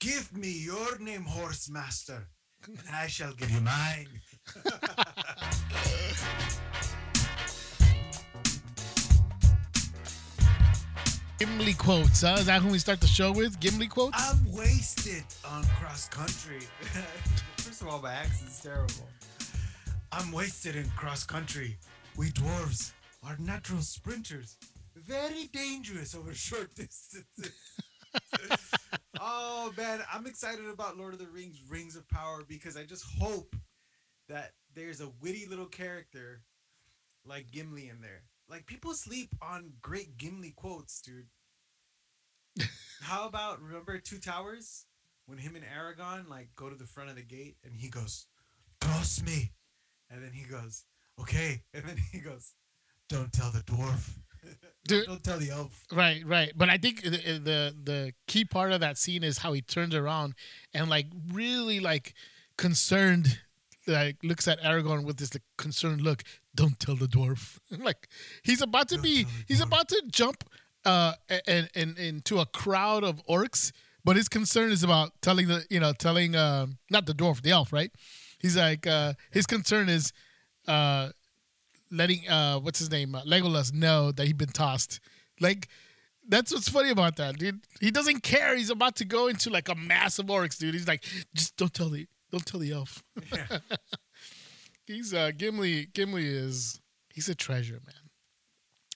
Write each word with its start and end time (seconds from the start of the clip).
Give 0.00 0.34
me 0.34 0.50
your 0.50 0.98
name, 0.98 1.24
horse 1.24 1.68
master, 1.68 2.26
and 2.66 2.96
I 2.96 3.06
shall 3.06 3.34
give 3.34 3.50
you 3.50 3.60
mine. 3.60 4.08
Gimli 11.38 11.74
quotes, 11.74 12.22
huh? 12.22 12.36
Is 12.38 12.46
that 12.46 12.62
who 12.62 12.70
we 12.70 12.78
start 12.78 13.02
the 13.02 13.06
show 13.06 13.30
with? 13.30 13.60
Gimli 13.60 13.88
quotes? 13.88 14.16
I'm 14.18 14.50
wasted 14.50 15.24
on 15.44 15.64
cross 15.64 16.08
country. 16.08 16.60
First 17.58 17.82
of 17.82 17.88
all, 17.88 18.00
my 18.00 18.14
accent's 18.14 18.62
terrible. 18.62 19.06
I'm 20.12 20.32
wasted 20.32 20.76
in 20.76 20.88
cross 20.96 21.24
country. 21.24 21.76
We 22.16 22.30
dwarves 22.30 22.92
are 23.22 23.36
natural 23.38 23.82
sprinters, 23.82 24.56
very 24.96 25.48
dangerous 25.52 26.14
over 26.14 26.32
short 26.32 26.74
distances. 26.74 27.52
Oh 29.22 29.70
man, 29.76 30.00
I'm 30.10 30.26
excited 30.26 30.66
about 30.66 30.96
Lord 30.96 31.12
of 31.12 31.18
the 31.18 31.26
Rings 31.26 31.60
Rings 31.68 31.94
of 31.94 32.08
Power 32.08 32.42
because 32.48 32.74
I 32.74 32.84
just 32.84 33.04
hope 33.20 33.54
that 34.30 34.52
there's 34.74 35.02
a 35.02 35.12
witty 35.20 35.44
little 35.46 35.66
character 35.66 36.40
like 37.26 37.50
Gimli 37.50 37.90
in 37.90 38.00
there. 38.00 38.22
Like 38.48 38.64
people 38.64 38.94
sleep 38.94 39.28
on 39.42 39.74
great 39.82 40.16
Gimli 40.16 40.54
quotes, 40.56 41.02
dude. 41.02 41.26
How 43.02 43.26
about 43.26 43.60
remember 43.60 43.98
Two 43.98 44.18
Towers 44.18 44.86
when 45.26 45.36
him 45.36 45.54
and 45.54 45.66
Aragorn 45.66 46.26
like 46.30 46.48
go 46.56 46.70
to 46.70 46.76
the 46.76 46.86
front 46.86 47.10
of 47.10 47.16
the 47.16 47.22
gate 47.22 47.56
and 47.62 47.74
he 47.74 47.88
goes, 47.90 48.24
Cross 48.80 49.22
me. 49.22 49.52
and 50.08 50.24
then 50.24 50.32
he 50.32 50.44
goes, 50.44 50.86
okay, 51.20 51.62
and 51.74 51.84
then 51.84 51.98
he 52.10 52.20
goes, 52.20 52.54
Don't 53.10 53.34
tell 53.34 53.50
the 53.50 53.60
dwarf. 53.60 54.16
Dude, 54.86 55.06
don't 55.06 55.22
tell 55.22 55.38
the 55.38 55.50
elf. 55.50 55.84
Right, 55.92 56.22
right. 56.26 56.52
But 56.56 56.68
I 56.68 56.76
think 56.76 57.02
the, 57.02 57.10
the 57.10 57.74
the 57.82 58.12
key 58.26 58.44
part 58.44 58.72
of 58.72 58.80
that 58.80 58.98
scene 58.98 59.22
is 59.22 59.38
how 59.38 59.52
he 59.52 59.62
turns 59.62 59.94
around 59.94 60.34
and 60.74 60.88
like 60.88 61.06
really 61.32 61.80
like 61.80 62.14
concerned, 62.56 63.38
like 63.86 64.16
looks 64.22 64.48
at 64.48 64.60
Aragorn 64.60 65.04
with 65.04 65.18
this 65.18 65.34
like, 65.34 65.42
concerned 65.56 66.00
look. 66.00 66.22
Don't 66.54 66.78
tell 66.80 66.96
the 66.96 67.06
dwarf. 67.06 67.58
like 67.78 68.08
he's 68.42 68.62
about 68.62 68.88
to 68.88 68.96
Don't 68.96 69.04
be, 69.04 69.26
he's 69.46 69.60
about 69.60 69.88
to 69.88 70.02
jump 70.10 70.44
uh 70.84 71.12
and 71.46 71.68
and 71.74 71.98
into 71.98 72.38
a 72.40 72.46
crowd 72.46 73.04
of 73.04 73.24
orcs. 73.26 73.72
But 74.02 74.16
his 74.16 74.28
concern 74.28 74.70
is 74.72 74.82
about 74.82 75.12
telling 75.20 75.46
the 75.46 75.64
you 75.70 75.78
know 75.78 75.92
telling 75.92 76.34
uh, 76.34 76.66
not 76.90 77.06
the 77.06 77.12
dwarf 77.12 77.42
the 77.42 77.50
elf 77.50 77.72
right. 77.72 77.92
He's 78.38 78.56
like 78.56 78.86
uh 78.86 79.12
his 79.30 79.46
concern 79.46 79.88
is 79.88 80.12
uh 80.66 81.10
letting 81.90 82.28
uh 82.28 82.58
what's 82.58 82.78
his 82.78 82.90
name 82.90 83.14
uh, 83.14 83.22
Legolas 83.22 83.72
know 83.72 84.12
that 84.12 84.26
he'd 84.26 84.38
been 84.38 84.48
tossed. 84.48 85.00
Like 85.40 85.68
that's 86.28 86.52
what's 86.52 86.68
funny 86.68 86.90
about 86.90 87.16
that, 87.16 87.38
dude. 87.38 87.60
He 87.80 87.90
doesn't 87.90 88.22
care. 88.22 88.56
He's 88.56 88.70
about 88.70 88.96
to 88.96 89.04
go 89.04 89.26
into 89.26 89.50
like 89.50 89.68
a 89.68 89.74
massive 89.74 90.26
orcs, 90.26 90.58
dude. 90.58 90.74
He's 90.74 90.86
like, 90.86 91.02
just 91.34 91.56
don't 91.56 91.72
tell 91.72 91.88
the 91.88 92.06
don't 92.30 92.44
tell 92.44 92.60
the 92.60 92.72
elf. 92.72 93.02
Yeah. 93.32 93.58
he's 94.86 95.12
uh 95.14 95.32
Gimli. 95.36 95.86
Gimli 95.92 96.26
is 96.26 96.80
he's 97.12 97.28
a 97.28 97.34
treasure, 97.34 97.80
man. 97.84 97.94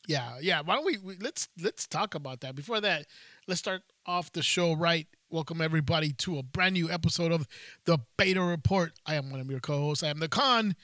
Yeah, 0.07 0.39
yeah. 0.41 0.61
Why 0.61 0.77
don't 0.77 0.85
we, 0.85 0.99
we 0.99 1.17
let's 1.17 1.49
let's 1.61 1.87
talk 1.87 2.15
about 2.15 2.41
that. 2.43 2.55
Before 2.55 2.81
that, 2.81 3.07
let's 3.49 3.61
start 3.61 3.83
off 4.07 4.33
the 4.33 4.43
show 4.43 4.75
right. 4.75 5.07
Welcome 5.31 5.61
everybody 5.61 6.13
to 6.13 6.39
a 6.39 6.43
brand 6.43 6.75
new 6.75 6.91
episode 6.91 7.33
of 7.33 7.49
the 7.87 7.99
Beta 8.17 8.43
Report. 8.43 8.93
I 9.07 9.15
am 9.15 9.31
one 9.31 9.41
of 9.41 9.51
your 9.51 9.61
co-hosts. 9.61 10.05
I 10.05 10.09
am 10.09 10.19
the 10.19 10.29
Con. 10.29 10.77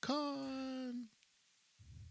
Con. 0.00 0.69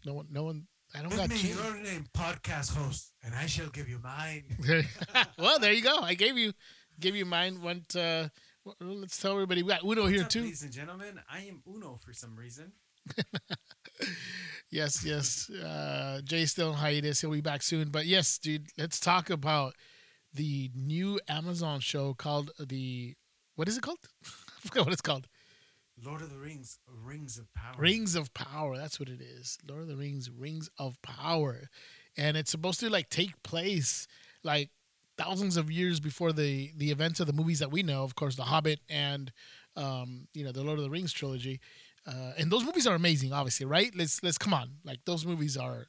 No 0.04 0.14
one. 0.14 0.26
No 0.30 0.44
one. 0.44 0.66
I 0.94 1.00
don't 1.02 1.10
Give 1.10 1.18
got 1.18 1.28
me 1.28 1.36
your 1.36 1.76
name, 1.76 2.04
podcast 2.16 2.74
host, 2.76 3.12
and 3.22 3.32
I 3.34 3.46
shall 3.46 3.68
give 3.68 3.88
you 3.88 4.00
mine. 4.02 4.42
well, 5.38 5.58
there 5.60 5.72
you 5.72 5.82
go. 5.82 5.98
I 6.00 6.14
gave 6.14 6.36
you 6.36 6.52
gave 6.98 7.14
you 7.14 7.24
mine. 7.24 7.62
Went. 7.62 7.94
Uh, 7.94 8.28
let's 8.80 9.18
tell 9.20 9.32
everybody 9.32 9.62
we 9.62 9.68
got 9.70 9.84
Uno 9.84 10.02
What's 10.02 10.12
here 10.14 10.22
up, 10.24 10.28
too. 10.28 10.42
ladies 10.42 10.62
and 10.62 10.72
gentlemen. 10.72 11.20
I 11.30 11.40
am 11.42 11.62
Uno 11.66 11.96
for 12.04 12.12
some 12.12 12.36
reason. 12.36 12.72
Yes, 14.70 15.04
yes. 15.04 15.50
Uh, 15.50 16.20
Jay's 16.24 16.52
still 16.52 16.74
hiatus. 16.74 17.20
He'll 17.20 17.32
be 17.32 17.40
back 17.40 17.62
soon. 17.62 17.88
But 17.90 18.06
yes, 18.06 18.38
dude, 18.38 18.68
let's 18.78 19.00
talk 19.00 19.28
about 19.28 19.74
the 20.32 20.70
new 20.76 21.18
Amazon 21.28 21.80
show 21.80 22.14
called 22.14 22.52
the 22.58 23.14
what 23.56 23.68
is 23.68 23.76
it 23.76 23.82
called? 23.82 23.98
I 24.24 24.60
forgot 24.68 24.84
what 24.86 24.92
it's 24.92 25.02
called. 25.02 25.26
Lord 26.04 26.22
of 26.22 26.30
the 26.30 26.38
Rings, 26.38 26.78
Rings 26.88 27.38
of 27.38 27.52
Power. 27.54 27.74
Rings 27.78 28.14
of 28.14 28.32
Power. 28.34 28.76
That's 28.76 28.98
what 28.98 29.08
it 29.08 29.20
is. 29.20 29.58
Lord 29.68 29.82
of 29.82 29.88
the 29.88 29.96
Rings, 29.96 30.30
Rings 30.30 30.70
of 30.78 31.00
Power, 31.02 31.68
and 32.16 32.36
it's 32.36 32.50
supposed 32.50 32.80
to 32.80 32.90
like 32.90 33.08
take 33.10 33.42
place 33.42 34.06
like 34.42 34.70
thousands 35.18 35.56
of 35.56 35.70
years 35.70 36.00
before 36.00 36.32
the 36.32 36.72
the 36.76 36.90
events 36.90 37.20
of 37.20 37.26
the 37.26 37.32
movies 37.32 37.58
that 37.58 37.70
we 37.70 37.82
know. 37.82 38.02
Of 38.04 38.14
course, 38.14 38.36
The 38.36 38.44
Hobbit 38.44 38.80
and 38.88 39.32
um, 39.76 40.28
you 40.34 40.44
know 40.44 40.52
the 40.52 40.62
Lord 40.64 40.78
of 40.78 40.84
the 40.84 40.90
Rings 40.90 41.12
trilogy. 41.12 41.60
Uh, 42.06 42.32
and 42.38 42.50
those 42.50 42.64
movies 42.64 42.86
are 42.86 42.94
amazing, 42.94 43.32
obviously, 43.32 43.66
right? 43.66 43.92
Let's 43.94 44.22
let's 44.22 44.38
come 44.38 44.54
on, 44.54 44.70
like 44.84 45.00
those 45.04 45.26
movies 45.26 45.56
are 45.56 45.86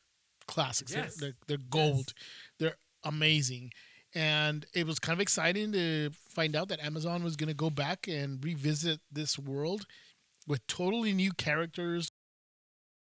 classics. 0.47 0.91
They're- 0.93 1.03
Yes. 1.03 1.15
They're, 1.15 1.35
they're 1.47 1.57
gold. 1.69 2.13
They're 2.59 2.75
amazing. 3.03 3.71
And 4.13 4.65
it 4.73 4.85
was 4.85 4.99
kind 4.99 5.15
of 5.15 5.21
exciting 5.21 5.71
to 5.71 6.11
find 6.29 6.55
out 6.55 6.67
that 6.69 6.83
Amazon 6.83 7.23
was 7.23 7.35
going 7.35 7.47
to 7.47 7.55
go 7.55 7.69
back 7.69 8.07
and 8.07 8.43
revisit 8.43 8.99
this 9.11 9.39
world 9.39 9.85
with 10.47 10.65
totally 10.67 11.13
new 11.13 11.31
characters, 11.31 12.11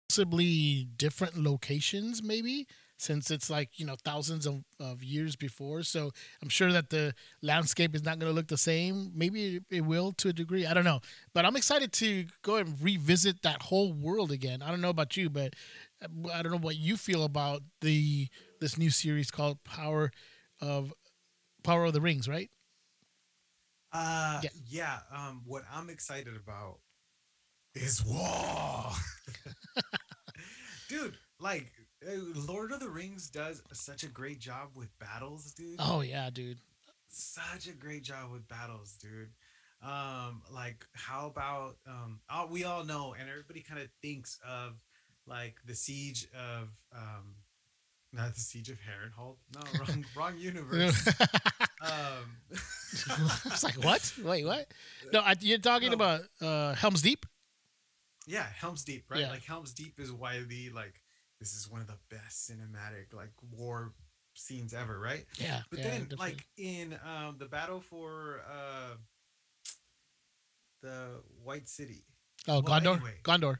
possibly 0.08 0.88
different 0.98 1.38
locations, 1.38 2.22
maybe 2.22 2.68
since 3.00 3.32
it's 3.32 3.50
like 3.50 3.80
you 3.80 3.86
know 3.86 3.96
thousands 4.04 4.46
of, 4.46 4.64
of 4.80 5.04
years 5.04 5.36
before. 5.36 5.84
So 5.84 6.12
I'm 6.44 6.50
sure 6.50 6.72
that 6.72 6.90
the 6.90 7.14
landscape 7.42 7.96
is 7.96 8.04
not 8.04 8.20
going 8.20 8.30
to 8.30 8.36
look 8.36 8.48
the 8.48 8.58
same. 8.58 9.12
Maybe 9.16 9.56
it, 9.58 9.64
it 9.72 9.82
will 9.82 10.12
to 10.14 10.30
a 10.30 10.34
degree. 10.34 10.66
I 10.68 10.74
don't 10.74 10.84
know, 10.84 11.00
but 11.34 11.46
I'm 11.46 11.56
excited 11.56 11.92
to 11.94 12.26
go 12.44 12.58
and 12.58 12.76
revisit 12.82 13.42
that 13.44 13.64
whole 13.64 13.94
world 13.94 14.32
again. 14.32 14.62
I 14.62 14.70
don't 14.70 14.82
know 14.82 14.90
about 14.90 15.18
you, 15.18 15.30
but 15.30 15.56
uh, 16.04 16.30
I 16.34 16.44
don't 16.44 16.52
know 16.52 16.60
what 16.60 16.76
you 16.76 16.98
feel 16.98 17.24
about 17.24 17.64
the 17.82 18.28
this 18.60 18.78
new 18.78 18.90
series 18.90 19.32
called 19.32 19.64
Power 19.64 20.12
of 20.62 20.94
Power 21.70 21.86
of 21.86 21.94
the 21.94 22.02
Rings, 22.02 22.28
right? 22.28 22.50
Uh, 23.92 24.42
Yeah. 24.44 24.50
yeah. 24.68 25.00
Um, 25.16 25.44
what 25.46 25.64
I'm 25.72 25.88
excited 25.92 26.36
about, 26.36 26.80
Is 27.76 28.04
war. 28.04 28.92
dude, 30.90 31.16
like 31.40 31.72
uh, 32.04 32.12
Lord 32.48 32.72
of 32.72 32.80
the 32.80 32.90
Rings 32.90 33.30
does 33.30 33.62
such 33.72 34.02
a 34.02 34.08
great 34.08 34.40
job 34.40 34.70
with 34.74 34.90
battles, 34.98 35.54
dude. 35.54 35.76
Oh 35.78 36.02
yeah, 36.02 36.32
dude. 36.32 36.58
Such 37.08 37.68
a 37.68 37.74
great 37.74 38.02
job 38.02 38.32
with 38.32 38.48
battles, 38.48 38.98
dude. 39.00 39.30
Um, 39.84 40.42
like 40.52 40.84
how 40.94 41.28
about 41.28 41.76
um? 41.88 42.20
Oh, 42.32 42.48
we 42.50 42.64
all 42.64 42.84
know, 42.84 43.14
and 43.20 43.30
everybody 43.30 43.62
kind 43.62 43.80
of 43.80 43.90
thinks 44.02 44.40
of 44.44 44.74
like 45.28 45.58
the 45.68 45.76
siege 45.76 46.28
of 46.34 46.70
um, 46.96 47.36
not 48.12 48.34
the 48.34 48.40
siege 48.40 48.70
of 48.70 48.78
Harrenhal. 48.80 49.38
No, 49.54 49.62
wrong, 49.80 50.06
wrong 50.16 50.38
universe. 50.38 51.08
um, 51.82 52.26
it's 52.52 53.64
like 53.64 53.76
what? 53.84 54.14
Wait, 54.24 54.46
what? 54.46 54.68
No, 55.14 55.20
I, 55.20 55.36
you're 55.40 55.58
talking 55.60 55.90
No. 55.90 55.96
about 55.96 56.22
uh, 56.42 56.74
Helm's 56.76 57.02
Deep. 57.02 57.26
yeah 58.28 58.46
helm's 58.56 58.84
deep 58.84 59.06
right 59.10 59.22
Yeah. 59.22 59.30
like 59.32 59.44
helm's 59.44 59.74
deep 59.74 60.00
is 60.00 60.12
widely 60.12 60.70
like 60.70 61.02
this 61.40 61.54
is 61.56 61.68
one 61.70 61.82
of 61.82 61.88
the 61.88 61.98
best 62.12 62.50
cinematic 62.50 63.12
like 63.14 63.32
war 63.58 63.94
scenes 64.36 64.74
ever 64.74 65.00
right 65.00 65.26
Yeah, 65.38 65.62
but 65.72 65.80
yeah, 65.80 65.86
then 65.90 66.00
definitely. 66.02 66.18
like 66.28 66.46
in 66.58 66.94
um 67.04 67.38
the 67.40 67.46
battle 67.48 67.82
for 67.82 68.42
uh 68.48 68.96
the 70.82 71.22
white 71.44 71.68
city 71.68 72.04
oh, 72.48 72.62
well, 72.62 72.80
Gondor, 72.80 72.96
anyway. 72.98 73.16
Gondor. 73.24 73.58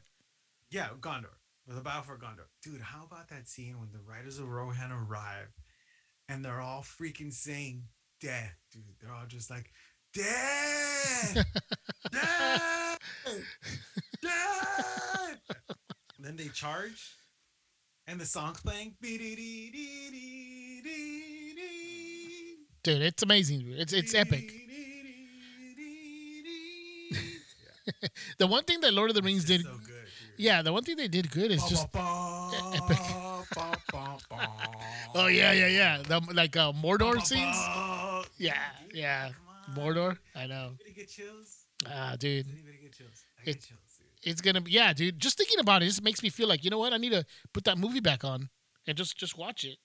yeah 0.70 0.88
gondor 1.00 1.34
the 1.76 1.80
battle 1.80 2.02
for 2.02 2.16
gondor 2.16 2.46
dude 2.62 2.80
how 2.80 3.04
about 3.04 3.28
that 3.28 3.48
scene 3.48 3.78
when 3.78 3.90
the 3.92 4.00
riders 4.00 4.38
of 4.38 4.48
rohan 4.48 4.90
arrive 4.92 5.48
and 6.28 6.44
they're 6.44 6.60
all 6.60 6.82
freaking 6.82 7.32
saying 7.32 7.84
death 8.20 8.56
dude 8.72 8.82
they're 9.00 9.12
all 9.12 9.26
just 9.26 9.50
like 9.50 9.70
death 10.12 11.34
death 12.12 12.98
death 14.22 15.38
then 16.18 16.36
they 16.36 16.48
charge 16.48 17.14
and 18.06 18.20
the 18.20 18.26
song's 18.26 18.60
playing 18.60 18.94
Dude, 22.82 23.02
it's 23.02 23.22
amazing. 23.22 23.60
dude. 23.60 23.78
It's 23.78 23.92
it's 23.92 24.14
epic. 24.14 24.50
The 28.38 28.46
one 28.46 28.64
thing 28.64 28.80
that 28.80 28.94
Lord 28.94 29.10
of 29.10 29.16
the 29.16 29.22
Rings 29.22 29.44
did, 29.44 29.62
so. 29.62 29.70
Yeah, 30.40 30.62
the 30.62 30.72
one 30.72 30.82
thing 30.84 30.96
they 30.96 31.08
did 31.08 31.30
good 31.30 31.50
is 31.50 31.62
just, 31.64 31.86
epic. 31.94 32.98
oh 35.14 35.26
yeah, 35.26 35.52
yeah, 35.52 35.66
yeah, 35.66 35.98
the 36.06 36.20
like 36.34 36.56
uh, 36.56 36.72
Mordor 36.72 37.20
scenes. 37.24 37.56
Yeah, 38.38 38.54
yeah, 38.94 39.30
Mordor. 39.74 40.16
I 40.34 40.46
know. 40.46 40.72
Anybody 40.80 40.92
get 40.96 41.08
chills? 41.08 41.66
Ah, 41.86 42.16
dude, 42.18 42.46
anybody 42.46 42.78
get 42.82 42.92
chills? 42.96 43.24
I 43.40 43.44
get 43.44 43.56
It- 43.56 43.62
chills, 43.62 43.80
it's 44.22 44.40
gonna 44.42 44.60
be 44.60 44.70
yeah, 44.72 44.92
dude. 44.92 45.18
Just 45.18 45.38
thinking 45.38 45.60
about 45.60 45.82
it 45.82 45.86
just 45.86 46.02
makes 46.02 46.22
me 46.22 46.28
feel 46.28 46.48
like 46.48 46.62
you 46.64 46.70
know 46.70 46.78
what? 46.78 46.92
I 46.92 46.98
need 46.98 47.12
to 47.12 47.24
put 47.54 47.64
that 47.64 47.78
movie 47.78 48.00
back 48.00 48.22
on 48.24 48.50
and 48.86 48.96
just 48.96 49.16
just 49.16 49.36
watch 49.38 49.64
it. 49.64 49.78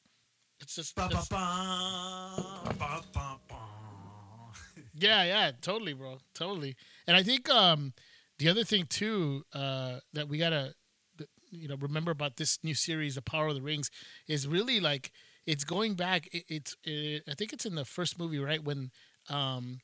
It's 0.59 0.75
just 0.75 0.95
Ba, 0.95 1.07
ba, 1.11 1.21
ba, 1.29 2.73
ba, 2.79 3.01
ba, 3.13 3.37
ba. 3.49 3.55
Yeah, 4.97 5.23
yeah, 5.23 5.51
totally, 5.61 5.93
bro, 5.93 6.17
totally. 6.33 6.75
And 7.07 7.15
I 7.17 7.23
think 7.23 7.49
um, 7.49 7.93
the 8.37 8.49
other 8.49 8.63
thing 8.63 8.85
too 8.85 9.45
uh, 9.53 9.99
that 10.13 10.27
we 10.27 10.37
gotta, 10.37 10.73
you 11.51 11.67
know, 11.67 11.75
remember 11.79 12.11
about 12.11 12.37
this 12.37 12.59
new 12.63 12.73
series, 12.73 13.15
The 13.15 13.21
Power 13.21 13.47
of 13.47 13.55
the 13.55 13.61
Rings, 13.61 13.89
is 14.27 14.47
really 14.47 14.79
like 14.79 15.11
it's 15.45 15.63
going 15.63 15.95
back. 15.95 16.27
It, 16.31 16.43
it's 16.47 16.75
it, 16.83 17.23
I 17.29 17.33
think 17.33 17.53
it's 17.53 17.65
in 17.65 17.75
the 17.75 17.85
first 17.85 18.19
movie, 18.19 18.39
right 18.39 18.63
when 18.63 18.91
um, 19.29 19.79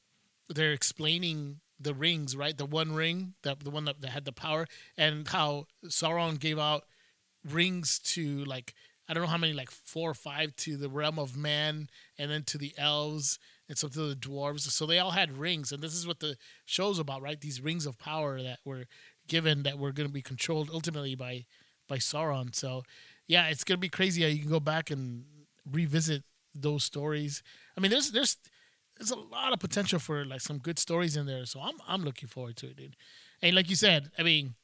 they're 0.50 0.74
explaining 0.74 1.62
the 1.80 1.94
rings, 1.94 2.36
right? 2.36 2.58
The 2.58 2.66
one 2.66 2.94
ring, 2.94 3.34
that 3.44 3.60
the 3.62 3.72
one 3.72 3.86
that, 3.86 4.02
that 4.02 4.10
had 4.10 4.26
the 4.26 4.32
power, 4.32 4.68
and 4.98 5.28
how 5.28 5.66
Sauron 5.86 6.40
gave 6.40 6.60
out 6.60 6.84
rings 7.44 8.00
to 8.00 8.44
like 8.46 8.74
I 9.12 9.14
don't 9.14 9.24
know 9.24 9.30
how 9.30 9.38
many, 9.38 9.52
like 9.52 9.72
four 9.72 10.12
or 10.12 10.14
five 10.14 10.56
to 10.58 10.78
the 10.78 10.90
realm 10.90 11.20
of 11.20 11.36
man, 11.36 11.90
and 12.18 12.32
then 12.32 12.44
to 12.44 12.58
the 12.58 12.74
elves, 12.78 13.40
and 13.72 13.78
some 13.78 13.90
to 13.90 14.02
the 14.02 14.16
dwarves. 14.16 14.60
So 14.70 14.86
they 14.86 15.00
all 15.00 15.12
had 15.12 15.38
rings, 15.38 15.72
and 15.72 15.82
this 15.82 15.96
is 15.96 16.06
what 16.06 16.20
the 16.20 16.36
show's 16.66 17.00
about, 17.00 17.22
right? 17.22 17.40
These 17.40 17.62
rings 17.62 17.86
of 17.86 17.98
power 17.98 18.42
that 18.42 18.60
were 18.66 18.84
given 19.30 19.64
that 19.64 19.80
were 19.80 19.94
going 19.94 20.10
to 20.10 20.14
be 20.14 20.22
controlled 20.22 20.70
ultimately 20.74 21.16
by 21.16 21.46
by 21.88 21.98
Sauron. 21.98 22.54
So 22.54 22.84
yeah, 23.28 23.48
it's 23.48 23.64
going 23.64 23.78
to 23.78 23.82
be 23.82 23.88
crazy 23.88 24.24
how 24.24 24.28
you 24.28 24.42
can 24.42 24.50
go 24.50 24.60
back 24.60 24.92
and 24.92 25.24
revisit 25.66 26.24
those 26.54 26.84
stories. 26.84 27.42
I 27.78 27.80
mean, 27.80 27.92
there's 27.92 28.12
there's 28.12 28.36
there's 28.98 29.12
a 29.12 29.16
lot 29.16 29.54
of 29.54 29.60
potential 29.60 30.00
for 30.00 30.26
like 30.26 30.42
some 30.42 30.58
good 30.58 30.78
stories 30.78 31.16
in 31.16 31.26
there. 31.26 31.46
So 31.46 31.62
I'm 31.62 31.76
I'm 31.88 32.04
looking 32.04 32.28
forward 32.28 32.58
to 32.58 32.68
it, 32.68 32.76
dude. 32.76 32.98
And 33.42 33.56
like 33.56 33.70
you 33.70 33.78
said, 33.78 34.12
I 34.20 34.24
mean, 34.24 34.56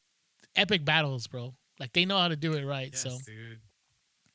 epic 0.53 0.83
battles, 0.83 1.27
bro. 1.27 1.55
Like 1.79 1.93
they 1.93 2.03
know 2.03 2.17
how 2.17 2.27
to 2.27 2.35
do 2.35 2.55
it 2.55 2.65
right. 2.65 2.89
Yes, 2.91 3.03
so 3.03 3.11
dude. 3.25 3.61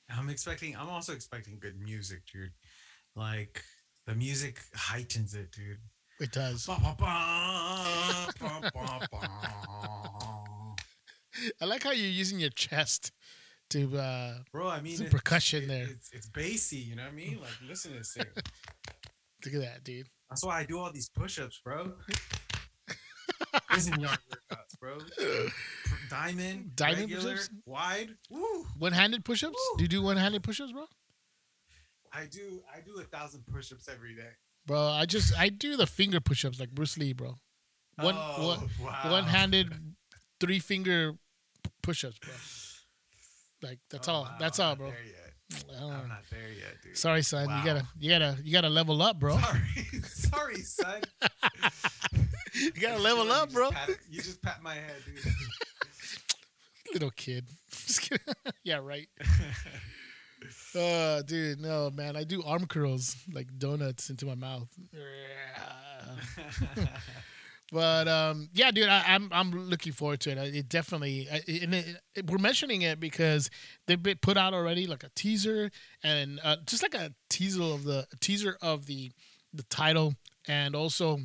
I'm 0.09 0.31
expecting. 0.31 0.75
I'm 0.77 0.89
also 0.89 1.13
expecting 1.13 1.59
good 1.61 1.79
music, 1.79 2.23
dude. 2.33 2.53
Like 3.15 3.63
the 4.07 4.15
music 4.15 4.61
heightens 4.75 5.35
it, 5.35 5.53
dude. 5.53 5.79
it 6.21 6.33
does. 6.33 6.67
Ba, 6.67 6.77
ba, 6.83 6.95
ba. 6.99 7.13
I 11.61 11.65
like 11.65 11.83
how 11.83 11.93
you're 11.93 12.09
using 12.11 12.39
your 12.39 12.51
chest 12.51 13.11
to 13.71 13.97
uh 13.99 14.35
Bro, 14.53 14.69
I 14.69 14.81
mean, 14.81 14.97
Some 14.97 15.07
it's- 15.07 15.21
percussion 15.21 15.65
it- 15.65 15.69
there. 15.69 15.87
It's 15.89 16.11
it's 16.13 16.29
bassy, 16.29 16.77
you 16.79 16.97
know 16.97 17.05
what 17.05 17.13
I 17.13 17.15
mean? 17.15 17.39
Like, 17.41 17.51
listen 17.67 17.93
to 17.93 17.99
this 17.99 18.13
thing. 18.15 18.27
look 19.45 19.55
at 19.55 19.61
that, 19.61 19.85
dude. 19.85 20.07
That's 20.29 20.45
why 20.45 20.61
I 20.61 20.65
do 20.65 20.79
all 20.79 20.93
these 20.93 21.09
push-ups, 21.11 21.61
bro. 21.65 21.93
Prison 23.69 24.01
yard 24.01 24.19
workouts, 24.31 24.79
bro. 24.81 24.99
Diamond, 26.11 26.75
Diamond 26.77 27.11
regular, 27.13 27.33
push-ups? 27.33 27.51
wide. 27.67 28.11
Woo! 28.31 28.67
One-handed 28.79 29.25
push-ups? 29.25 29.55
Woo. 29.73 29.77
Do 29.79 29.85
you 29.85 29.89
do 29.89 30.03
one-handed 30.03 30.43
push-ups, 30.43 30.73
bro? 30.73 30.87
I 32.13 32.27
do. 32.27 32.61
I 32.75 32.81
do 32.81 32.99
a 33.01 33.05
thousand 33.05 33.45
push-ups 33.47 33.89
every 33.89 34.15
day. 34.15 34.31
Bro, 34.67 34.81
I 34.81 35.07
just 35.07 35.37
I 35.39 35.49
do 35.49 35.77
the 35.77 35.87
finger 35.87 36.21
push-ups 36.21 36.61
like 36.61 36.71
Bruce 36.71 36.97
Lee, 36.99 37.13
bro. 37.13 37.37
One 37.97 38.15
Oh, 38.17 38.47
one 38.49 38.71
wow. 38.83 39.11
one-handed 39.11 39.73
three 40.41 40.59
finger 40.59 41.13
push-ups, 41.83 42.19
bro. 42.19 43.69
Like 43.71 43.79
that's 43.91 44.09
Oh, 44.09 44.13
all. 44.13 44.23
wow, 44.25 44.37
That's 44.41 44.59
all, 44.61 44.77
bro. 44.77 44.91
there 44.91 45.05
yet. 45.05 45.19
I 45.77 45.81
don't 45.81 45.93
I'm 45.93 46.03
know. 46.03 46.07
not 46.09 46.23
there 46.31 46.49
yet, 46.49 46.77
dude. 46.83 46.97
Sorry, 46.97 47.23
son. 47.23 47.47
Wow. 47.47 47.59
You 47.59 47.65
gotta 47.65 47.87
you 47.99 48.11
gotta 48.11 48.37
you 48.43 48.53
gotta 48.53 48.69
level 48.71 49.03
up, 49.03 49.19
bro. 49.19 49.37
Sorry, 49.39 49.61
sorry, 50.05 50.57
son. 50.63 51.01
You 52.55 52.71
gotta 52.73 52.99
level 53.03 53.31
up, 53.31 53.53
bro. 53.53 53.71
pat- 53.71 53.91
you 54.09 54.23
just 54.23 54.41
pat 54.43 54.63
my 54.63 54.75
head, 54.75 54.97
dude. 55.07 55.25
Little 56.95 57.11
kid. 57.11 57.47
Yeah, 58.65 58.77
right. 58.83 59.09
Uh, 60.75 61.23
dude, 61.23 61.61
no, 61.61 61.91
man. 61.91 62.17
I 62.17 62.25
do 62.25 62.43
arm 62.45 62.67
curls 62.67 63.17
like 63.33 63.47
donuts 63.59 64.11
into 64.11 64.27
my 64.27 64.35
mouth. 64.35 64.69
But 67.73 68.07
um, 68.07 68.51
yeah, 68.53 68.71
dude, 68.71 68.89
I, 68.89 69.03
I'm 69.07 69.31
I'm 69.33 69.51
looking 69.71 69.95
forward 69.95 70.21
to 70.21 70.31
it. 70.31 70.55
It 70.55 70.69
definitely, 70.69 71.27
I- 71.33 71.43
and 71.63 71.75
it, 71.75 71.87
it- 72.15 72.31
we're 72.31 72.37
mentioning 72.37 72.83
it 72.83 73.01
because 73.01 73.49
they've 73.87 74.03
been 74.03 74.19
put 74.19 74.37
out 74.37 74.53
already 74.53 74.87
like 74.87 75.05
a 75.05 75.09
teaser 75.15 75.71
and 76.03 76.39
uh, 76.45 76.57
just 76.67 76.83
like 76.83 76.95
a 76.95 77.15
teaser 77.31 77.63
of 77.63 77.85
the 77.85 78.07
teaser 78.21 78.59
of 78.61 78.85
the 78.85 79.11
the 79.55 79.63
title, 79.65 80.15
and 80.47 80.77
also 80.77 81.19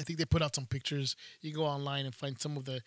I 0.00 0.04
think 0.04 0.18
they 0.18 0.24
put 0.24 0.42
out 0.42 0.54
some 0.54 0.66
pictures. 0.66 1.16
You 1.42 1.52
go 1.52 1.64
online 1.64 2.06
and 2.06 2.14
find 2.14 2.38
some 2.40 2.56
of 2.56 2.64
the 2.64 2.80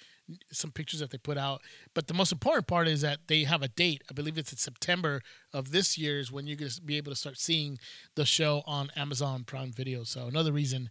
some 0.52 0.72
pictures 0.72 1.02
that 1.02 1.12
they 1.12 1.20
put 1.20 1.38
out. 1.38 1.62
But 1.94 2.08
the 2.08 2.14
most 2.16 2.32
important 2.32 2.68
part 2.68 2.88
is 2.88 3.02
that 3.02 3.28
they 3.28 3.44
have 3.44 3.62
a 3.62 3.68
date. 3.68 4.04
I 4.10 4.14
believe 4.14 4.38
it's 4.38 4.52
in 4.52 4.58
September 4.58 5.22
of 5.54 5.72
this 5.72 5.98
year 5.98 6.20
is 6.20 6.32
when 6.32 6.48
you're 6.48 6.58
going 6.58 6.72
to 6.72 6.82
be 6.82 6.98
able 6.98 7.12
to 7.12 7.16
start 7.16 7.38
seeing 7.38 7.78
the 8.16 8.26
show 8.26 8.64
on 8.66 8.90
Amazon 8.96 9.44
Prime 9.44 9.72
Video. 9.72 10.04
So 10.04 10.28
another 10.28 10.52
reason 10.52 10.90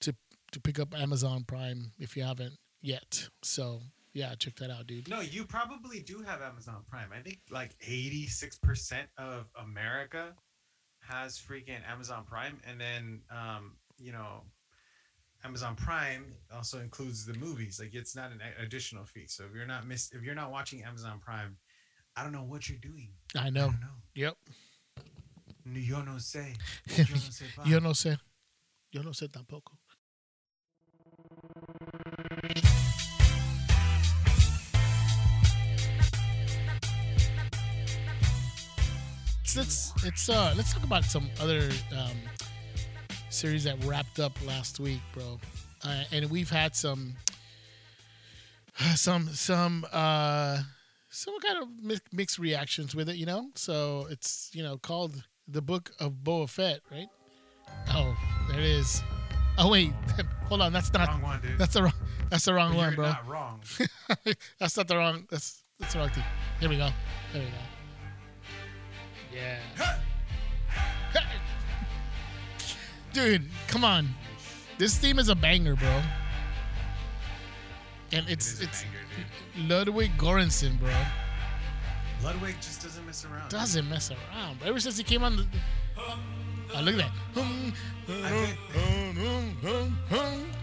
to 0.00 0.14
to 0.52 0.60
pick 0.60 0.78
up 0.78 0.98
Amazon 0.98 1.44
Prime 1.46 1.92
if 1.98 2.16
you 2.16 2.24
haven't 2.24 2.54
yet. 2.80 3.28
So 3.42 3.82
yeah, 4.12 4.34
check 4.36 4.56
that 4.56 4.70
out, 4.70 4.86
dude. 4.86 5.08
no, 5.08 5.20
you 5.20 5.44
probably 5.44 6.00
do 6.00 6.22
have 6.22 6.40
Amazon 6.40 6.82
Prime. 6.88 7.08
I 7.12 7.20
think 7.20 7.40
like 7.50 7.76
86% 7.80 9.06
of 9.18 9.46
America 9.60 10.34
has 11.00 11.36
freaking 11.38 11.80
Amazon 11.90 12.24
Prime. 12.24 12.60
And 12.66 12.80
then, 12.80 13.20
um, 13.30 13.72
you 13.98 14.12
know, 14.12 14.42
Amazon 15.44 15.76
Prime 15.76 16.34
also 16.52 16.80
includes 16.80 17.26
the 17.26 17.34
movies. 17.34 17.78
Like 17.78 17.94
it's 17.94 18.16
not 18.16 18.32
an 18.32 18.40
additional 18.62 19.04
fee. 19.04 19.26
So 19.26 19.44
if 19.44 19.54
you're 19.54 19.66
not 19.66 19.86
miss, 19.86 20.10
if 20.12 20.22
you're 20.22 20.34
not 20.34 20.50
watching 20.50 20.82
Amazon 20.82 21.20
Prime, 21.20 21.56
I 22.16 22.22
don't 22.22 22.32
know 22.32 22.44
what 22.44 22.68
you're 22.68 22.78
doing. 22.78 23.10
I 23.36 23.46
I 23.46 23.50
know. 23.50 23.66
don't 23.66 23.80
know. 23.80 23.96
Yep. 24.14 24.36
Yo 25.66 26.02
no 26.02 26.12
sé. 26.18 26.54
Yo 26.96 27.04
no 27.10 27.16
sé. 27.30 27.44
Yo 27.66 27.78
no 27.80 27.90
sé. 27.92 28.18
Yo 28.92 29.02
no 29.02 29.10
sé 29.10 29.28
tampoco. 29.28 29.72
Let's 39.56 39.56
let's 39.56 40.04
it's, 40.04 40.28
uh 40.28 40.52
let's 40.56 40.72
talk 40.74 40.82
about 40.84 41.04
some 41.04 41.30
other 41.40 41.70
um, 41.96 42.16
series 43.34 43.64
that 43.64 43.82
wrapped 43.84 44.20
up 44.20 44.32
last 44.46 44.78
week, 44.78 45.00
bro. 45.12 45.40
Uh, 45.84 46.04
and 46.12 46.30
we've 46.30 46.50
had 46.50 46.74
some 46.76 47.14
some 48.94 49.28
some 49.28 49.84
uh 49.92 50.58
some 51.10 51.38
kind 51.40 51.62
of 51.62 51.68
mi- 51.82 51.98
mixed 52.12 52.38
reactions 52.38 52.94
with 52.94 53.08
it, 53.08 53.16
you 53.16 53.26
know. 53.26 53.48
So 53.54 54.06
it's 54.10 54.50
you 54.54 54.62
know 54.62 54.78
called 54.78 55.22
the 55.48 55.60
Book 55.60 55.92
of 56.00 56.14
Boba 56.22 56.48
Fett, 56.48 56.80
right? 56.90 57.08
Oh, 57.90 58.16
there 58.48 58.60
it 58.60 58.64
is. 58.64 59.02
Oh 59.58 59.70
wait, 59.70 59.92
hold 60.48 60.62
on. 60.62 60.72
That's 60.72 60.92
not. 60.92 61.08
Wrong 61.08 61.22
one, 61.22 61.40
dude. 61.40 61.58
That's 61.58 61.74
the 61.74 61.82
wrong. 61.82 61.92
That's 62.30 62.44
the 62.44 62.54
wrong 62.54 62.74
one, 62.74 62.86
you're 62.90 62.96
bro. 62.96 63.06
not 63.06 63.28
wrong. 63.28 63.60
that's 64.58 64.76
not 64.76 64.88
the 64.88 64.96
wrong. 64.96 65.26
That's 65.30 65.62
that's 65.78 65.92
the 65.92 65.98
wrong 65.98 66.10
thing. 66.10 66.24
Here 66.60 66.68
we 66.68 66.76
go. 66.76 66.88
There 67.32 67.42
we 67.42 67.48
go. 67.48 67.54
Yeah. 69.34 69.98
Dude, 73.14 73.48
come 73.68 73.84
on. 73.84 74.08
This 74.76 74.98
theme 74.98 75.20
is 75.20 75.28
a 75.28 75.36
banger, 75.36 75.76
bro. 75.76 76.02
And 78.12 78.28
it's 78.28 78.60
a 78.60 78.64
it's 78.64 78.82
banger. 78.82 79.68
Ludwig 79.68 80.10
Göransson, 80.18 80.80
bro. 80.80 80.90
Ludwig 82.24 82.56
just 82.56 82.82
doesn't 82.82 83.06
mess 83.06 83.24
around. 83.24 83.48
Doesn't 83.50 83.88
mess 83.88 84.10
around. 84.10 84.58
Ever 84.64 84.80
since 84.80 84.98
he 84.98 85.04
came 85.04 85.22
on 85.22 85.36
the. 85.36 85.46
Oh, 85.96 86.18
look 86.82 86.96
at 86.96 87.04
that. 87.04 87.12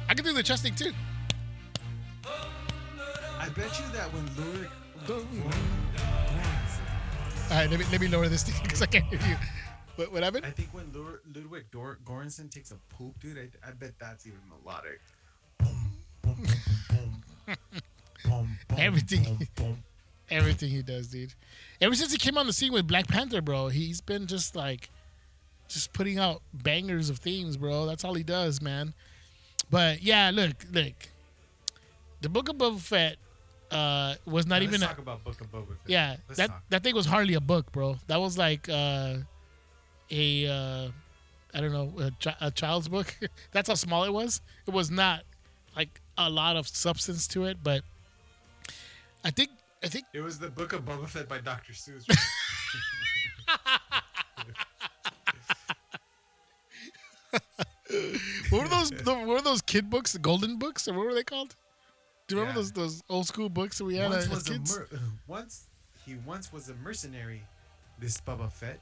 I 0.10 0.14
can 0.14 0.26
do 0.26 0.34
the 0.34 0.44
chest 0.44 0.64
thing 0.64 0.76
too. 0.76 0.92
I 3.40 3.48
bet 3.48 3.80
you 3.80 3.86
that 3.94 4.12
when 4.12 4.26
Ludwig. 4.36 4.70
All 7.50 7.58
right, 7.58 7.70
let 7.70 7.80
me 7.80 7.86
let 7.94 8.02
me 8.02 8.10
lower 8.10 8.28
this 8.28 8.44
thing 8.44 8.56
because 8.64 8.82
I 8.82 8.88
can't 8.88 9.06
hear 9.06 9.20
you. 9.26 9.38
What 9.96 10.12
what 10.12 10.24
happened? 10.24 10.46
I 10.46 10.52
think 10.52 10.70
when 10.74 10.92
Lur- 10.94 11.22
Ludwig 11.34 11.66
Dor- 11.72 12.00
Göransson 12.06 12.50
takes 12.50 12.72
a 12.72 12.76
poop, 12.96 13.20
dude, 13.20 13.38
I, 13.38 13.70
I 13.70 13.72
bet 13.72 13.92
that's 14.00 14.26
even 14.26 14.40
melodic. 14.50 15.00
Boom, 15.60 15.92
boom, 16.22 16.36
boom, 16.44 16.44
boom, 16.90 17.24
boom. 17.48 17.56
Boom, 18.24 18.58
boom, 18.68 18.80
Everything. 18.80 19.24
boom, 19.24 19.48
boom. 19.56 19.84
Everything 20.30 20.70
he 20.70 20.82
does, 20.82 21.08
dude. 21.08 21.34
Ever 21.82 21.94
since 21.96 22.12
he 22.12 22.18
came 22.18 22.38
on 22.38 22.48
the 22.48 22.54
scene 22.54 22.72
with 22.72 22.88
Black 22.88 23.08
Panther, 23.08 23.42
bro, 23.42 23.68
he's 23.68 24.00
been 24.00 24.28
just 24.28 24.56
like, 24.56 24.90
just 25.68 25.92
putting 25.92 26.18
out 26.20 26.42
bangers 26.54 27.10
of 27.10 27.18
themes, 27.20 27.58
bro. 27.58 27.86
That's 27.86 28.06
all 28.06 28.14
he 28.14 28.24
does, 28.24 28.62
man. 28.62 28.94
But 29.70 30.02
yeah, 30.02 30.32
look, 30.34 30.56
look. 30.72 30.94
The 32.22 32.30
Book 32.30 32.48
of 32.50 32.56
Boba 32.58 32.80
Fett 32.80 33.18
uh, 33.72 34.16
was 34.26 34.46
not 34.46 34.60
Now, 34.60 34.64
even. 34.64 34.80
Let's 34.80 34.84
A, 34.84 34.88
talk 34.96 34.98
about 35.00 35.24
Book 35.24 35.42
of 35.42 35.52
Boba 35.52 35.68
Fett. 35.68 35.78
yeah, 35.88 36.16
Let's 36.30 36.38
that 36.38 36.50
talk. 36.50 36.64
that 36.70 36.84
thing 36.84 36.96
was 36.96 37.06
hardly 37.08 37.34
a 37.34 37.42
book, 37.42 37.72
bro. 37.72 37.98
That 38.08 38.22
was 38.22 38.38
like 38.38 38.70
uh, 38.70 39.16
a, 40.12 40.48
uh, 40.48 40.88
I 41.54 41.62
don't 41.62 41.72
know, 41.72 41.94
a, 42.00 42.12
a 42.48 42.52
child's 42.52 42.90
book. 42.90 43.16
That's 43.52 43.70
how 43.70 43.76
small 43.76 44.04
it 44.04 44.12
was. 44.14 44.42
It 44.68 44.74
was 44.74 44.92
not 44.92 45.24
like 45.76 46.02
a 46.18 46.30
lot 46.30 46.56
of 46.58 46.68
substance 46.68 47.28
to 47.30 47.46
it, 47.46 47.58
but 47.64 47.82
I 49.24 49.32
think 49.32 49.50
I 49.84 49.88
think 49.88 50.06
It 50.14 50.22
was 50.22 50.38
the 50.40 50.50
Book 50.50 50.74
of 50.74 50.86
Boba 50.86 51.08
Fett 51.08 51.28
by 51.28 51.40
Dr. 51.40 51.74
Seuss. 51.74 52.06
what 58.50 58.64
were 58.64 58.68
those? 58.70 58.92
The, 59.04 59.14
what 59.14 59.28
were 59.28 59.42
those 59.42 59.62
kid 59.62 59.90
books? 59.90 60.14
The 60.14 60.20
golden 60.20 60.58
books, 60.58 60.88
or 60.88 60.94
what 60.94 61.06
were 61.06 61.14
they 61.14 61.24
called? 61.24 61.56
Do 62.28 62.36
you 62.36 62.42
remember 62.42 62.60
Yeah. 62.60 62.64
those 62.64 62.72
those 62.72 63.04
old 63.10 63.28
school 63.28 63.50
books 63.50 63.78
that 63.80 63.86
we 63.86 63.96
had 63.96 64.10
once 64.12 64.24
as 64.26 64.30
was 64.30 64.48
a 64.48 64.52
kids? 64.52 64.78
mer- 64.78 64.88
once 65.28 65.68
he 66.06 66.16
once 66.26 66.54
was 66.54 66.70
a 66.70 66.76
mercenary, 66.76 67.44
this 68.00 68.20
Boba 68.22 68.52
Fett. 68.52 68.80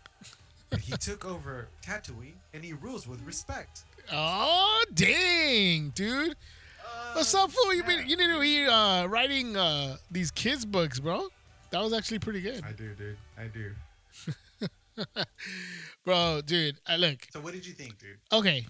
He 0.82 0.94
took 0.98 1.26
over 1.26 1.68
Tatooine 1.82 2.36
and 2.54 2.64
he 2.64 2.74
rules 2.74 3.08
with 3.08 3.22
respect. 3.24 3.84
oh 4.12 4.84
dang, 4.94 5.90
dude! 5.96 6.36
What's 7.14 7.34
up, 7.34 7.52
fool? 7.52 7.74
You 7.74 7.84
been 7.84 8.08
you 8.08 8.18
need 8.18 8.28
to 8.34 8.40
be 8.40 8.66
uh, 8.66 9.06
writing 9.08 9.56
uh, 9.58 9.98
these 10.12 10.32
kids 10.32 10.66
books, 10.66 11.00
bro. 11.00 11.28
That 11.72 11.82
was 11.82 11.94
actually 11.94 12.20
pretty 12.20 12.42
good, 12.42 12.64
I 12.68 12.72
do, 12.72 12.94
dude. 12.96 13.18
I 13.38 13.46
do. 13.48 13.72
bro, 16.06 16.42
dude. 16.46 16.78
Uh, 16.88 16.96
look, 16.96 17.28
So 17.32 17.40
what 17.42 17.54
did 17.54 17.66
you 17.66 17.74
think, 17.74 17.98
dude? 18.00 18.18
okay, 18.32 18.66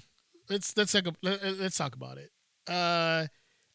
let's 0.50 0.75
let's 0.77 0.91
talk, 0.91 1.06
let, 1.22 1.44
let's 1.60 1.77
talk 1.77 1.96
about 1.96 2.18
it. 2.18 2.29
Uh, 2.68 3.27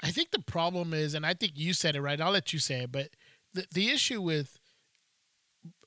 I 0.02 0.10
think 0.10 0.30
the 0.30 0.40
problem 0.40 0.92
is, 0.92 1.14
and 1.14 1.24
I 1.24 1.34
think 1.34 1.52
you 1.56 1.72
said 1.72 1.96
it 1.96 2.02
right. 2.02 2.20
I'll 2.20 2.32
let 2.32 2.52
you 2.52 2.58
say 2.58 2.82
it, 2.82 2.92
but 2.92 3.08
the 3.54 3.66
the 3.72 3.88
issue 3.90 4.20
with 4.20 4.58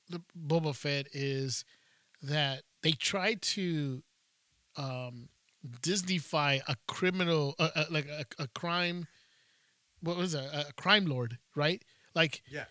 the 0.08 0.20
Boba 0.36 0.74
Fett 0.74 1.06
is 1.12 1.64
that 2.22 2.62
they 2.82 2.92
tried 2.92 3.42
to 3.42 4.02
um, 4.76 5.28
Disneyfy 5.82 6.60
a 6.68 6.76
criminal, 6.86 7.54
uh, 7.58 7.70
uh, 7.74 7.84
like 7.90 8.06
a, 8.08 8.24
a 8.42 8.48
crime. 8.48 9.06
What 10.00 10.16
was 10.16 10.34
it? 10.34 10.44
A, 10.44 10.68
a 10.68 10.72
crime 10.74 11.06
lord, 11.06 11.38
right? 11.54 11.82
Like 12.14 12.42
Yeah. 12.50 12.64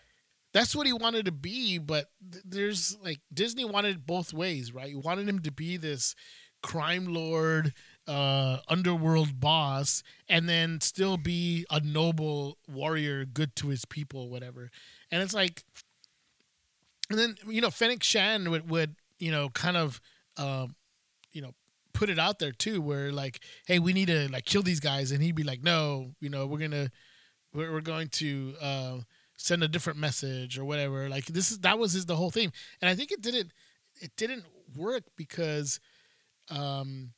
that's 0.52 0.74
what 0.74 0.86
he 0.86 0.92
wanted 0.92 1.26
to 1.26 1.32
be, 1.32 1.78
but 1.78 2.10
th- 2.32 2.44
there's 2.46 2.96
like 3.02 3.20
Disney 3.32 3.64
wanted 3.64 3.96
it 3.96 4.06
both 4.06 4.32
ways, 4.32 4.72
right? 4.72 4.90
You 4.90 5.00
wanted 5.00 5.28
him 5.28 5.40
to 5.40 5.52
be 5.52 5.76
this 5.76 6.14
crime 6.62 7.12
lord, 7.12 7.72
uh, 8.06 8.58
underworld 8.68 9.38
boss, 9.40 10.02
and 10.28 10.48
then 10.48 10.80
still 10.80 11.16
be 11.18 11.66
a 11.70 11.80
noble 11.80 12.58
warrior, 12.66 13.24
good 13.24 13.54
to 13.56 13.68
his 13.68 13.84
people, 13.84 14.28
whatever. 14.30 14.70
And 15.10 15.22
it's 15.22 15.34
like, 15.34 15.62
and 17.10 17.18
then 17.18 17.36
you 17.46 17.60
know, 17.60 17.70
Fennec 17.70 18.02
Shand 18.02 18.48
would, 18.50 18.68
would 18.70 18.96
you 19.18 19.30
know, 19.30 19.48
kind 19.50 19.76
of, 19.76 20.00
um, 20.36 20.74
you 21.32 21.42
know, 21.42 21.54
put 21.92 22.10
it 22.10 22.18
out 22.18 22.38
there 22.38 22.52
too, 22.52 22.80
where 22.80 23.12
like, 23.12 23.40
hey, 23.66 23.78
we 23.78 23.92
need 23.92 24.06
to 24.06 24.30
like 24.30 24.44
kill 24.44 24.62
these 24.62 24.80
guys, 24.80 25.10
and 25.10 25.22
he'd 25.22 25.34
be 25.34 25.44
like, 25.44 25.62
no, 25.62 26.12
you 26.20 26.30
know, 26.30 26.46
we're 26.46 26.58
gonna, 26.58 26.90
we're, 27.52 27.72
we're 27.72 27.80
going 27.80 28.08
to. 28.08 28.54
Uh, 28.60 28.98
send 29.40 29.62
a 29.62 29.68
different 29.68 29.98
message 29.98 30.58
or 30.58 30.64
whatever. 30.64 31.08
Like 31.08 31.26
this 31.26 31.50
is 31.50 31.60
that 31.60 31.78
was 31.78 31.92
his 31.92 32.06
the 32.06 32.16
whole 32.16 32.30
thing, 32.30 32.52
and 32.82 32.90
I 32.90 32.94
think 32.94 33.12
it 33.12 33.22
didn't 33.22 33.52
it 34.00 34.10
didn't 34.16 34.44
work 34.76 35.04
because 35.16 35.80
um 36.50 37.12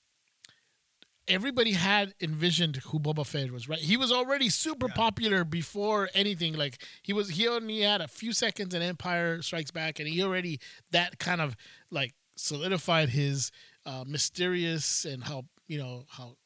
everybody 1.31 1.73
had 1.73 2.13
envisioned 2.21 2.77
who 2.77 2.99
Boba 3.01 3.25
Fett 3.27 3.51
was. 3.53 3.69
Right, 3.69 3.79
he 3.79 3.97
was 3.97 4.11
already 4.13 4.49
super 4.51 4.89
Yeah. 4.89 4.95
popular 4.95 5.45
before 5.45 6.11
anything. 6.15 6.55
Like 6.55 6.83
he 7.03 7.13
was 7.13 7.31
he 7.31 7.49
only 7.49 7.81
had 7.81 8.01
a 8.01 8.09
few 8.09 8.33
seconds 8.33 8.75
in 8.75 8.83
Empire 8.83 9.41
Strikes 9.43 9.71
Back, 9.71 9.99
and 10.01 10.09
he 10.09 10.23
already 10.23 10.61
that 10.91 11.19
kind 11.19 11.41
of 11.41 11.57
like 11.91 12.13
solidified 12.37 13.11
his 13.11 13.51
uh, 13.87 14.05
mysterious 14.07 15.05
and 15.05 15.25
how 15.25 15.45
you 15.67 15.79
know 15.79 16.05
how 16.11 16.37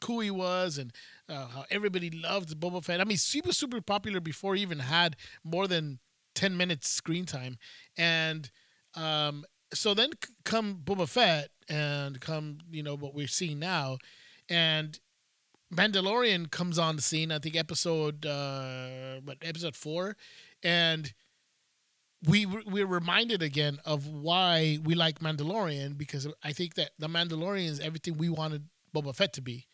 cool 0.00 0.20
he 0.20 0.30
was 0.30 0.78
and 0.78 0.92
uh, 1.28 1.48
how 1.48 1.64
everybody 1.70 2.08
loved 2.10 2.58
Boba 2.60 2.84
Fett. 2.84 3.00
I 3.00 3.04
mean, 3.04 3.16
super 3.16 3.52
super 3.52 3.80
popular 3.80 4.20
before 4.20 4.54
he 4.54 4.62
even 4.62 4.78
had 4.78 5.16
more 5.44 5.66
than 5.66 5.98
ten 6.34 6.56
minutes 6.56 6.88
screen 6.88 7.24
time, 7.26 7.58
and 7.96 8.50
um, 8.94 9.44
so 9.74 9.92
then 9.94 10.10
c- 10.24 10.32
come 10.44 10.80
Boba 10.84 11.08
Fett 11.08 11.48
and 11.68 12.20
come 12.20 12.58
you 12.70 12.82
know 12.82 12.94
what 12.96 13.14
we're 13.14 13.26
seeing 13.26 13.58
now, 13.58 13.98
and 14.48 14.98
Mandalorian 15.72 16.50
comes 16.50 16.78
on 16.78 16.96
the 16.96 17.02
scene. 17.02 17.30
I 17.30 17.38
think 17.38 17.56
episode 17.56 18.24
uh, 18.24 19.20
what 19.24 19.38
episode 19.42 19.76
four, 19.76 20.16
and 20.62 21.12
we 22.26 22.46
we're 22.46 22.86
reminded 22.86 23.42
again 23.42 23.78
of 23.84 24.06
why 24.06 24.78
we 24.82 24.94
like 24.94 25.20
Mandalorian 25.20 25.96
because 25.96 26.26
I 26.42 26.52
think 26.52 26.74
that 26.74 26.90
the 26.98 27.06
Mandalorian 27.08 27.68
is 27.68 27.80
everything 27.80 28.16
we 28.16 28.28
wanted 28.28 28.64
Boba 28.94 29.14
Fett 29.14 29.32
to 29.34 29.42
be. 29.42 29.66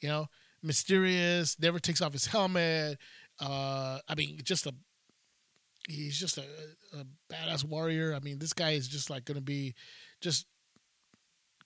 You 0.00 0.08
know, 0.08 0.26
mysterious, 0.62 1.58
never 1.58 1.78
takes 1.78 2.00
off 2.00 2.12
his 2.12 2.26
helmet. 2.26 2.98
Uh, 3.40 3.98
I 4.08 4.14
mean, 4.14 4.38
just 4.42 4.66
a 4.66 4.74
he's 5.88 6.18
just 6.18 6.38
a, 6.38 6.44
a 6.94 7.04
badass 7.32 7.64
warrior. 7.64 8.14
I 8.14 8.20
mean, 8.20 8.38
this 8.38 8.52
guy 8.52 8.72
is 8.72 8.88
just 8.88 9.10
like 9.10 9.24
gonna 9.24 9.40
be 9.40 9.74
just 10.20 10.46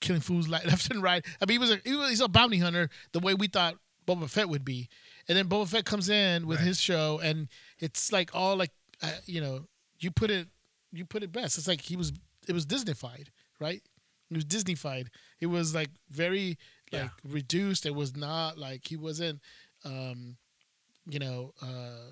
killing 0.01 0.21
fools 0.23 0.49
left 0.49 0.91
and 0.91 1.03
right. 1.03 1.25
I 1.41 1.47
mean, 1.47 1.55
he 1.55 1.59
was 1.59 1.71
a 1.71 1.81
he 1.85 1.95
was, 1.95 2.11
he's 2.11 2.21
a 2.21 2.29
bounty 2.29 2.59
hunter 2.59 2.89
the 3.13 3.21
way 3.21 3.35
we 3.35 3.47
thought 3.49 3.77
Boba 4.07 4.29
Fett 4.29 4.49
would 4.49 4.65
be, 4.65 4.89
and 5.29 5.37
then 5.37 5.47
Boba 5.49 5.69
Fett 5.69 5.85
comes 5.85 6.09
in 6.09 6.47
with 6.47 6.59
Right. 6.59 6.67
his 6.67 6.81
show, 6.81 7.21
and 7.23 7.49
it's 7.79 8.13
like 8.13 8.31
all 8.35 8.57
like 8.57 8.71
uh, 9.03 9.13
you 9.27 9.41
know 9.41 9.67
you 10.01 10.11
put 10.11 10.31
it 10.31 10.49
you 10.93 11.05
put 11.05 11.23
it 11.23 11.31
best. 11.33 11.59
It's 11.59 11.69
like 11.69 11.83
he 11.83 11.97
was 11.97 12.13
it 12.49 12.53
was 12.53 12.67
Disneyfied, 12.67 13.29
right? 13.61 13.83
It 14.31 14.35
was 14.37 14.45
Disneyfied. 14.45 15.09
It 15.41 15.47
was 15.47 15.75
like 15.75 15.91
very 16.09 16.57
like 16.93 17.03
Yeah. 17.03 17.09
reduced. 17.25 17.85
It 17.87 17.95
was 17.95 18.17
not 18.17 18.59
like 18.59 18.87
he 18.89 18.97
wasn't 18.97 19.41
um 19.85 20.37
you 21.09 21.19
know 21.19 21.53
uh 21.63 22.11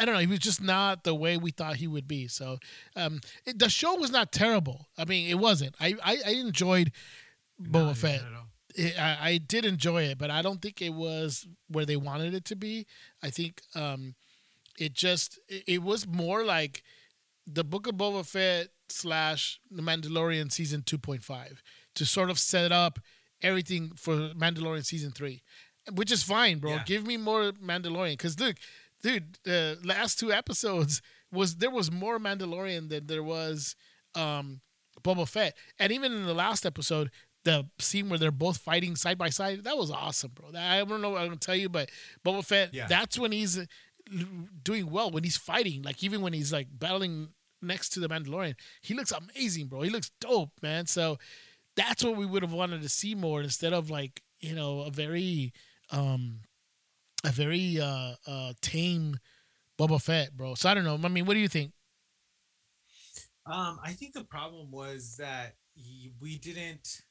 I, 0.00 0.04
don't 0.04 0.14
know. 0.14 0.20
He 0.20 0.26
was 0.26 0.38
just 0.38 0.62
not 0.62 1.04
the 1.04 1.14
way 1.14 1.36
we 1.36 1.50
thought 1.50 1.76
he 1.76 1.86
would 1.86 2.08
be. 2.08 2.28
So 2.28 2.58
um, 2.94 3.20
it, 3.44 3.58
the 3.58 3.68
show 3.68 3.94
was 3.96 4.10
not 4.10 4.32
terrible. 4.32 4.86
I 4.96 5.04
mean, 5.04 5.30
it 5.30 5.38
wasn't. 5.38 5.74
I 5.80 5.94
I, 6.02 6.18
I 6.26 6.30
enjoyed 6.32 6.92
Boba 7.60 7.96
Fett. 7.96 8.22
not 8.22 8.32
at 8.32 8.36
all. 8.36 8.46
It, 8.74 9.00
I, 9.00 9.18
I 9.30 9.38
did 9.38 9.64
enjoy 9.64 10.02
it, 10.04 10.18
but 10.18 10.30
I 10.30 10.42
don't 10.42 10.60
think 10.60 10.82
it 10.82 10.92
was 10.92 11.46
where 11.68 11.86
they 11.86 11.96
wanted 11.96 12.34
it 12.34 12.44
to 12.46 12.56
be. 12.56 12.86
I 13.22 13.30
think 13.30 13.62
um, 13.74 14.14
it 14.78 14.92
just 14.92 15.38
it, 15.48 15.64
it 15.66 15.82
was 15.82 16.06
more 16.06 16.44
like 16.44 16.82
the 17.46 17.64
Book 17.64 17.86
of 17.86 17.94
Boba 17.94 18.26
Fett 18.26 18.68
slash 18.88 19.60
The 19.70 19.82
Mandalorian 19.82 20.52
season 20.52 20.82
two 20.82 20.98
point 20.98 21.22
five 21.24 21.62
to 21.94 22.04
sort 22.04 22.30
of 22.30 22.38
set 22.38 22.72
up 22.72 22.98
everything 23.42 23.92
for 23.96 24.30
Mandalorian 24.34 24.84
season 24.84 25.10
three, 25.10 25.42
which 25.92 26.12
is 26.12 26.22
fine, 26.22 26.58
bro. 26.58 26.72
Yeah. 26.72 26.82
Give 26.84 27.06
me 27.06 27.16
more 27.16 27.52
Mandalorian 27.52 28.12
because 28.12 28.38
look, 28.38 28.56
dude, 29.06 29.38
the 29.44 29.78
last 29.84 30.18
two 30.18 30.32
episodes 30.32 31.00
was 31.32 31.56
there 31.56 31.70
was 31.70 31.90
more 31.90 32.18
Mandalorian 32.18 32.88
than 32.88 33.06
there 33.06 33.22
was 33.22 33.76
um, 34.14 34.60
Boba 35.02 35.28
Fett, 35.28 35.56
and 35.78 35.92
even 35.92 36.12
in 36.12 36.26
the 36.26 36.34
last 36.34 36.64
episode, 36.66 37.10
the 37.44 37.66
scene 37.78 38.08
where 38.08 38.18
they're 38.18 38.30
both 38.32 38.56
fighting 38.58 38.96
side 38.96 39.18
by 39.18 39.28
side, 39.30 39.62
that 39.64 39.76
was 39.76 39.90
awesome, 39.90 40.32
bro. 40.34 40.50
I 40.58 40.84
don't 40.84 41.00
know 41.02 41.10
what 41.10 41.20
I'm 41.20 41.28
gonna 41.28 41.36
tell 41.36 41.54
you, 41.54 41.68
but 41.68 41.90
Boba 42.24 42.44
Fett, 42.44 42.74
Yeah. 42.74 42.86
that's 42.88 43.18
when 43.18 43.30
he's 43.32 43.58
uh, 43.58 43.64
doing 44.62 44.90
well 44.90 45.10
when 45.10 45.24
he's 45.24 45.36
fighting. 45.36 45.82
Like 45.82 46.02
even 46.02 46.20
when 46.22 46.32
he's 46.32 46.52
like 46.52 46.68
battling 46.72 47.28
next 47.62 47.90
to 47.90 48.00
the 48.00 48.08
Mandalorian, 48.08 48.54
he 48.82 48.94
looks 48.94 49.12
amazing, 49.12 49.66
bro. 49.66 49.82
He 49.82 49.90
looks 49.90 50.10
dope, 50.20 50.50
man. 50.62 50.86
So 50.86 51.18
that's 51.76 52.02
what 52.04 52.16
we 52.16 52.26
would 52.26 52.42
have 52.42 52.52
wanted 52.52 52.82
to 52.82 52.88
see 52.88 53.14
more 53.14 53.42
instead 53.42 53.72
of 53.72 53.90
like 53.90 54.22
you 54.40 54.54
know 54.54 54.80
a 54.80 54.90
very 54.90 55.52
um 55.90 56.40
a 57.24 57.30
very 57.30 57.80
uh 57.80 58.14
uh 58.26 58.52
tame 58.60 59.18
Boba 59.78 60.00
Fett, 60.00 60.36
bro. 60.36 60.54
So 60.54 60.68
I 60.68 60.74
don't 60.74 60.84
know. 60.84 60.98
I 61.02 61.08
mean, 61.08 61.26
what 61.26 61.34
do 61.34 61.40
you 61.40 61.48
think? 61.48 61.72
Um, 63.46 63.78
I 63.84 63.92
think 63.92 64.12
the 64.12 64.24
problem 64.24 64.70
was 64.70 65.16
that 65.18 65.54
we 66.20 66.38
didn't, 66.38 67.02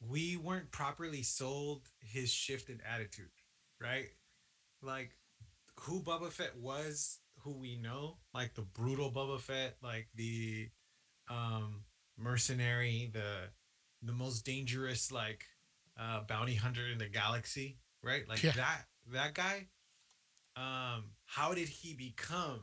we 0.00 0.36
weren't 0.36 0.70
properly 0.70 1.22
sold 1.22 1.82
his 2.00 2.30
shift 2.32 2.70
in 2.70 2.80
attitude, 2.90 3.30
right? 3.80 4.06
Like 4.82 5.10
who 5.80 6.00
Boba 6.00 6.30
Fett 6.30 6.56
was, 6.56 7.18
who 7.40 7.58
we 7.58 7.76
know, 7.76 8.18
like 8.32 8.54
the 8.54 8.62
brutal 8.62 9.12
Boba 9.12 9.40
Fett, 9.40 9.76
like 9.82 10.08
the 10.14 10.68
um 11.28 11.82
mercenary, 12.16 13.10
the 13.12 13.50
the 14.02 14.12
most 14.12 14.44
dangerous 14.44 15.10
like 15.10 15.44
uh 15.98 16.20
bounty 16.28 16.54
hunter 16.54 16.86
in 16.86 16.98
the 16.98 17.08
galaxy, 17.08 17.78
right? 18.06 18.28
Like 18.28 18.42
Yeah. 18.42 18.52
that 18.52 18.84
that 19.12 19.34
guy. 19.34 19.66
Um, 20.56 21.10
how 21.26 21.52
did 21.52 21.68
he 21.68 21.92
become 21.92 22.60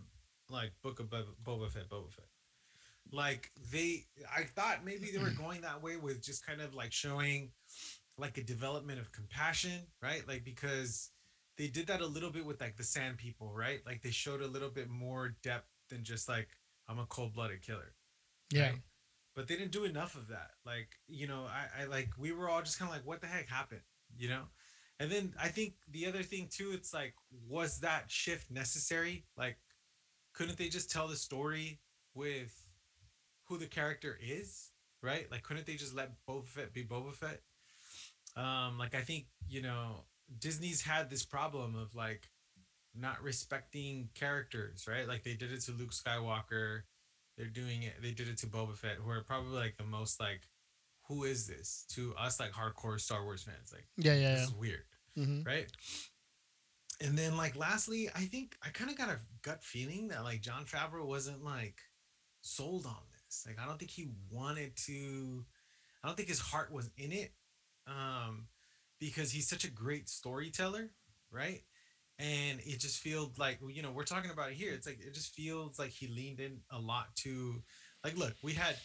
like 0.50 0.72
Book 0.82 1.00
of 1.00 1.08
Boba 1.10 1.36
Boba 1.44 1.70
Fett, 1.70 1.90
Boba 1.90 2.12
Fett? 2.12 2.26
Like 3.12 3.52
they, 3.72 4.06
I 4.36 4.44
thought 4.44 4.84
maybe 4.84 5.12
they 5.12 5.20
were 5.20 5.30
going 5.38 5.62
that 5.62 5.84
way 5.84 5.98
with 5.98 6.24
just 6.24 6.46
kind 6.46 6.62
of 6.62 6.74
like 6.74 6.92
showing 6.92 7.52
like 8.18 8.38
a 8.38 8.44
development 8.44 9.00
of 9.00 9.12
compassion, 9.12 9.82
right? 10.02 10.28
Like 10.28 10.44
because 10.44 11.12
they 11.58 11.68
did 11.68 11.88
that 11.88 12.02
a 12.02 12.08
little 12.08 12.32
bit 12.32 12.46
with 12.46 12.60
like 12.62 12.78
the 12.78 12.84
Sand 12.84 13.18
People, 13.18 13.54
right? 13.54 13.82
Like 13.86 14.02
they 14.02 14.10
showed 14.12 14.42
a 14.42 14.48
little 14.48 14.70
bit 14.70 14.90
more 14.90 15.36
depth 15.44 15.68
than 15.90 16.04
just 16.04 16.28
like 16.28 16.48
I'm 16.88 17.00
a 17.00 17.06
cold 17.06 17.34
blooded 17.34 17.62
killer. 17.62 17.94
Yeah. 18.50 18.70
right? 18.70 18.80
But 19.36 19.48
they 19.48 19.56
didn't 19.56 19.72
do 19.72 19.84
enough 19.84 20.16
of 20.16 20.28
that. 20.30 20.52
Like, 20.66 20.90
you 21.08 21.28
know, 21.28 21.46
I, 21.48 21.84
I 21.84 21.86
like 21.86 22.10
we 22.18 22.32
were 22.32 22.50
all 22.50 22.62
just 22.62 22.80
kind 22.80 22.90
of 22.90 22.96
like, 22.96 23.06
what 23.06 23.22
the 23.22 23.28
heck 23.28 23.50
happened? 23.50 23.82
You 24.18 24.30
know? 24.30 24.44
And 25.04 25.12
then 25.12 25.34
I 25.38 25.50
think 25.50 25.74
the 25.92 26.08
other 26.08 26.24
thing 26.24 26.48
too, 26.50 26.72
it's 26.74 26.94
like, 26.94 27.14
was 27.50 27.80
that 27.82 28.06
shift 28.10 28.50
necessary? 28.50 29.26
Like, 29.38 29.58
couldn't 30.34 30.58
they 30.58 30.70
just 30.70 30.90
tell 30.90 31.08
the 31.10 31.18
story 31.18 31.80
with 32.16 32.54
who 33.50 33.58
the 33.58 33.66
character 33.68 34.18
is? 34.24 34.72
Right? 35.02 35.30
Like, 35.30 35.44
couldn't 35.44 35.66
they 35.66 35.76
just 35.76 35.94
let 35.94 36.12
Boba 36.26 36.48
Fett 36.48 36.74
be 36.74 36.84
Boba 36.86 37.14
Fett? 37.14 37.42
um 38.36 38.80
like 38.80 38.96
i 38.96 39.02
think 39.02 39.26
you 39.48 39.62
know 39.62 40.06
disney's 40.40 40.82
had 40.82 41.08
this 41.10 41.24
problem 41.24 41.76
of 41.76 41.94
like 41.94 42.30
not 42.96 43.22
respecting 43.22 44.10
characters 44.16 44.88
right 44.90 45.08
like 45.08 45.24
they 45.24 45.36
did 45.36 45.52
it 45.52 45.62
to 45.62 45.72
luke 45.72 45.92
skywalker 45.92 46.82
they're 47.38 47.46
doing 47.46 47.84
it 47.84 47.94
they 48.02 48.10
did 48.10 48.28
it 48.28 48.38
to 48.38 48.48
boba 48.48 48.76
fett 48.76 48.98
who 49.04 49.10
are 49.12 49.22
probably 49.22 49.52
like 49.56 49.78
the 49.78 49.84
most 49.84 50.20
like 50.20 50.42
who 51.08 51.24
is 51.26 51.46
this 51.46 51.86
to 51.90 52.16
us 52.16 52.40
like 52.40 52.52
hardcore 52.54 53.00
star 53.00 53.24
wars 53.24 53.44
fans 53.44 53.72
like 53.72 53.86
Yeah, 53.98 54.14
yeah, 54.14 54.32
this 54.32 54.40
yeah. 54.40 54.46
is 54.48 54.54
weird 54.56 54.86
hmm 55.16 55.42
right? 55.46 55.68
And 57.02 57.18
then 57.18 57.36
like 57.36 57.56
lastly 57.56 58.10
i 58.16 58.22
think 58.22 58.56
i 58.64 58.70
kind 58.70 58.90
of 58.90 58.98
got 58.98 59.10
a 59.10 59.20
gut 59.42 59.64
feeling 59.64 60.08
that 60.10 60.24
like 60.24 60.42
john 60.42 60.64
favreau 60.66 61.06
wasn't 61.06 61.44
like 61.44 61.76
sold 62.42 62.86
on 62.86 63.02
this. 63.12 63.46
Like 63.48 63.60
i 63.60 63.66
don't 63.66 63.80
think 63.80 63.92
he 63.92 64.12
wanted 64.32 64.76
to 64.88 65.46
i 66.04 66.08
don't 66.08 66.16
think 66.16 66.30
his 66.30 66.40
heart 66.40 66.72
was 66.72 66.92
in 66.98 67.12
it 67.12 67.34
um 67.88 68.48
because 69.00 69.32
he's 69.32 69.50
such 69.50 69.66
a 69.66 69.72
great 69.72 70.10
storyteller 70.10 70.92
right? 71.32 71.64
And 72.20 72.60
it 72.62 72.80
just 72.80 73.00
feels 73.00 73.38
like 73.40 73.60
you 73.68 73.82
know 73.82 73.92
we're 73.92 74.04
talking 74.06 74.32
about 74.32 74.52
it 74.52 74.56
here 74.56 74.74
it's 74.74 74.88
like 74.88 75.00
it 75.06 75.14
just 75.14 75.34
feels 75.34 75.80
like 75.80 75.92
he 75.92 76.08
leaned 76.08 76.40
in 76.40 76.60
a 76.72 76.80
lot 76.80 77.16
to 77.18 77.62
like 78.04 78.18
look 78.18 78.34
we 78.44 78.54
had 78.54 78.78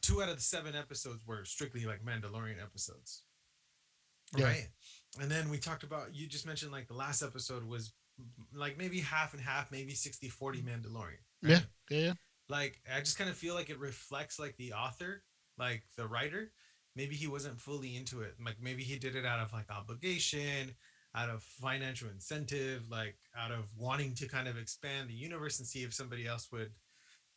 two 0.00 0.22
out 0.22 0.28
of 0.28 0.36
the 0.36 0.42
seven 0.42 0.74
episodes 0.74 1.26
were 1.26 1.44
strictly 1.44 1.84
like 1.84 2.04
mandalorian 2.04 2.62
episodes 2.62 3.22
Yeah. 4.36 4.46
right 4.46 4.68
and 5.20 5.30
then 5.30 5.50
we 5.50 5.58
talked 5.58 5.82
about 5.82 6.14
you 6.14 6.26
just 6.26 6.46
mentioned 6.46 6.70
like 6.72 6.86
the 6.88 6.94
last 6.94 7.22
episode 7.22 7.64
was 7.64 7.92
like 8.54 8.78
maybe 8.78 9.00
half 9.00 9.32
and 9.32 9.42
half 9.42 9.70
maybe 9.72 9.94
60 9.94 10.28
40 10.28 10.62
mandalorian 10.62 10.94
right? 11.42 11.50
Yeah, 11.50 11.58
yeah, 11.90 11.98
yeah. 11.98 12.12
like 12.48 12.80
i 12.94 13.00
just 13.00 13.18
kind 13.18 13.30
of 13.30 13.36
feel 13.36 13.54
like 13.54 13.70
it 13.70 13.78
reflects 13.78 14.38
like 14.38 14.56
the 14.56 14.72
author 14.72 15.22
like 15.58 15.82
the 15.96 16.06
writer 16.06 16.52
maybe 16.96 17.14
he 17.14 17.26
wasn't 17.26 17.58
fully 17.58 17.96
into 17.96 18.20
it 18.20 18.34
like 18.44 18.56
maybe 18.60 18.82
he 18.82 18.98
did 18.98 19.16
it 19.16 19.24
out 19.26 19.40
of 19.40 19.52
like 19.52 19.70
obligation 19.70 20.74
out 21.14 21.28
of 21.28 21.42
financial 21.42 22.08
incentive 22.08 22.88
like 22.90 23.16
out 23.36 23.50
of 23.50 23.64
wanting 23.76 24.14
to 24.14 24.28
kind 24.28 24.46
of 24.46 24.56
expand 24.56 25.08
the 25.08 25.14
universe 25.14 25.58
and 25.58 25.66
see 25.66 25.82
if 25.82 25.92
somebody 25.92 26.26
else 26.26 26.48
would 26.52 26.70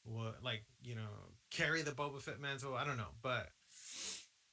would 0.06 0.34
like 0.44 0.64
you 0.84 0.96
know 0.96 1.10
carry 1.50 1.82
the 1.82 1.92
Boba 1.92 2.22
Fett 2.22 2.40
mantle 2.40 2.76
i 2.76 2.86
don't 2.86 2.98
know 2.98 3.14
but 3.22 3.48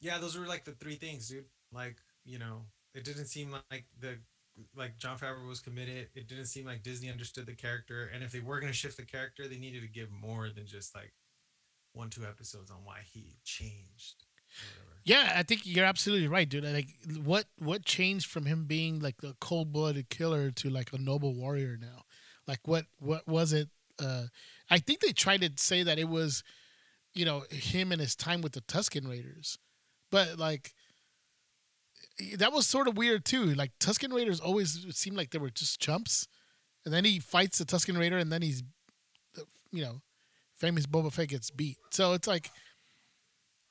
yeah 0.01 0.19
those 0.19 0.39
were 0.39 0.47
like 0.47 0.65
the 0.65 0.73
three 0.73 0.95
things 0.95 1.29
dude 1.29 1.45
like 1.73 1.97
you 2.25 2.39
know 2.39 2.63
it 2.95 3.05
didn't 3.05 3.27
seem 3.27 3.55
like 3.71 3.85
the 3.99 4.19
like 4.77 4.99
John 4.99 5.19
Favreau 5.19 5.49
was 5.49 5.61
committed. 5.61 6.09
It 6.15 6.29
didn't 6.29 6.47
seem 6.47 6.67
like 6.67 6.83
Disney 6.83 7.11
understood 7.11 7.47
the 7.47 7.55
character, 7.55 8.11
and 8.13 8.23
if 8.23 8.33
they 8.33 8.41
were 8.41 8.61
going 8.61 8.73
to 8.73 8.77
shift 8.77 8.97
the 8.97 9.05
character, 9.05 9.49
they 9.49 9.59
needed 9.59 9.83
to 9.83 9.89
give 9.89 10.11
more 10.11 10.49
than 10.49 10.67
just 10.67 10.95
like 10.95 11.13
one 11.93 12.11
two 12.11 12.25
episodes 12.25 12.71
on 12.71 12.79
why 12.85 12.99
he 13.05 13.37
changed. 13.45 14.25
Yeah, 15.05 15.33
I 15.37 15.43
think 15.45 15.63
you're 15.65 15.85
absolutely 15.85 16.29
right, 16.29 16.49
dude. 16.49 16.65
Like, 16.65 16.89
what 17.25 17.47
what 17.59 17.85
changed 17.85 18.27
from 18.27 18.47
him 18.47 18.65
being 18.67 19.01
like 19.01 19.17
a 19.23 19.35
cold 19.41 19.73
blooded 19.73 20.11
killer 20.11 20.51
to 20.51 20.71
like 20.71 20.93
a 20.93 20.99
noble 20.99 21.35
warrior 21.35 21.79
now? 21.81 22.03
Like, 22.47 22.61
what 22.67 22.87
what 22.99 23.27
was 23.27 23.53
it? 23.53 23.69
Uh, 23.99 24.25
I 24.69 24.79
think 24.79 25.01
they 25.01 25.13
tried 25.13 25.41
to 25.43 25.51
say 25.57 25.83
that 25.83 25.99
it 25.99 26.09
was, 26.09 26.43
you 27.15 27.25
know, 27.25 27.45
him 27.51 27.93
and 27.93 28.01
his 28.01 28.17
time 28.17 28.41
with 28.41 28.53
the 28.53 28.63
Tusken 28.63 29.09
Raiders, 29.09 29.59
but 30.11 30.39
like, 30.39 30.75
that 32.37 32.53
was 32.53 32.67
sort 32.67 32.89
of 32.89 32.97
weird 32.97 33.25
too. 33.25 33.55
Like 33.55 33.73
Tusken 33.79 34.13
Raiders 34.13 34.41
always 34.41 34.87
seemed 34.91 35.17
like 35.17 35.31
they 35.31 35.39
were 35.39 35.51
just 35.51 35.81
chumps, 35.81 36.29
and 36.85 36.93
then 36.93 37.05
he 37.05 37.19
fights 37.19 37.59
the 37.59 37.65
Tusken 37.65 37.99
Raider, 37.99 38.19
and 38.19 38.31
then 38.33 38.43
he's, 38.43 38.63
you 39.71 39.83
know, 39.83 40.01
famous 40.57 40.87
Boba 40.87 41.13
Fett 41.13 41.29
gets 41.29 41.51
beat. 41.51 41.79
So 41.91 42.13
it's 42.13 42.29
like 42.29 42.51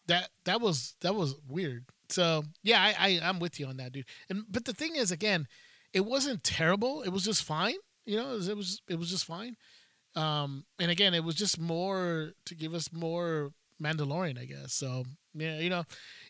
that 0.08 0.30
that 0.46 0.62
was 0.62 0.96
that 1.02 1.16
was 1.16 1.36
weird. 1.48 1.86
So 2.10 2.44
yeah, 2.64 2.82
I, 2.82 2.96
I 3.00 3.20
I'm 3.24 3.40
with 3.40 3.60
you 3.60 3.68
on 3.68 3.78
that, 3.78 3.92
dude. 3.92 4.06
And 4.30 4.44
but 4.50 4.66
the 4.66 4.74
thing 4.74 4.96
is, 4.96 5.12
again, 5.12 5.48
it 5.94 6.06
wasn't 6.06 6.44
terrible. 6.44 7.02
It 7.04 7.10
was 7.10 7.24
just 7.24 7.44
fine. 7.44 7.76
You 8.06 8.18
know, 8.18 8.32
it 8.32 8.36
was 8.36 8.48
it 8.50 8.58
was, 8.58 8.82
it 8.90 9.00
was 9.00 9.10
just 9.10 9.26
fine. 9.26 9.56
Um, 10.16 10.66
and 10.80 10.90
again, 10.90 11.14
it 11.14 11.24
was 11.24 11.36
just 11.36 11.60
more 11.60 12.32
to 12.46 12.56
give 12.56 12.74
us 12.74 12.92
more 12.92 13.52
Mandalorian, 13.82 14.40
I 14.40 14.46
guess. 14.46 14.74
So 14.74 15.04
yeah, 15.34 15.60
you 15.60 15.70
know, 15.70 15.84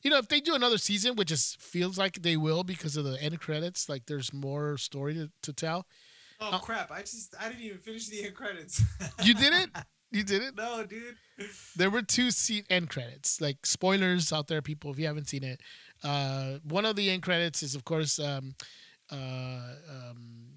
you 0.03 0.09
know, 0.09 0.17
if 0.17 0.27
they 0.27 0.39
do 0.39 0.55
another 0.55 0.77
season, 0.77 1.15
which 1.15 1.31
is 1.31 1.55
feels 1.59 1.97
like 1.97 2.21
they 2.21 2.38
will 2.38 2.63
because 2.63 2.95
of 2.97 3.05
the 3.05 3.21
end 3.21 3.39
credits, 3.39 3.89
like 3.89 4.05
there's 4.05 4.33
more 4.33 4.77
story 4.77 5.13
to, 5.15 5.29
to 5.43 5.53
tell. 5.53 5.85
Oh 6.41 6.51
Uh, 6.53 6.59
crap! 6.59 6.91
I 6.91 7.01
just 7.01 7.35
I 7.39 7.49
didn't 7.49 7.63
even 7.63 7.79
finish 7.79 8.07
the 8.07 8.25
end 8.25 8.35
credits. 8.35 8.81
You 9.23 9.33
did 9.33 9.53
it? 9.53 9.69
You 10.12 10.23
did 10.23 10.41
it? 10.41 10.55
no, 10.57 10.83
dude. 10.85 11.15
there 11.75 11.89
were 11.89 12.01
two 12.01 12.31
seat 12.31 12.65
end 12.69 12.89
credits 12.89 13.39
like 13.41 13.65
spoilers 13.65 14.31
out 14.33 14.47
there 14.47 14.62
people 14.62 14.91
if 14.91 14.99
you 14.99 15.05
haven't 15.05 15.29
seen 15.29 15.43
it 15.43 15.62
uh 16.03 16.57
one 16.63 16.85
of 16.85 16.95
the 16.97 17.09
end 17.09 17.21
credits 17.23 17.63
is 17.63 17.75
of 17.75 17.85
course 17.85 18.19
um 18.19 18.53
uh 19.12 19.75
um 19.89 20.47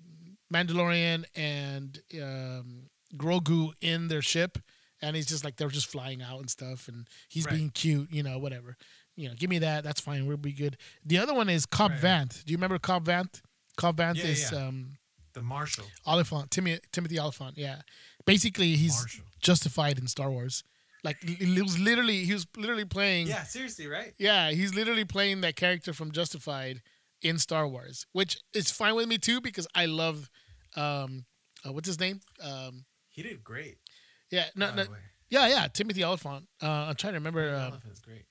mandalorian 0.53 1.25
and 1.37 2.01
um 2.21 2.83
grogu 3.17 3.73
in 3.81 4.09
their 4.09 4.23
ship 4.23 4.59
and 5.03 5.17
he's 5.17 5.27
just 5.27 5.45
like 5.45 5.57
they're 5.57 5.69
just 5.69 5.87
flying 5.89 6.23
out 6.23 6.41
and 6.41 6.49
stuff 6.51 6.89
and 6.89 7.09
he's 7.29 7.45
Right. 7.47 7.57
being 7.57 7.71
cute 7.71 8.11
you 8.13 8.23
know 8.23 8.39
whatever 8.39 8.77
you 9.17 9.29
know 9.29 9.35
give 9.35 9.51
me 9.51 9.59
that 9.59 9.85
that's 9.85 10.01
fine 10.01 10.27
we'll 10.27 10.37
be 10.37 10.53
good 10.53 10.77
the 11.05 11.19
other 11.19 11.35
one 11.35 11.49
is 11.49 11.67
cobb 11.67 11.91
Right. 11.93 12.01
vanth 12.01 12.45
do 12.45 12.53
you 12.53 12.57
remember 12.57 12.79
cobb 12.79 13.05
vanth 13.07 13.41
cobb 13.77 13.97
vanth 13.99 14.17
Yeah, 14.17 14.27
is 14.27 14.51
yeah. 14.53 14.59
um 14.67 14.97
The 15.35 15.43
Marshall. 15.43 15.87
olyphant 16.07 16.51
timothy 16.51 16.81
timothy 16.93 17.19
olyphant 17.19 17.59
yeah 17.59 17.83
basically 18.25 18.77
he's 18.77 18.97
Marshall. 19.01 19.25
justified 19.41 19.99
in 19.99 20.07
Star 20.07 20.31
Wars. 20.31 20.63
Like 21.05 21.17
it 21.23 21.63
was 21.63 21.79
literally 21.81 22.25
he 22.25 22.33
was 22.33 22.47
literally 22.57 22.85
playing 22.85 23.27
Yeah, 23.27 23.43
seriously, 23.43 23.89
right? 23.89 24.15
yeah, 24.19 24.53
he's 24.53 24.73
literally 24.73 25.05
playing 25.05 25.41
that 25.41 25.57
character 25.57 25.93
from 25.93 26.13
Justified 26.13 26.81
in 27.23 27.39
Star 27.41 27.67
Wars, 27.67 28.07
which 28.13 28.39
is 28.55 28.71
fine 28.71 28.95
with 28.95 29.09
me 29.09 29.19
too 29.19 29.41
because 29.41 29.67
I 29.75 29.87
love 29.87 30.31
um 30.77 31.25
uh, 31.67 31.73
what's 31.73 31.89
his 31.89 31.99
name? 31.99 32.21
Um 32.41 32.85
He 33.11 33.23
did 33.25 33.43
great. 33.43 33.79
Yeah, 34.33 34.47
no, 34.57 34.75
no, 34.75 34.85
yeah, 35.31 35.47
yeah, 35.47 35.69
Timothy 35.73 36.03
Olyphant. 36.03 36.49
Uh 36.63 36.67
I'm 36.89 36.95
trying 36.97 37.13
to 37.13 37.19
remember 37.21 37.49
The 37.51 37.57
uh, 37.57 37.67
Elephant's 37.69 38.01
great. 38.01 38.25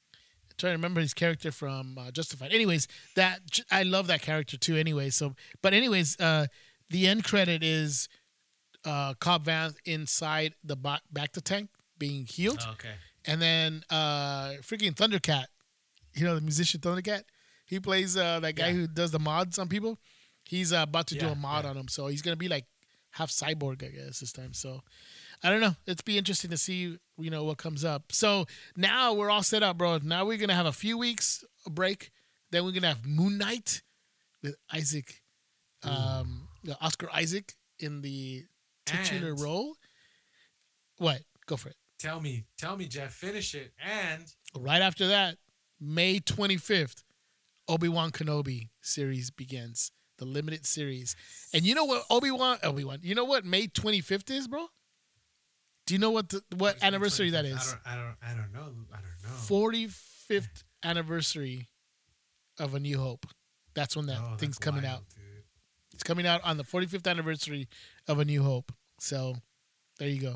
trying 0.58 0.74
to 0.74 0.78
remember 0.78 1.00
his 1.00 1.14
character 1.14 1.52
from 1.52 1.98
uh, 1.98 2.12
Justified. 2.12 2.52
Anyways, 2.52 2.88
that 3.16 3.40
I 3.72 3.84
love 3.84 4.08
that 4.08 4.22
character 4.22 4.58
too. 4.58 4.76
Anyway, 4.76 5.10
so 5.12 5.36
but 5.62 5.74
anyways, 5.74 6.20
uh, 6.20 6.48
the 6.90 7.08
end 7.08 7.24
credit 7.24 7.64
is 7.64 8.10
uh, 8.84 9.14
Cobb 9.16 9.46
Vanth 9.46 9.76
inside 9.86 10.56
the 10.64 10.76
ba- 10.76 11.02
bacta 11.14 11.42
tank 11.42 11.70
being 12.00 12.26
healed, 12.26 12.60
Oh, 12.68 12.72
okay. 12.72 12.96
and 13.26 13.40
then 13.42 13.84
uh, 13.92 14.58
freaking 14.62 14.94
Thundercat, 14.96 15.46
you 16.16 16.26
know 16.26 16.34
the 16.36 16.42
musician 16.42 16.82
Thundercat, 16.82 17.24
he 17.68 17.80
plays 17.80 18.18
uh, 18.18 18.40
that 18.40 18.56
guy 18.56 18.68
Yeah. 18.70 18.74
who 18.74 18.88
does 18.88 19.12
the 19.12 19.20
mods 19.20 19.60
on 19.60 19.68
people. 19.70 20.00
He's 20.46 20.74
uh, 20.74 20.78
about 20.90 21.06
to 21.08 21.16
do 21.16 21.28
a 21.28 21.36
mod 21.36 21.64
yeah. 21.64 21.70
on 21.70 21.78
him, 21.78 21.88
so 21.88 22.08
he's 22.08 22.24
gonna 22.24 22.36
be 22.36 22.48
like 22.50 22.66
half 23.12 23.30
cyborg, 23.30 23.84
I 23.84 23.90
guess 23.90 24.20
this 24.20 24.34
time. 24.34 24.54
So 24.54 24.82
I 25.44 25.50
don't 25.50 25.62
know. 25.62 25.76
It's 25.88 26.02
be 26.02 26.18
interesting 26.18 26.52
to 26.52 26.58
see, 26.58 26.98
you 27.18 27.30
know, 27.32 27.44
what 27.44 27.58
comes 27.58 27.84
up. 27.84 28.12
So 28.12 28.46
now 28.76 29.14
we're 29.14 29.30
all 29.32 29.44
set 29.44 29.64
up, 29.64 29.78
bro. 29.78 29.98
Now 30.04 30.26
we're 30.26 30.38
gonna 30.38 30.54
have 30.56 30.66
a 30.68 30.72
few 30.72 30.98
weeks 30.98 31.44
break. 31.70 32.12
Then 32.52 32.64
we're 32.66 32.72
gonna 32.74 32.90
have 32.90 33.06
Moon 33.06 33.38
Knight 33.38 33.82
with 34.44 34.56
Isaac, 34.74 35.22
um, 35.84 36.48
Oscar 36.80 37.10
Isaac 37.12 37.54
in 37.80 38.02
the 38.02 38.46
titular 38.86 39.32
And- 39.32 39.40
role. 39.42 39.76
What? 40.98 41.24
Go 41.48 41.58
for 41.58 41.70
it. 41.70 41.78
Tell 41.98 42.20
me, 42.20 42.46
tell 42.58 42.78
me, 42.78 42.88
Jeff, 42.88 43.14
finish 43.14 43.54
it. 43.56 43.74
And 43.80 44.26
Right 44.56 44.82
after 44.82 45.08
that, 45.08 45.38
May 45.80 46.20
twenty 46.20 46.58
fifth, 46.58 47.04
Obi 47.68 47.88
Wan 47.90 48.12
Kenobi 48.12 48.70
series 48.82 49.32
begins. 49.32 49.92
The 50.18 50.26
limited 50.26 50.68
series. 50.68 51.16
And 51.54 51.64
you 51.66 51.74
know 51.74 51.86
what 51.86 52.04
Obi 52.12 52.30
Wan 52.30 52.60
Obi 52.64 52.84
Wan. 52.84 53.00
You 53.02 53.16
know 53.16 53.26
what 53.26 53.44
May 53.46 53.66
twenty 53.68 54.02
fifth 54.02 54.30
is, 54.30 54.48
bro? 54.48 54.68
Do 55.86 55.94
you 55.96 56.00
know 56.00 56.12
what 56.12 56.30
the, 56.30 56.42
what 56.56 56.80
May 56.82 56.88
anniversary 56.88 57.32
that 57.32 57.46
25th? 57.46 57.56
is? 57.58 57.76
I 57.86 57.96
don't, 57.96 58.06
I 58.06 58.06
don't, 58.06 58.16
I 58.24 58.34
don't 58.42 58.54
know. 58.54 58.86
I 58.94 58.98
don't 58.98 59.24
know. 59.24 59.30
Forty 59.38 59.88
fifth 59.88 60.64
anniversary 60.84 61.68
of 62.60 62.74
A 62.76 62.80
New 62.80 62.98
Hope. 63.00 63.26
That's 63.74 63.96
when 63.96 64.06
that 64.08 64.18
Oh, 64.20 64.36
thing's 64.38 64.58
coming 64.58 64.84
wild, 64.84 64.96
out. 65.00 65.04
dude. 65.16 65.44
It's 65.94 66.04
coming 66.04 66.26
out 66.28 66.42
on 66.44 66.58
the 66.58 66.64
forty 66.64 66.88
fifth 66.88 67.08
anniversary 67.08 67.68
of 68.08 68.20
A 68.20 68.26
New 68.26 68.44
Hope. 68.44 68.72
So 69.00 69.36
there 70.00 70.08
you 70.08 70.22
go. 70.22 70.36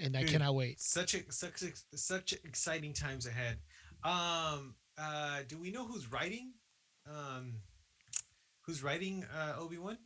And 0.00 0.16
I 0.16 0.24
cannot 0.24 0.54
wait. 0.54 0.80
Such 0.80 1.14
a, 1.14 1.20
such 1.32 1.62
a, 1.62 1.96
such 1.96 2.32
exciting 2.44 2.92
times 2.92 3.26
ahead. 3.26 3.58
Um, 4.04 4.74
uh, 4.96 5.40
do 5.48 5.58
we 5.58 5.70
know 5.72 5.86
who's 5.86 6.10
writing? 6.12 6.52
Um, 7.08 7.54
who's 8.62 8.82
writing 8.82 9.24
uh, 9.36 9.54
Obi 9.58 9.78
Wan? 9.78 9.98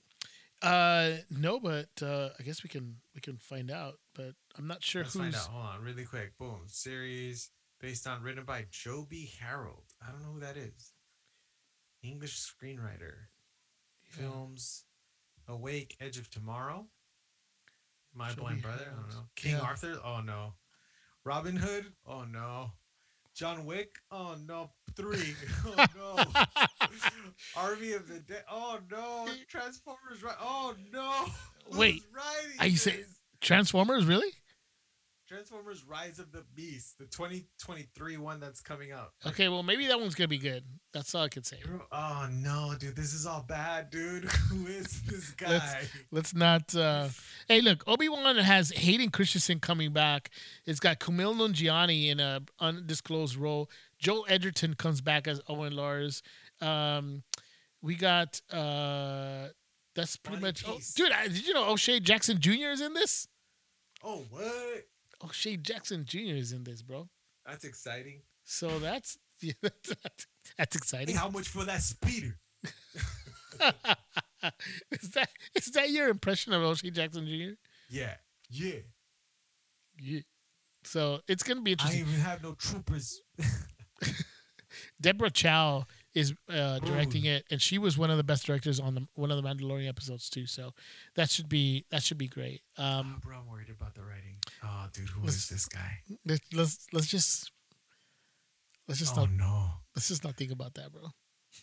Uh 0.63 1.17
no, 1.29 1.59
but 1.59 1.89
uh 2.03 2.29
I 2.39 2.43
guess 2.45 2.63
we 2.63 2.69
can 2.69 2.97
we 3.17 3.21
can 3.21 3.37
find 3.37 3.69
out, 3.71 3.95
but 4.15 4.33
I'm 4.59 4.67
not 4.67 4.83
sure 4.83 5.03
Let's 5.03 5.15
who's 5.15 5.23
find 5.23 5.35
out. 5.35 5.41
Hold 5.43 5.65
on, 5.65 5.83
really 5.83 6.05
quick. 6.05 6.37
Boom. 6.39 6.61
Series 6.67 7.51
based 7.81 8.07
on 8.07 8.23
written 8.23 8.45
by 8.45 8.67
Joby 8.71 9.31
Harold. 9.41 9.85
I 10.07 10.11
don't 10.13 10.23
know 10.23 10.33
who 10.35 10.41
that 10.41 10.57
is. 10.57 10.93
English 12.03 12.39
screenwriter. 12.41 13.15
Films 14.05 14.85
Awake, 15.49 15.97
Edge 16.01 16.19
of 16.19 16.31
Tomorrow. 16.31 16.87
My 18.15 18.29
Joby 18.31 18.41
Blind 18.41 18.63
Brother. 18.63 18.87
I 18.93 19.01
don't 19.01 19.09
know. 19.11 19.25
King 19.37 19.53
Yeah. 19.53 19.61
Arthur. 19.61 19.99
Oh 20.05 20.21
no. 20.21 20.55
Robin 21.25 21.57
Hood. 21.57 21.87
Oh 22.07 22.25
no. 22.25 22.73
John 23.35 23.65
Wick. 23.65 23.97
Oh 24.11 24.37
no, 24.47 24.71
three. 24.95 25.35
Oh 25.67 25.87
no. 25.97 26.25
Army 27.57 27.93
of 27.93 28.07
the 28.07 28.19
Dead. 28.21 28.45
Oh 28.51 28.79
no. 28.91 29.27
Transformers. 29.49 30.23
Right. 30.23 30.37
Oh 30.41 30.75
no. 30.93 31.27
Wait, 31.79 32.03
are 32.59 32.67
you 32.67 32.77
saying-? 32.77 33.05
Transformers, 33.43 34.05
really? 34.07 34.31
Transformers: 35.29 35.83
Rise 35.89 36.19
of 36.19 36.31
the 36.31 36.45
Beast, 36.55 36.99
the 36.99 37.07
2023 37.07 38.19
one 38.19 38.39
that's 38.39 38.61
coming 38.61 38.93
out. 38.93 39.13
Okay, 39.27 39.49
well 39.49 39.63
maybe 39.63 39.87
that 39.87 39.99
one's 39.99 40.15
gonna 40.15 40.29
be 40.29 40.37
good. 40.39 40.63
That's 40.93 41.15
all 41.15 41.23
I 41.23 41.29
can 41.29 41.43
say. 41.43 41.57
Oh 41.91 42.29
no, 42.31 42.75
dude, 42.79 42.95
this 42.95 43.15
is 43.15 43.25
all 43.25 43.43
bad, 43.49 43.89
dude. 43.89 44.25
Who 44.51 44.67
is 44.67 45.03
this 45.03 45.31
guy? 45.37 45.49
Let's- 45.49 45.87
Let's 46.11 46.35
not. 46.35 46.75
Uh... 46.75 47.09
Hey, 47.49 47.63
look, 47.63 47.83
Obi 47.87 48.11
Wan 48.11 48.37
has 48.37 48.71
Hayden 48.73 49.09
Christensen 49.11 49.59
coming 49.59 49.93
back. 49.93 50.31
It's 50.67 50.81
got 50.81 51.01
Kumail 51.01 51.35
Nanjiani 51.35 52.09
in 52.11 52.21
a 52.21 52.43
undisclosed 52.61 53.37
role. 53.37 53.71
Joel 53.99 54.27
Edgerton 54.29 54.75
comes 54.75 55.01
back 55.01 55.27
as 55.27 55.41
Owen 55.49 55.75
Lars. 55.75 56.23
Um, 56.61 57.23
we 57.81 57.95
got. 57.95 58.41
Uh, 58.53 59.49
that's 59.95 60.17
pretty 60.17 60.41
Bonnie 60.41 60.49
much. 60.49 60.65
Oh, 60.67 60.79
dude, 60.95 61.13
I, 61.13 61.29
did 61.29 61.47
you 61.47 61.55
know 61.55 61.71
O'Shea 61.71 62.01
Jackson 62.01 62.39
Jr. 62.39 62.71
is 62.73 62.81
in 62.83 62.93
this? 62.93 63.29
Oh, 64.03 64.25
what? 64.31 64.43
Oh, 65.21 65.27
O'Shea 65.27 65.57
Jackson 65.57 66.05
Jr. 66.05 66.19
is 66.37 66.53
in 66.53 66.65
this, 66.65 66.83
bro. 66.83 67.09
That's 67.47 67.65
exciting. 67.65 68.23
So 68.45 68.79
that's 68.79 69.19
yeah, 69.41 69.53
that's, 69.63 69.95
that's 69.97 70.27
Hey, 70.57 70.65
exciting. 70.79 71.17
how 71.17 71.29
much 71.29 71.49
for 71.49 71.65
that 71.65 71.81
speeder? 71.83 72.39
is 74.91 75.11
that 75.15 75.29
is 75.55 75.67
that 75.75 75.91
your 75.91 76.09
impression 76.09 76.53
of 76.53 76.63
O'Shea 76.63 76.91
Jackson 76.91 77.27
Jr.? 77.27 77.55
Yeah, 77.89 78.15
yeah. 78.51 78.81
Yeah. 80.01 80.21
So 80.85 81.21
it's 81.29 81.43
gonna 81.43 81.61
be 81.61 81.71
I 81.71 81.73
interesting. 81.73 82.01
ain't 82.01 82.09
even 82.09 82.21
have 82.21 82.43
no 82.43 82.53
troopers. 82.55 83.21
Deborah 85.01 85.31
Chow 85.31 85.87
is 86.15 86.35
uh, 86.49 86.79
directing 86.81 87.25
it, 87.25 87.45
and 87.51 87.61
she 87.63 87.79
was 87.79 87.97
one 87.97 88.11
of 88.11 88.17
the 88.17 88.25
best 88.25 88.47
directors 88.47 88.79
on 88.81 88.95
the 88.95 89.07
one 89.15 89.31
of 89.31 89.43
the 89.43 89.49
Mandalorian 89.49 89.89
episodes 89.89 90.29
too. 90.29 90.47
So 90.47 90.73
that 91.15 91.31
should 91.31 91.49
be 91.49 91.85
that 91.91 92.03
should 92.03 92.19
be 92.19 92.29
great. 92.29 92.63
Oh, 92.79 92.85
Um, 92.85 93.21
bro, 93.25 93.39
I'm 93.39 93.47
worried 93.49 93.71
about 93.71 93.95
the 93.95 94.03
writing. 94.03 94.37
Oh, 94.63 94.87
dude, 94.93 95.09
who 95.09 95.27
is 95.27 95.49
this 95.49 95.67
guy? 95.67 95.99
let's 96.27 96.43
let's, 96.53 96.87
let's 96.93 97.07
just 97.07 97.51
let's 98.89 99.01
just 99.01 99.17
Oh 99.17 99.23
not 99.25 99.31
no. 99.33 99.71
let's 99.97 100.09
just 100.09 100.25
not 100.25 100.37
think 100.37 100.53
about 100.53 100.75
that, 100.75 100.93
bro. 100.93 101.09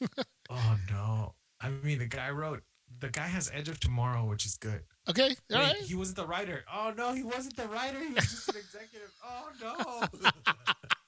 Oh 0.50 0.78
no. 0.90 1.36
I 1.62 1.70
mean, 1.70 2.00
the 2.00 2.08
guy 2.08 2.30
wrote. 2.32 2.64
The 3.02 3.10
guy 3.10 3.28
has 3.28 3.52
Edge 3.54 3.70
of 3.70 3.80
Tomorrow, 3.80 4.26
which 4.26 4.48
is 4.48 4.58
good. 4.58 4.82
Okay, 5.08 5.36
all 5.54 5.60
Wait, 5.60 5.64
right. 5.68 5.76
He 5.76 5.94
wasn't 5.94 6.18
the 6.18 6.26
writer. 6.26 6.66
Oh 6.74 6.92
no, 6.98 7.14
he 7.14 7.22
wasn't 7.22 7.56
the 7.56 7.68
writer. 7.68 8.00
He 8.00 8.14
was 8.14 8.24
just 8.26 8.50
an 8.50 8.56
executive. 8.64 9.12
Oh 9.24 9.50
no. 9.62 10.30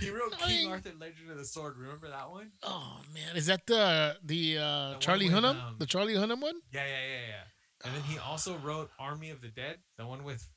he 0.00 0.10
wrote 0.10 0.34
I 0.34 0.46
King 0.48 0.56
mean- 0.64 0.70
Arthur: 0.70 0.92
Legend 0.98 1.30
of 1.30 1.38
the 1.38 1.44
Sword. 1.44 1.76
Remember 1.78 2.08
that 2.08 2.30
one? 2.30 2.50
Oh 2.62 3.00
man, 3.14 3.36
is 3.36 3.46
that 3.46 3.66
the 3.66 4.16
the 4.24 4.58
uh, 4.58 4.90
one 4.92 5.00
Charlie 5.00 5.26
with, 5.26 5.34
Hunnam? 5.34 5.62
um, 5.62 5.76
the 5.78 5.86
Charlie 5.86 6.14
Hunnam 6.14 6.40
one? 6.40 6.60
Yeah, 6.72 6.84
yeah, 6.86 7.06
yeah, 7.08 7.26
yeah. 7.28 7.84
And 7.84 7.94
then 7.94 8.02
he 8.02 8.18
also 8.18 8.56
wrote 8.58 8.90
Army 8.98 9.30
of 9.30 9.40
the 9.40 9.48
Dead, 9.48 9.78
the 9.96 10.06
one 10.06 10.24
with 10.24 10.48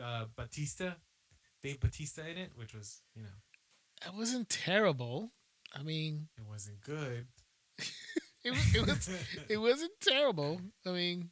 uh, 0.00 0.26
Batista, 0.36 0.92
Dave 1.62 1.80
Batista 1.80 2.22
in 2.22 2.38
it, 2.38 2.52
which 2.54 2.72
was, 2.72 3.02
you 3.16 3.22
know, 3.22 3.28
It 4.06 4.14
wasn't 4.16 4.48
terrible. 4.48 5.32
I 5.74 5.82
mean, 5.82 6.28
it 6.38 6.44
wasn't 6.48 6.80
good. 6.80 7.26
it 8.44 8.50
was 8.52 8.74
it 8.74 8.86
was 8.86 9.10
it 9.48 9.56
wasn't 9.58 9.92
terrible. 10.00 10.60
I 10.86 10.90
mean, 10.90 11.30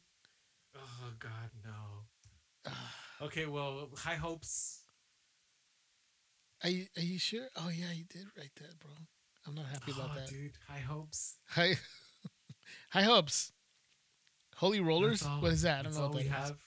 oh 0.75 1.11
God, 1.19 1.49
no. 1.63 2.73
Okay, 3.21 3.45
well, 3.45 3.89
high 3.95 4.15
hopes. 4.15 4.80
Are 6.63 6.69
you, 6.69 6.85
are 6.97 7.01
you 7.01 7.17
sure? 7.19 7.47
Oh 7.55 7.69
yeah, 7.69 7.91
you 7.93 8.03
did 8.05 8.25
write 8.37 8.51
that, 8.55 8.79
bro. 8.79 8.91
I'm 9.47 9.55
not 9.55 9.65
happy 9.65 9.91
about 9.91 10.11
oh, 10.13 10.19
that. 10.19 10.29
dude, 10.29 10.53
high 10.67 10.79
hopes. 10.79 11.37
High, 11.47 11.75
high 12.91 13.01
hopes. 13.01 13.51
Holy 14.57 14.79
rollers. 14.79 15.23
All- 15.23 15.41
what 15.41 15.53
is 15.53 15.63
that? 15.63 15.79
I 15.79 15.83
don't 15.83 15.95
know 15.95 16.01
what 16.01 16.15
we 16.15 16.23
that 16.23 16.43
is. 16.43 16.49
have. 16.49 16.57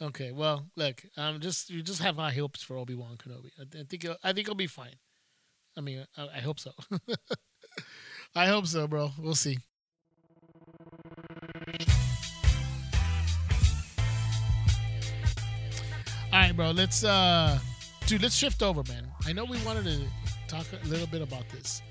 Okay, 0.00 0.32
well, 0.32 0.66
look, 0.74 1.04
um, 1.16 1.38
just 1.38 1.70
you 1.70 1.82
just 1.82 2.02
have 2.02 2.16
high 2.16 2.32
hopes 2.32 2.62
for 2.62 2.76
Obi 2.76 2.94
Wan 2.94 3.16
Kenobi. 3.16 3.50
I, 3.58 3.80
I 3.80 3.84
think 3.88 4.06
I 4.24 4.32
think 4.32 4.48
he'll 4.48 4.56
be 4.56 4.66
fine. 4.66 4.96
I 5.76 5.80
mean, 5.80 6.04
I, 6.16 6.28
I 6.36 6.40
hope 6.40 6.58
so. 6.58 6.72
I 8.34 8.46
hope 8.46 8.66
so, 8.66 8.88
bro. 8.88 9.12
We'll 9.18 9.34
see. 9.34 9.58
All 16.32 16.38
right, 16.40 16.56
bro. 16.56 16.70
Let's 16.70 17.04
uh, 17.04 17.58
dude. 18.06 18.22
Let's 18.22 18.34
shift 18.36 18.62
over, 18.62 18.82
man. 18.88 19.08
I 19.26 19.32
know 19.32 19.44
we 19.44 19.58
wanted 19.64 19.84
to 19.84 20.00
talk 20.48 20.66
a 20.72 20.86
little 20.88 21.06
bit 21.06 21.22
about 21.22 21.48
this, 21.50 21.82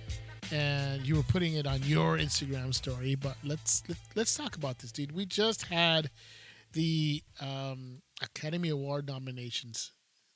and 0.52 1.06
you 1.06 1.15
were 1.15 1.24
putting 1.24 1.56
it 1.56 1.65
on 1.67 1.82
your 1.84 2.17
Instagram 2.17 2.74
story, 2.74 3.15
but 3.15 3.36
let's 3.43 3.84
let, 3.88 3.97
let's 4.15 4.36
talk 4.36 4.56
about 4.56 4.80
this, 4.80 4.91
dude. 4.91 5.12
We 5.12 5.26
just 5.26 5.63
had 5.67 6.10
the 6.74 7.21
um, 7.39 8.02
Academy 8.21 8.69
Award 8.69 9.08
nominations 9.08 9.91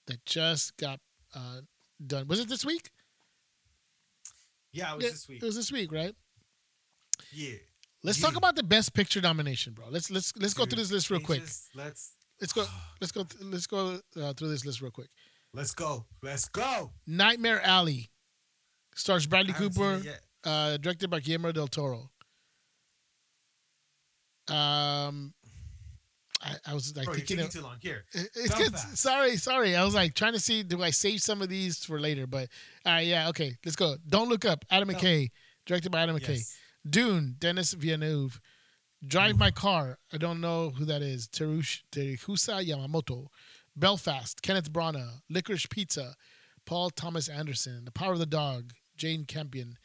that 0.07 0.25
just 0.25 0.75
got 0.77 0.99
uh, 1.35 1.61
done. 2.05 2.27
Was 2.27 2.39
it 2.39 2.49
this 2.49 2.65
week? 2.65 2.91
Yeah, 4.73 4.91
it 4.93 4.95
was 4.97 5.05
Yeah, 5.05 5.11
this 5.11 5.27
week. 5.29 5.43
It 5.43 5.45
was 5.45 5.55
this 5.55 5.71
week, 5.71 5.91
right? 5.91 6.15
yeah. 7.31 7.55
Let's 8.03 8.19
Yeah. 8.19 8.27
talk 8.27 8.35
about 8.35 8.55
the 8.55 8.61
best 8.63 8.93
picture 8.93 9.19
nomination, 9.21 9.73
bro. 9.73 9.85
Let's 9.89 10.11
let's 10.11 10.31
let's 10.37 10.53
go 10.53 10.65
through 10.65 10.77
this 10.77 10.91
list 10.91 11.09
real 11.09 11.21
quick. 11.21 11.41
just- 11.41 11.69
let's 11.75 12.13
Let's 12.41 12.51
go. 12.51 12.65
Let's 12.99 13.13
go. 13.13 13.25
Let's 13.41 13.65
go 13.65 13.97
uh, 14.21 14.33
through 14.33 14.49
this 14.49 14.65
list 14.65 14.81
real 14.81 14.91
quick. 14.91 15.07
Let's 15.55 15.73
go. 15.73 16.05
Let's 16.21 16.49
go. 16.49 16.91
Nightmare 17.07 17.61
Alley 17.63 18.11
stars 18.93 19.25
Bradley 19.25 19.53
I 19.53 19.57
haven't 19.57 19.73
seen 19.73 20.01
Cooper, 20.01 20.09
uh, 20.43 20.77
directed 20.77 21.09
by 21.09 21.19
Guillermo 21.21 21.51
del 21.51 21.67
Toro. 21.67 22.09
Um, 24.47 25.33
I, 26.41 26.55
I 26.67 26.73
was 26.73 26.95
like 26.95 27.05
Bro, 27.05 27.15
thinking. 27.15 27.39
Of, 27.39 27.49
too 27.51 27.61
long. 27.61 27.77
Here. 27.81 28.05
it- 28.13 28.29
it's 28.35 28.53
Go 28.55 28.65
good. 28.65 28.77
Sorry, 28.77 29.37
sorry. 29.37 29.75
I 29.75 29.83
was 29.83 29.95
like 29.95 30.13
trying 30.13 30.33
to 30.33 30.39
see 30.39 30.61
do 30.63 30.83
I 30.83 30.91
save 30.91 31.21
some 31.21 31.41
of 31.41 31.49
these 31.49 31.83
for 31.83 31.99
later, 31.99 32.27
but 32.27 32.49
all 32.85 32.93
right, 32.93 33.07
yeah, 33.07 33.29
okay. 33.29 33.55
Let's 33.65 33.75
go. 33.75 33.95
Don't 34.07 34.29
look 34.29 34.45
up. 34.45 34.65
Adam 34.69 34.89
No. 34.89 34.95
McKay, 34.95 35.31
directed 35.65 35.91
by 35.91 36.01
Adam 36.03 36.17
McKay. 36.17 36.41
Dune, 36.87 37.35
Denis 37.39 37.73
Villeneuve. 37.73 38.39
Drive 39.05 39.37
My 39.37 39.51
Car. 39.51 39.99
I 40.11 40.17
don't 40.17 40.41
know 40.41 40.71
who 40.71 40.85
that 40.85 41.01
is. 41.03 41.27
Terush, 41.27 41.81
Teruhusa 41.91 42.65
Yamamoto. 42.67 43.27
Belfast, 43.75 44.41
Kenneth 44.41 44.71
Branagh. 44.71 45.21
Licorice 45.29 45.67
Pizza, 45.69 46.15
Paul 46.65 46.89
Thomas 46.89 47.27
Anderson. 47.27 47.85
The 47.85 47.91
Power 47.91 48.13
of 48.13 48.19
the 48.19 48.25
Dog, 48.25 48.71
Jane 48.97 49.25
Campion. 49.25 49.77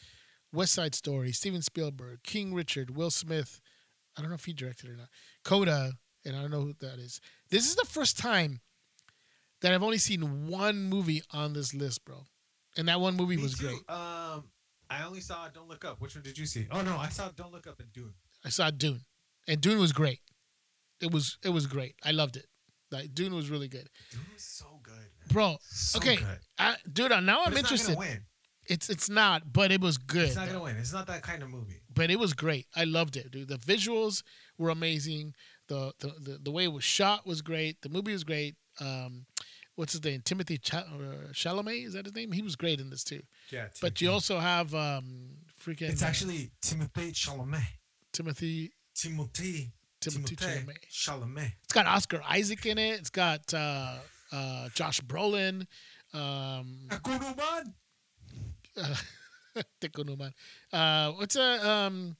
West 0.52 0.72
Side 0.72 0.94
Story, 0.94 1.32
Steven 1.32 1.62
Spielberg. 1.62 2.22
King 2.24 2.54
Richard, 2.54 2.96
Will 2.96 3.10
Smith. 3.10 3.60
I 4.16 4.20
don't 4.20 4.30
know 4.30 4.34
if 4.36 4.44
he 4.44 4.52
directed 4.52 4.88
it 4.88 4.92
or 4.92 4.96
not. 4.96 5.08
Coda, 5.44 5.92
and 6.24 6.36
I 6.36 6.40
don't 6.42 6.50
know 6.50 6.60
who 6.62 6.74
that 6.80 6.98
is. 6.98 7.20
This 7.50 7.68
is 7.68 7.76
the 7.76 7.84
first 7.86 8.18
time 8.18 8.60
that 9.62 9.72
I've 9.72 9.82
only 9.82 9.98
seen 9.98 10.48
one 10.48 10.84
movie 10.84 11.22
on 11.32 11.52
this 11.52 11.72
list, 11.74 12.04
bro. 12.04 12.24
And 12.76 12.88
that 12.88 13.00
one 13.00 13.16
movie 13.16 13.36
Me 13.36 13.42
was 13.42 13.58
too. 13.58 13.66
great. 13.66 13.78
Um, 13.88 14.44
I 14.88 15.04
only 15.06 15.20
saw 15.20 15.48
Don't 15.48 15.68
Look 15.68 15.84
Up. 15.84 16.00
Which 16.00 16.14
one 16.14 16.22
did 16.24 16.36
you 16.38 16.46
see? 16.46 16.66
Oh 16.70 16.82
no, 16.82 16.96
I 16.96 17.08
saw 17.08 17.28
Don't 17.34 17.52
Look 17.52 17.66
Up 17.66 17.78
and 17.80 17.92
Dune. 17.92 18.14
I 18.44 18.48
saw 18.48 18.70
Dune, 18.70 19.02
and 19.46 19.60
Dune 19.60 19.78
was 19.78 19.92
great. 19.92 20.20
It 21.00 21.12
was 21.12 21.38
it 21.44 21.50
was 21.50 21.66
great. 21.66 21.94
I 22.04 22.10
loved 22.10 22.36
it. 22.36 22.46
Like 22.90 23.14
Dune 23.14 23.34
was 23.34 23.50
really 23.50 23.68
good, 23.68 23.88
Dune 24.10 24.20
was 24.32 24.42
so 24.42 24.80
good, 24.82 24.94
man. 24.94 25.28
bro. 25.32 25.56
So 25.62 25.98
okay, 25.98 26.16
good. 26.16 26.38
I, 26.58 26.76
dude, 26.92 27.10
now 27.22 27.42
I'm 27.44 27.52
it's 27.52 27.60
interested. 27.60 27.92
Not 27.92 27.98
gonna 27.98 28.10
win. 28.10 28.22
It's 28.66 28.90
it's 28.90 29.08
not, 29.10 29.52
but 29.52 29.72
it 29.72 29.80
was 29.80 29.98
good. 29.98 30.26
It's 30.26 30.36
not 30.36 30.46
though. 30.46 30.52
gonna 30.52 30.64
win. 30.64 30.76
It's 30.76 30.92
not 30.92 31.06
that 31.08 31.22
kind 31.22 31.42
of 31.42 31.50
movie. 31.50 31.80
But 31.92 32.10
it 32.10 32.18
was 32.18 32.34
great. 32.34 32.66
I 32.76 32.84
loved 32.84 33.16
it, 33.16 33.30
dude. 33.30 33.48
The 33.48 33.56
visuals 33.58 34.22
were 34.58 34.70
amazing. 34.70 35.34
The 35.68 35.92
the 36.00 36.08
the, 36.20 36.38
the 36.42 36.50
way 36.50 36.64
it 36.64 36.72
was 36.72 36.84
shot 36.84 37.26
was 37.26 37.42
great. 37.42 37.82
The 37.82 37.88
movie 37.88 38.12
was 38.12 38.24
great. 38.24 38.56
Um, 38.80 39.26
what's 39.74 39.92
his 39.92 40.04
name? 40.04 40.20
Timothy 40.24 40.58
Ch- 40.58 40.74
uh, 40.74 41.32
Chalamet 41.32 41.86
is 41.86 41.94
that 41.94 42.04
his 42.04 42.14
name? 42.14 42.32
He 42.32 42.42
was 42.42 42.54
great 42.56 42.80
in 42.80 42.90
this 42.90 43.02
too. 43.04 43.22
Yeah. 43.50 43.68
But 43.80 44.00
you 44.00 44.10
also 44.10 44.38
have 44.38 44.74
um, 44.74 45.30
freaking 45.60 45.90
It's 45.90 46.02
uh, 46.02 46.06
actually 46.06 46.52
Timothée 46.62 47.12
Chalamet. 47.12 47.62
Timothy 48.12 48.72
Timothy. 48.94 49.72
Timothy 50.00 50.36
Chalamet. 50.36 50.78
Chalamet. 50.90 51.52
It's 51.64 51.72
got 51.72 51.86
Oscar 51.86 52.22
Isaac 52.28 52.64
in 52.66 52.78
it. 52.78 52.98
It's 53.00 53.10
got 53.10 53.52
uh, 53.52 53.96
uh, 54.32 54.68
Josh 54.74 55.00
Brolin. 55.00 55.66
Um, 56.12 56.88
Akunuman. 56.88 57.72
uh. 58.76 58.94
Uh, 60.72 61.10
what's 61.12 61.34
uh, 61.36 61.58
um, 61.88 62.16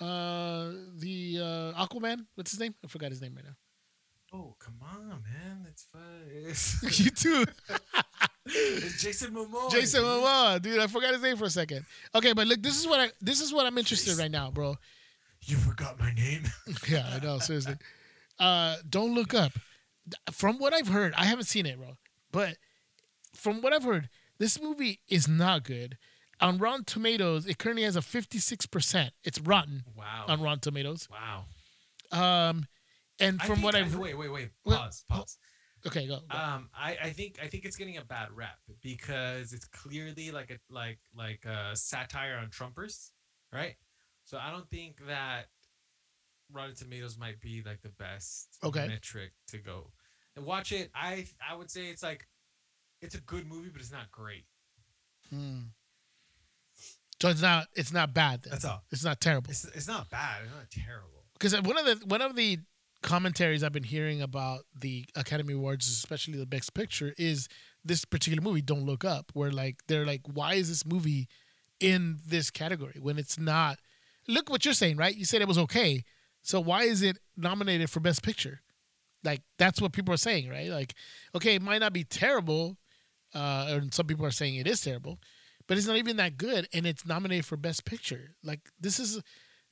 uh, 0.00 0.70
the 0.98 1.38
uh, 1.40 1.84
Aquaman? 1.86 2.26
What's 2.34 2.50
his 2.50 2.58
name? 2.58 2.74
I 2.84 2.88
forgot 2.88 3.10
his 3.10 3.22
name 3.22 3.34
right 3.36 3.44
now. 3.44 3.54
Oh 4.32 4.56
come 4.58 4.74
on, 4.82 5.22
man. 5.22 5.62
That's 5.64 5.84
fun. 5.84 6.82
you 7.04 7.10
too, 7.10 7.44
it's 8.46 9.00
Jason 9.00 9.32
Momoa. 9.32 9.70
Jason 9.70 10.02
dude. 10.02 10.10
Momoa, 10.10 10.60
dude. 10.60 10.80
I 10.80 10.88
forgot 10.88 11.12
his 11.12 11.22
name 11.22 11.36
for 11.36 11.44
a 11.44 11.50
second. 11.50 11.86
Okay, 12.12 12.32
but 12.32 12.48
look, 12.48 12.60
this 12.60 12.76
is 12.76 12.88
what 12.88 12.98
I 12.98 13.10
this 13.20 13.40
is 13.40 13.52
what 13.52 13.66
I'm 13.66 13.78
interested 13.78 14.12
in 14.12 14.18
right 14.18 14.30
now, 14.30 14.50
bro. 14.50 14.76
You 15.46 15.56
forgot 15.56 15.98
my 15.98 16.12
name. 16.14 16.42
yeah, 16.88 17.08
I 17.14 17.18
know. 17.24 17.38
Seriously, 17.38 17.74
uh, 18.38 18.76
don't 18.88 19.14
look 19.14 19.34
up. 19.34 19.52
From 20.30 20.58
what 20.58 20.72
I've 20.74 20.88
heard, 20.88 21.14
I 21.16 21.24
haven't 21.24 21.44
seen 21.46 21.66
it, 21.66 21.78
bro. 21.78 21.96
But 22.32 22.56
from 23.34 23.60
what 23.62 23.72
I've 23.72 23.84
heard, 23.84 24.08
This 24.38 24.60
movie 24.60 25.00
is 25.08 25.28
not 25.28 25.62
good. 25.64 25.96
On 26.40 26.58
Rotten 26.58 26.84
Tomatoes, 26.84 27.46
it 27.46 27.58
currently 27.58 27.84
has 27.84 27.94
a 27.96 28.00
56%. 28.00 29.10
It's 29.22 29.40
rotten 29.40 29.84
Wow. 29.96 30.24
on 30.28 30.40
Rotten 30.42 30.58
Tomatoes. 30.60 31.08
wow. 31.10 31.44
Um, 32.10 32.66
and 33.20 33.40
from 33.40 33.56
think 33.56 33.64
what 33.64 33.74
I- 33.76 33.80
I've 33.80 33.94
wait, 33.96 34.14
wait, 34.18 34.28
wait. 34.32 34.50
Well, 34.64 34.78
Pause. 34.78 35.04
Pause. 35.08 35.38
okay, 35.86 36.06
go. 36.08 36.20
go. 36.28 36.36
Um, 36.36 36.68
I, 36.74 36.96
I 37.04 37.10
think 37.10 37.38
I 37.42 37.46
think 37.48 37.64
it's 37.64 37.76
getting 37.76 37.96
a 37.96 38.04
bad 38.04 38.28
rep 38.32 38.58
because 38.82 39.52
it's 39.52 39.66
clearly 39.66 40.30
like 40.32 40.50
a 40.50 40.58
like 40.68 40.98
like 41.14 41.44
a 41.44 41.76
satire 41.76 42.36
on 42.36 42.48
Trumpers, 42.50 43.10
right? 43.52 43.76
So 44.24 44.38
I 44.38 44.50
don't 44.50 44.68
think 44.70 45.06
that 45.06 45.46
Rotten 46.52 46.74
Tomatoes 46.74 47.18
might 47.18 47.40
be 47.40 47.62
like 47.64 47.82
the 47.82 47.90
best 47.90 48.58
Okay. 48.62 48.86
metric 48.88 49.32
to 49.48 49.58
go 49.58 49.90
and 50.36 50.44
watch 50.44 50.72
it. 50.72 50.90
I 50.94 51.26
I 51.46 51.54
would 51.54 51.70
say 51.70 51.86
it's 51.88 52.02
like 52.02 52.26
it's 53.00 53.14
a 53.14 53.20
good 53.20 53.46
movie, 53.46 53.68
but 53.70 53.80
it's 53.80 53.92
not 53.92 54.10
great. 54.10 54.44
Hmm. 55.30 55.60
So 57.20 57.28
it's 57.28 57.42
not 57.42 57.66
it's 57.74 57.92
not 57.92 58.12
bad. 58.14 58.42
Then. 58.42 58.52
That's 58.52 58.64
all. 58.64 58.82
It's 58.90 59.04
not 59.04 59.20
terrible. 59.20 59.50
It's, 59.50 59.64
it's 59.64 59.88
not 59.88 60.10
bad. 60.10 60.42
It's 60.44 60.52
not 60.54 60.70
terrible. 60.70 61.24
because 61.34 61.54
one 61.62 61.78
of 61.78 61.84
the 62.00 62.06
one 62.06 62.22
of 62.22 62.36
the 62.36 62.58
commentaries 63.02 63.62
I've 63.62 63.72
been 63.72 63.82
hearing 63.84 64.22
about 64.22 64.60
the 64.78 65.04
Academy 65.14 65.52
Awards, 65.54 65.86
especially 65.88 66.38
the 66.38 66.46
Best 66.46 66.72
Picture, 66.74 67.14
is 67.18 67.48
this 67.84 68.04
particular 68.04 68.42
movie. 68.42 68.62
Don't 68.62 68.84
look 68.86 69.04
up. 69.04 69.30
Where 69.34 69.50
like 69.52 69.82
they're 69.88 70.06
like, 70.06 70.22
why 70.32 70.54
is 70.54 70.68
this 70.68 70.86
movie 70.86 71.28
in 71.80 72.18
this 72.26 72.50
category 72.50 72.98
when 73.00 73.18
it's 73.18 73.38
not? 73.38 73.78
Look 74.26 74.50
what 74.50 74.64
you're 74.64 74.74
saying, 74.74 74.96
right? 74.96 75.14
You 75.14 75.24
said 75.24 75.42
it 75.42 75.48
was 75.48 75.58
okay, 75.58 76.04
so 76.42 76.60
why 76.60 76.84
is 76.84 77.02
it 77.02 77.18
nominated 77.36 77.90
for 77.90 78.00
Best 78.00 78.22
Picture? 78.22 78.60
Like 79.22 79.42
that's 79.58 79.80
what 79.80 79.92
people 79.92 80.12
are 80.14 80.18
saying, 80.18 80.48
right? 80.48 80.68
Like, 80.68 80.94
okay, 81.34 81.54
it 81.56 81.62
might 81.62 81.78
not 81.78 81.92
be 81.92 82.04
terrible, 82.04 82.76
uh, 83.34 83.66
and 83.68 83.92
some 83.92 84.06
people 84.06 84.26
are 84.26 84.30
saying 84.30 84.56
it 84.56 84.66
is 84.66 84.80
terrible, 84.80 85.18
but 85.66 85.78
it's 85.78 85.86
not 85.86 85.96
even 85.96 86.16
that 86.18 86.36
good, 86.36 86.68
and 86.72 86.86
it's 86.86 87.06
nominated 87.06 87.46
for 87.46 87.56
Best 87.56 87.84
Picture. 87.84 88.36
Like 88.42 88.60
this 88.78 88.98
is 88.98 89.22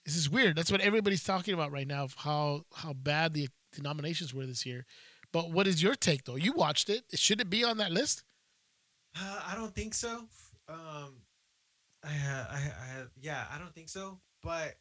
this 0.04 0.16
is 0.16 0.28
weird. 0.28 0.56
That's 0.56 0.72
what 0.72 0.80
everybody's 0.80 1.24
talking 1.24 1.54
about 1.54 1.72
right 1.72 1.86
now 1.86 2.08
how 2.16 2.64
how 2.74 2.92
bad 2.92 3.34
the, 3.34 3.48
the 3.74 3.82
nominations 3.82 4.34
were 4.34 4.46
this 4.46 4.66
year. 4.66 4.86
But 5.32 5.50
what 5.50 5.66
is 5.66 5.82
your 5.82 5.94
take 5.94 6.24
though? 6.24 6.36
You 6.36 6.52
watched 6.52 6.90
it. 6.90 7.04
Should 7.14 7.40
it 7.40 7.50
be 7.50 7.64
on 7.64 7.78
that 7.78 7.92
list? 7.92 8.24
Uh, 9.18 9.40
I 9.46 9.54
don't 9.54 9.74
think 9.74 9.94
so. 9.94 10.24
Um, 10.68 11.22
I, 12.04 12.08
I, 12.10 12.56
I, 12.56 13.02
yeah, 13.20 13.44
I 13.52 13.58
don't 13.58 13.74
think 13.74 13.88
so. 13.88 14.18
But 14.42 14.74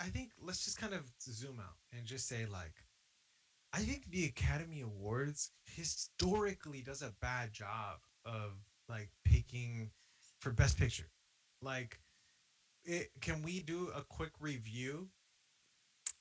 I 0.00 0.04
think 0.04 0.30
let's 0.40 0.64
just 0.64 0.78
kind 0.78 0.94
of 0.94 1.10
zoom 1.20 1.58
out 1.60 1.76
and 1.96 2.06
just 2.06 2.26
say 2.28 2.46
like, 2.46 2.74
I 3.72 3.80
think 3.80 4.10
the 4.10 4.24
Academy 4.24 4.80
Awards 4.80 5.50
historically 5.66 6.80
does 6.82 7.02
a 7.02 7.12
bad 7.20 7.52
job 7.52 7.98
of 8.24 8.52
like 8.88 9.10
picking 9.24 9.90
for 10.40 10.52
Best 10.52 10.78
Picture. 10.78 11.10
Like, 11.60 11.98
it 12.84 13.10
can 13.20 13.42
we 13.42 13.60
do 13.60 13.90
a 13.94 14.02
quick 14.08 14.30
review 14.40 15.08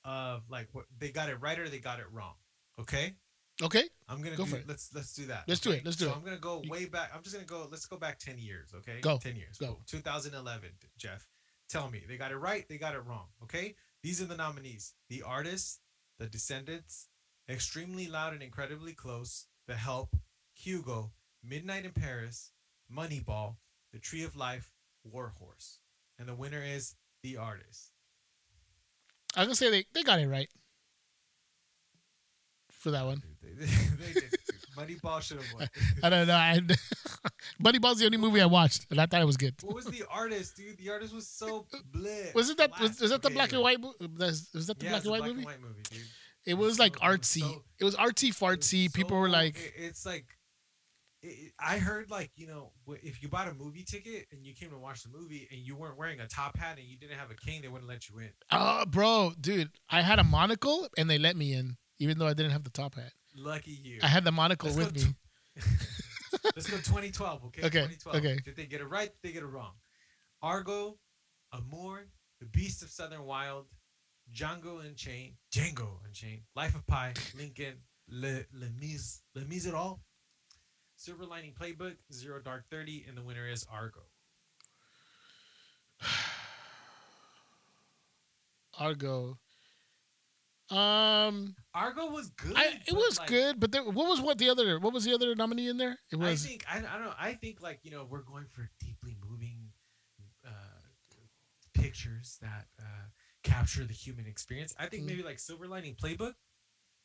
of 0.04 0.44
like 0.50 0.68
what 0.74 0.86
they 1.00 1.10
got 1.10 1.30
it 1.30 1.36
right 1.40 1.58
or 1.58 1.70
they 1.70 1.80
got 1.80 2.00
it 2.00 2.06
wrong? 2.12 2.34
Okay. 2.80 3.14
Okay. 3.62 3.84
I'm 4.10 4.22
gonna 4.22 4.36
Go 4.36 4.44
do, 4.44 4.52
for 4.52 4.58
it. 4.58 4.68
let's 4.68 4.90
let's 4.94 5.14
do 5.14 5.26
that. 5.28 5.44
Let's 5.48 5.62
do 5.62 5.72
it, 5.72 5.84
let's 5.86 5.98
do 5.98 6.06
so 6.06 6.12
it. 6.12 6.16
I'm 6.16 6.24
gonna 6.24 6.38
go 6.38 6.62
way 6.68 6.86
back. 6.86 7.12
I'm 7.16 7.24
just 7.24 7.34
gonna 7.36 7.46
go. 7.48 7.68
Let's 7.72 7.86
go 7.86 7.98
back 7.98 8.20
ten 8.20 8.38
years. 8.38 8.72
Okay. 8.76 9.00
Go, 9.02 9.18
Ten 9.18 9.36
years. 9.36 9.58
go. 9.58 9.80
2011. 9.88 10.70
Jeff, 10.98 11.26
tell 11.70 11.90
me 11.90 12.04
they 12.08 12.18
got 12.18 12.32
it 12.32 12.38
right. 12.38 12.68
They 12.68 12.78
got 12.78 12.96
it 12.96 13.06
wrong. 13.06 13.28
Okay. 13.44 13.76
These 14.04 14.22
are 14.22 14.26
the 14.26 14.38
nominees: 14.38 14.94
The 15.10 15.24
Artist, 15.24 15.82
The 16.20 16.28
Descendants, 16.28 17.08
Extremely 17.50 18.08
Loud 18.08 18.34
and 18.34 18.44
Incredibly 18.44 18.94
Close, 18.94 19.48
The 19.68 19.76
Help, 19.76 20.16
Hugo, 20.54 21.12
Midnight 21.44 21.86
in 21.86 21.92
Paris, 21.92 22.52
Moneyball, 22.94 23.56
The 23.94 24.00
Tree 24.00 24.24
of 24.24 24.36
Life, 24.36 24.72
Warhorse. 25.04 25.80
And 26.20 26.28
the 26.28 26.36
winner 26.36 26.64
is 26.64 26.96
The 27.24 27.38
Artist. 27.38 27.92
I 29.36 29.42
was 29.42 29.48
gonna 29.48 29.56
say 29.56 29.70
they, 29.70 29.86
they 29.94 30.04
got 30.04 30.20
it 30.20 30.28
right 30.28 30.50
for 32.72 32.92
that 32.92 33.06
one. 33.06 33.22
Dude, 33.42 33.60
they, 33.60 33.66
they 34.14 34.14
did. 34.14 34.37
Moneyball 34.78 35.22
should 35.22 35.38
have 35.42 35.54
won. 35.54 35.68
I 36.04 36.10
don't 36.10 36.28
know. 36.28 36.36
I, 36.36 36.62
Buddy 37.60 37.80
Ball's 37.84 38.00
the 38.00 38.06
only 38.06 38.18
movie 38.18 38.42
I 38.42 38.46
watched, 38.46 38.86
and 38.92 39.00
I 39.02 39.06
thought 39.06 39.22
it 39.22 39.26
was 39.26 39.38
good. 39.38 39.56
What 39.64 39.76
was 39.76 39.86
the 39.86 40.04
artist, 40.12 40.56
dude? 40.56 40.78
The 40.78 40.90
artist 40.92 41.14
was 41.14 41.28
so 41.28 41.66
bleh. 41.96 42.34
Was 42.36 42.50
it 42.50 42.58
that? 42.58 42.80
Was, 42.80 43.00
was 43.02 43.10
that 43.12 43.22
the 43.22 43.28
Okay, 43.30 43.36
black 43.36 43.54
and 43.54 43.62
white? 43.62 43.80
Was, 43.82 44.50
was 44.54 44.68
that 44.68 44.80
the 44.80 44.86
Yeah, 44.86 44.92
black 44.92 45.04
and 45.04 45.12
white 45.12 45.20
black 45.20 45.30
movie? 45.30 45.38
and 45.40 45.46
white 45.46 45.62
movie, 45.62 45.82
dude. 45.90 46.02
It 46.46 46.54
was 46.54 46.80
like 46.80 46.96
so- 46.98 47.04
artsy. 47.04 47.40
so- 47.42 47.64
it 47.80 47.84
was 47.84 47.96
artsy 47.96 48.30
It 48.30 48.40
was 48.42 48.58
fartsy. 48.60 48.94
People 48.94 49.18
were 49.18 49.30
like, 49.30 49.58
it- 49.58 49.74
it's 49.78 50.06
like, 50.06 50.26
it- 51.24 51.52
I 51.60 51.78
heard 51.80 52.10
like 52.12 52.32
you 52.36 52.48
know 52.48 52.72
if 53.04 53.22
you 53.22 53.28
bought 53.28 53.48
a 53.48 53.54
movie 53.54 53.84
ticket 53.84 54.28
and 54.32 54.46
you 54.46 54.54
came 54.54 54.70
to 54.70 54.78
watch 54.78 55.04
the 55.04 55.10
movie 55.10 55.48
and 55.52 55.60
you 55.60 55.76
weren't 55.76 55.98
wearing 55.98 56.20
a 56.20 56.28
top 56.28 56.56
hat 56.58 56.78
and 56.78 56.88
you 56.88 56.96
didn't 56.98 57.18
have 57.18 57.32
a 57.32 57.36
cane, 57.36 57.64
they 57.64 57.68
wouldn't 57.68 57.90
let 57.90 58.08
you 58.08 58.20
in. 58.20 58.30
"Oh, 58.52 58.86
bro, 58.86 59.34
dude, 59.42 59.72
I 59.90 60.02
had 60.04 60.20
a 60.20 60.24
monocle 60.24 60.88
and 60.98 61.10
they 61.10 61.18
let 61.18 61.36
me 61.36 61.54
in, 61.54 61.78
even 62.00 62.18
though 62.20 62.28
I 62.28 62.34
didn't 62.34 62.52
have 62.52 62.64
the 62.64 62.70
top 62.70 62.96
hat. 62.96 63.12
Lucky 63.38 63.72
you. 63.72 64.00
I 64.02 64.08
had 64.08 64.24
the 64.24 64.32
monocle 64.32 64.72
Let's 64.72 64.94
with 64.94 64.96
me. 64.96 65.16
Let's 66.56 66.68
go 66.68 66.78
2012. 66.78 67.46
Okay. 67.46 67.62
Okay, 67.62 67.82
2012. 67.82 68.18
okay. 68.18 68.40
Did 68.44 68.56
they 68.56 68.66
get 68.66 68.82
it 68.82 68.88
right? 68.88 69.10
Did 69.10 69.20
they 69.22 69.32
get 69.32 69.44
it 69.44 69.48
wrong? 69.48 69.74
Argo, 70.42 70.98
Amour, 71.54 72.08
The 72.40 72.48
Beast 72.48 72.82
of 72.82 72.90
Southern 72.90 73.26
Wild, 73.26 73.68
Django 74.34 74.84
Unchained, 74.84 75.34
Django 75.54 76.00
Unchained, 76.06 76.42
Life 76.56 76.76
of 76.76 76.86
Pi, 76.88 77.14
Lincoln, 77.38 77.76
Le, 78.10 78.42
Le, 78.54 78.70
Mise, 78.80 79.22
Le 79.36 79.46
Miserable, 79.46 80.02
Silver 80.96 81.26
Lining 81.26 81.54
Playbook, 81.54 81.96
Zero 82.12 82.42
Dark 82.44 82.66
Thirty, 82.72 83.06
and 83.08 83.16
the 83.16 83.22
winner 83.22 83.48
is 83.48 83.66
Argo. 83.72 84.02
Argo. 88.80 89.38
Um, 90.70 91.56
Argo 91.74 92.12
was 92.12 92.30
good. 92.32 92.54
I, 92.56 92.80
it 92.88 92.94
was 92.94 93.18
like, 93.20 93.28
good, 93.30 93.60
but 93.60 93.72
there, 93.72 93.84
what 93.84 94.08
was 94.10 94.20
what 94.20 94.38
the 94.38 94.50
other? 94.50 94.80
What 94.80 94.94
was 94.94 95.06
the 95.06 95.14
other 95.14 95.34
nominee 95.36 95.70
in 95.70 95.78
there? 95.78 95.98
It 96.12 96.18
was. 96.18 96.44
I 96.46 96.48
think 96.48 96.66
I, 96.70 96.78
I 96.80 96.82
don't 96.82 97.06
know. 97.06 97.14
I 97.18 97.34
think 97.34 97.62
like 97.62 97.80
you 97.84 97.92
know 97.92 98.06
we're 98.10 98.24
going 98.24 98.46
for 98.52 98.70
deeply 98.82 99.16
moving 99.30 99.70
uh, 100.46 100.50
pictures 101.74 102.38
that 102.42 102.66
uh, 102.80 103.06
capture 103.44 103.86
the 103.86 103.94
human 103.94 104.26
experience. 104.28 104.74
I 104.78 104.88
think 104.88 105.04
Mm. 105.04 105.08
maybe 105.08 105.24
like 105.24 105.40
Silver 105.40 105.68
Lining 105.68 105.96
Playbook, 105.96 106.34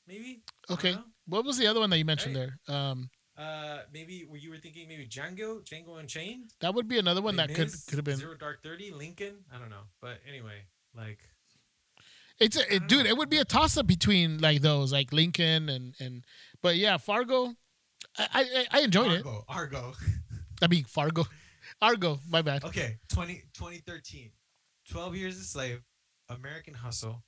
maybe. 0.06 0.42
Okay. 0.70 0.96
What 1.26 1.44
was 1.44 1.56
the 1.58 1.66
other 1.66 1.80
one 1.80 1.90
that 1.90 1.98
you 1.98 2.04
mentioned 2.04 2.34
Right. 2.36 2.50
there? 2.66 2.74
Um, 2.76 3.10
Uh, 3.36 3.82
maybe 3.92 4.26
were 4.28 4.36
you 4.36 4.50
were 4.50 4.58
thinking 4.58 4.86
maybe 4.88 5.06
Django, 5.06 5.64
Django 5.64 5.98
Unchained, 5.98 6.52
that 6.60 6.74
would 6.74 6.86
be 6.88 6.98
another 6.98 7.22
one 7.22 7.34
Les 7.36 7.46
that 7.46 7.54
could 7.56 7.72
could 7.86 7.96
have 7.96 8.04
been. 8.04 8.16
Zero 8.18 8.34
Dark 8.36 8.62
Thirty, 8.62 8.90
Lincoln. 8.90 9.44
I 9.50 9.58
don't 9.58 9.70
know, 9.70 9.84
but 10.02 10.18
anyway, 10.28 10.66
like 10.94 11.20
It's 12.42 12.56
a, 12.56 12.74
it, 12.74 12.88
dude. 12.88 13.06
It 13.06 13.16
would 13.16 13.30
be 13.30 13.38
a 13.38 13.44
toss 13.44 13.76
up 13.76 13.86
between 13.86 14.38
like 14.38 14.60
those, 14.60 14.92
like 14.92 15.12
Lincoln 15.12 15.68
and 15.68 15.94
and. 16.00 16.24
But 16.62 16.76
yeah, 16.76 16.96
Fargo. 16.96 17.54
I 18.18 18.26
I, 18.34 18.66
I 18.78 18.80
enjoyed 18.80 19.12
it. 19.12 19.24
Argo, 19.26 19.44
Argo. 19.48 19.92
I 20.62 20.66
mean 20.66 20.84
Fargo, 20.84 21.24
Argo. 21.80 22.18
My 22.28 22.42
bad. 22.42 22.64
Okay, 22.64 22.98
20, 23.08 23.44
2013. 23.54 24.30
12 24.90 25.16
Years 25.16 25.38
a 25.38 25.44
Slave, 25.44 25.80
American 26.28 26.74
Hustle, 26.74 27.22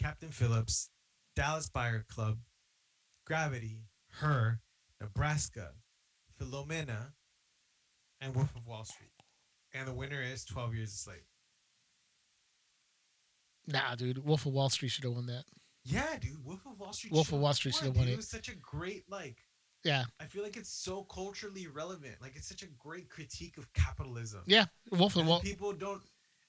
Captain 0.00 0.30
Phillips, 0.30 0.90
Dallas 1.36 1.68
Buyer 1.68 2.04
Club, 2.08 2.38
Gravity, 3.26 3.84
Her, 4.10 4.60
Nebraska, 5.00 5.72
Philomena, 6.40 7.12
and 8.20 8.34
Wolf 8.34 8.56
of 8.56 8.66
Wall 8.66 8.84
Street. 8.84 9.10
And 9.74 9.86
the 9.86 9.92
winner 9.92 10.22
is 10.22 10.44
12 10.44 10.74
Years 10.74 10.94
a 10.94 10.96
Slave. 10.96 11.26
Nah, 13.66 13.94
dude. 13.94 14.24
Wolf 14.24 14.46
of 14.46 14.52
Wall 14.52 14.68
Street 14.70 14.90
should 14.90 15.04
have 15.04 15.14
won 15.14 15.26
that. 15.26 15.44
Yeah, 15.84 16.16
dude. 16.20 16.44
Wolf 16.44 16.60
of 16.66 16.78
Wall 16.78 16.92
Street. 16.92 17.12
Wolf 17.12 17.32
of 17.32 17.40
Wall 17.40 17.52
Street 17.54 17.74
should've 17.74 17.94
won 17.96 18.04
dude. 18.04 18.10
it. 18.10 18.14
It 18.14 18.16
was 18.18 18.28
such 18.28 18.48
a 18.48 18.54
great, 18.56 19.04
like, 19.10 19.36
Yeah, 19.84 20.04
I 20.20 20.24
feel 20.24 20.42
like 20.42 20.56
it's 20.56 20.70
so 20.72 21.02
culturally 21.04 21.66
relevant. 21.66 22.16
Like, 22.20 22.36
it's 22.36 22.48
such 22.48 22.62
a 22.62 22.66
great 22.78 23.08
critique 23.10 23.58
of 23.58 23.70
capitalism. 23.74 24.42
yeah. 24.46 24.64
Wolf 24.92 25.16
of 25.16 25.26
Wall. 25.26 25.40
people 25.40 25.72
don't 25.72 26.00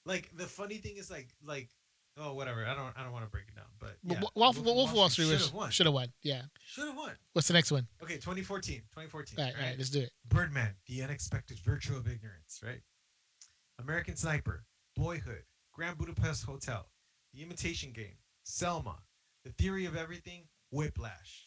like 0.04 0.30
the 0.36 0.46
funny 0.46 0.76
thing 0.76 0.96
is 0.98 1.10
like 1.10 1.28
like 1.44 1.68
oh 2.16 2.32
whatever 2.32 2.64
I 2.64 2.74
don't 2.74 2.92
I 2.96 3.02
don't 3.02 3.12
want 3.12 3.24
to 3.24 3.30
break 3.30 3.46
it 3.48 3.56
down 3.56 3.64
but 3.80 3.96
yeah, 4.04 4.20
Wolf, 4.36 4.56
Wolf, 4.64 4.90
of 4.90 4.96
Wall 4.96 5.08
Street 5.08 5.26
should 5.28 5.40
have 5.40 5.52
won 5.52 5.70
should 5.70 5.86
have 5.86 5.94
won. 5.94 6.08
Yeah. 6.22 6.42
should 6.64 6.86
have 6.86 6.96
won 6.96 7.10
What's 7.32 7.48
the 7.48 7.54
next 7.54 7.72
one? 7.72 7.88
okay 8.02 8.14
2014 8.14 8.76
2014 8.92 9.38
All 9.38 9.44
right, 9.44 9.54
all 9.58 9.66
right. 9.66 9.74
Let's 9.76 9.90
do 9.90 10.00
it. 10.00 10.12
Birdman 10.28 10.76
the 10.86 11.02
unexpected 11.02 11.58
virtue 11.58 11.96
of 11.96 12.06
ignorance 12.06 12.60
right 12.64 12.82
American 13.80 14.14
Sniper 14.16 14.64
Boyhood 14.94 15.42
Grand 15.72 15.98
Budapest 15.98 16.44
Hotel 16.44 16.86
The 17.36 17.42
Imitation 17.42 17.92
Game 17.92 18.16
Selma 18.44 18.96
The 19.44 19.50
Theory 19.52 19.84
of 19.84 19.94
Everything 19.96 20.44
Whiplash 20.70 21.46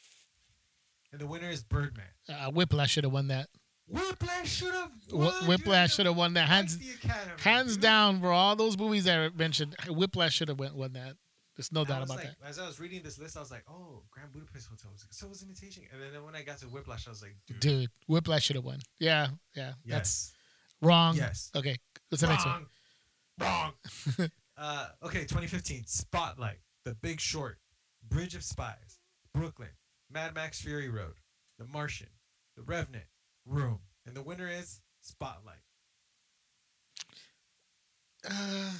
and 1.11 1.19
the 1.19 1.25
winner 1.27 1.49
is 1.49 1.63
Birdman 1.63 2.05
Uh, 2.29 2.51
Whiplash 2.51 2.91
should 2.91 3.03
have 3.03 3.13
won 3.13 3.27
that. 3.29 3.47
Whiplash 3.87 4.47
should 4.49 4.73
have 4.73 4.91
Wh- 5.11 5.47
Whiplash 5.47 5.95
should 5.95 6.05
have 6.05 6.15
won 6.15 6.35
that. 6.35 6.47
Hands 6.47 6.75
Academy, 7.03 7.41
hands 7.41 7.73
dude. 7.73 7.81
down 7.81 8.21
for 8.21 8.31
all 8.31 8.55
those 8.55 8.77
movies 8.77 9.05
that 9.05 9.17
I 9.19 9.29
mentioned. 9.35 9.75
Whiplash 9.87 10.35
should 10.35 10.49
have 10.49 10.59
won, 10.59 10.75
won 10.75 10.93
that. 10.93 11.15
There's 11.57 11.71
no 11.71 11.81
I 11.81 11.85
doubt 11.85 12.03
about 12.03 12.17
like, 12.17 12.27
that. 12.27 12.35
As 12.47 12.59
I 12.59 12.67
was 12.67 12.79
reading 12.79 13.01
this 13.01 13.17
list, 13.17 13.35
I 13.35 13.39
was 13.39 13.49
like, 13.49 13.63
"Oh, 13.67 14.03
Grand 14.11 14.31
Budapest 14.31 14.67
Hotel 14.69 14.91
was 14.91 15.05
so 15.09 15.27
was 15.27 15.41
Imitation." 15.41 15.83
And 15.91 16.01
then 16.13 16.23
when 16.23 16.35
I 16.35 16.43
got 16.43 16.59
to 16.59 16.67
Whiplash, 16.67 17.07
I 17.07 17.09
was 17.09 17.21
like, 17.23 17.35
"Dude, 17.47 17.59
Dude, 17.59 17.89
Whiplash 18.07 18.43
should 18.43 18.55
have 18.55 18.63
won. 18.63 18.77
Yeah, 18.99 19.29
yeah. 19.55 19.73
That's 19.85 20.31
yes, 20.31 20.33
wrong. 20.81 21.15
yes, 21.15 21.49
Okay. 21.55 21.75
What's 22.09 22.21
the 22.21 22.27
next 22.27 22.45
one? 22.45 22.65
wrong." 23.41 23.73
uh, 24.59 24.87
okay, 25.03 25.21
2015, 25.21 25.85
Spotlight, 25.87 26.59
The 26.85 26.93
Big 26.95 27.19
Short, 27.19 27.57
Bridge 28.07 28.35
of 28.35 28.43
Spies, 28.43 28.99
Brooklyn, 29.33 29.69
Mad 30.11 30.35
Max 30.35 30.61
Fury 30.61 30.89
Road, 30.89 31.13
The 31.57 31.65
Martian, 31.65 32.09
The 32.57 32.63
Revenant, 32.63 33.05
Room, 33.45 33.79
and 34.05 34.15
the 34.15 34.21
winner 34.21 34.47
is 34.49 34.81
Spotlight. 35.01 35.55
Uh, 38.29 38.71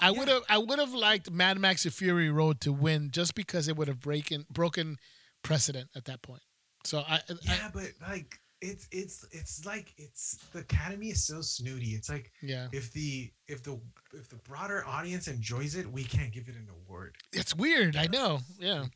I 0.00 0.10
Yeah. 0.10 0.18
would 0.18 0.28
have 0.28 0.42
I 0.48 0.58
would 0.58 0.78
have 0.78 0.94
liked 0.94 1.30
Mad 1.30 1.58
Max 1.58 1.84
and 1.84 1.92
Fury 1.94 2.30
Road 2.30 2.60
to 2.62 2.72
win 2.72 3.10
just 3.10 3.34
because 3.34 3.68
it 3.68 3.76
would 3.76 3.88
have 3.88 4.00
breaking 4.00 4.46
broken 4.50 4.98
precedent 5.42 5.90
at 5.94 6.04
that 6.06 6.22
point. 6.22 6.42
So 6.84 7.00
I, 7.00 7.16
I 7.16 7.22
Yeah, 7.42 7.70
but 7.72 7.92
like 8.00 8.40
it's 8.60 8.88
it's 8.90 9.24
it's 9.30 9.64
like 9.64 9.92
it's 9.96 10.38
the 10.52 10.60
Academy 10.60 11.08
is 11.10 11.24
so 11.24 11.40
snooty. 11.40 11.90
It's 11.90 12.08
like 12.08 12.32
yeah. 12.42 12.66
if 12.72 12.92
the 12.92 13.30
if 13.46 13.62
the 13.62 13.78
if 14.12 14.28
the 14.28 14.36
broader 14.36 14.84
audience 14.86 15.28
enjoys 15.28 15.76
it, 15.76 15.90
we 15.90 16.04
can't 16.04 16.32
give 16.32 16.48
it 16.48 16.56
an 16.56 16.68
award. 16.70 17.14
It's 17.32 17.54
weird. 17.54 17.96
I 17.96 18.06
know. 18.06 18.40
Yeah. 18.58 18.86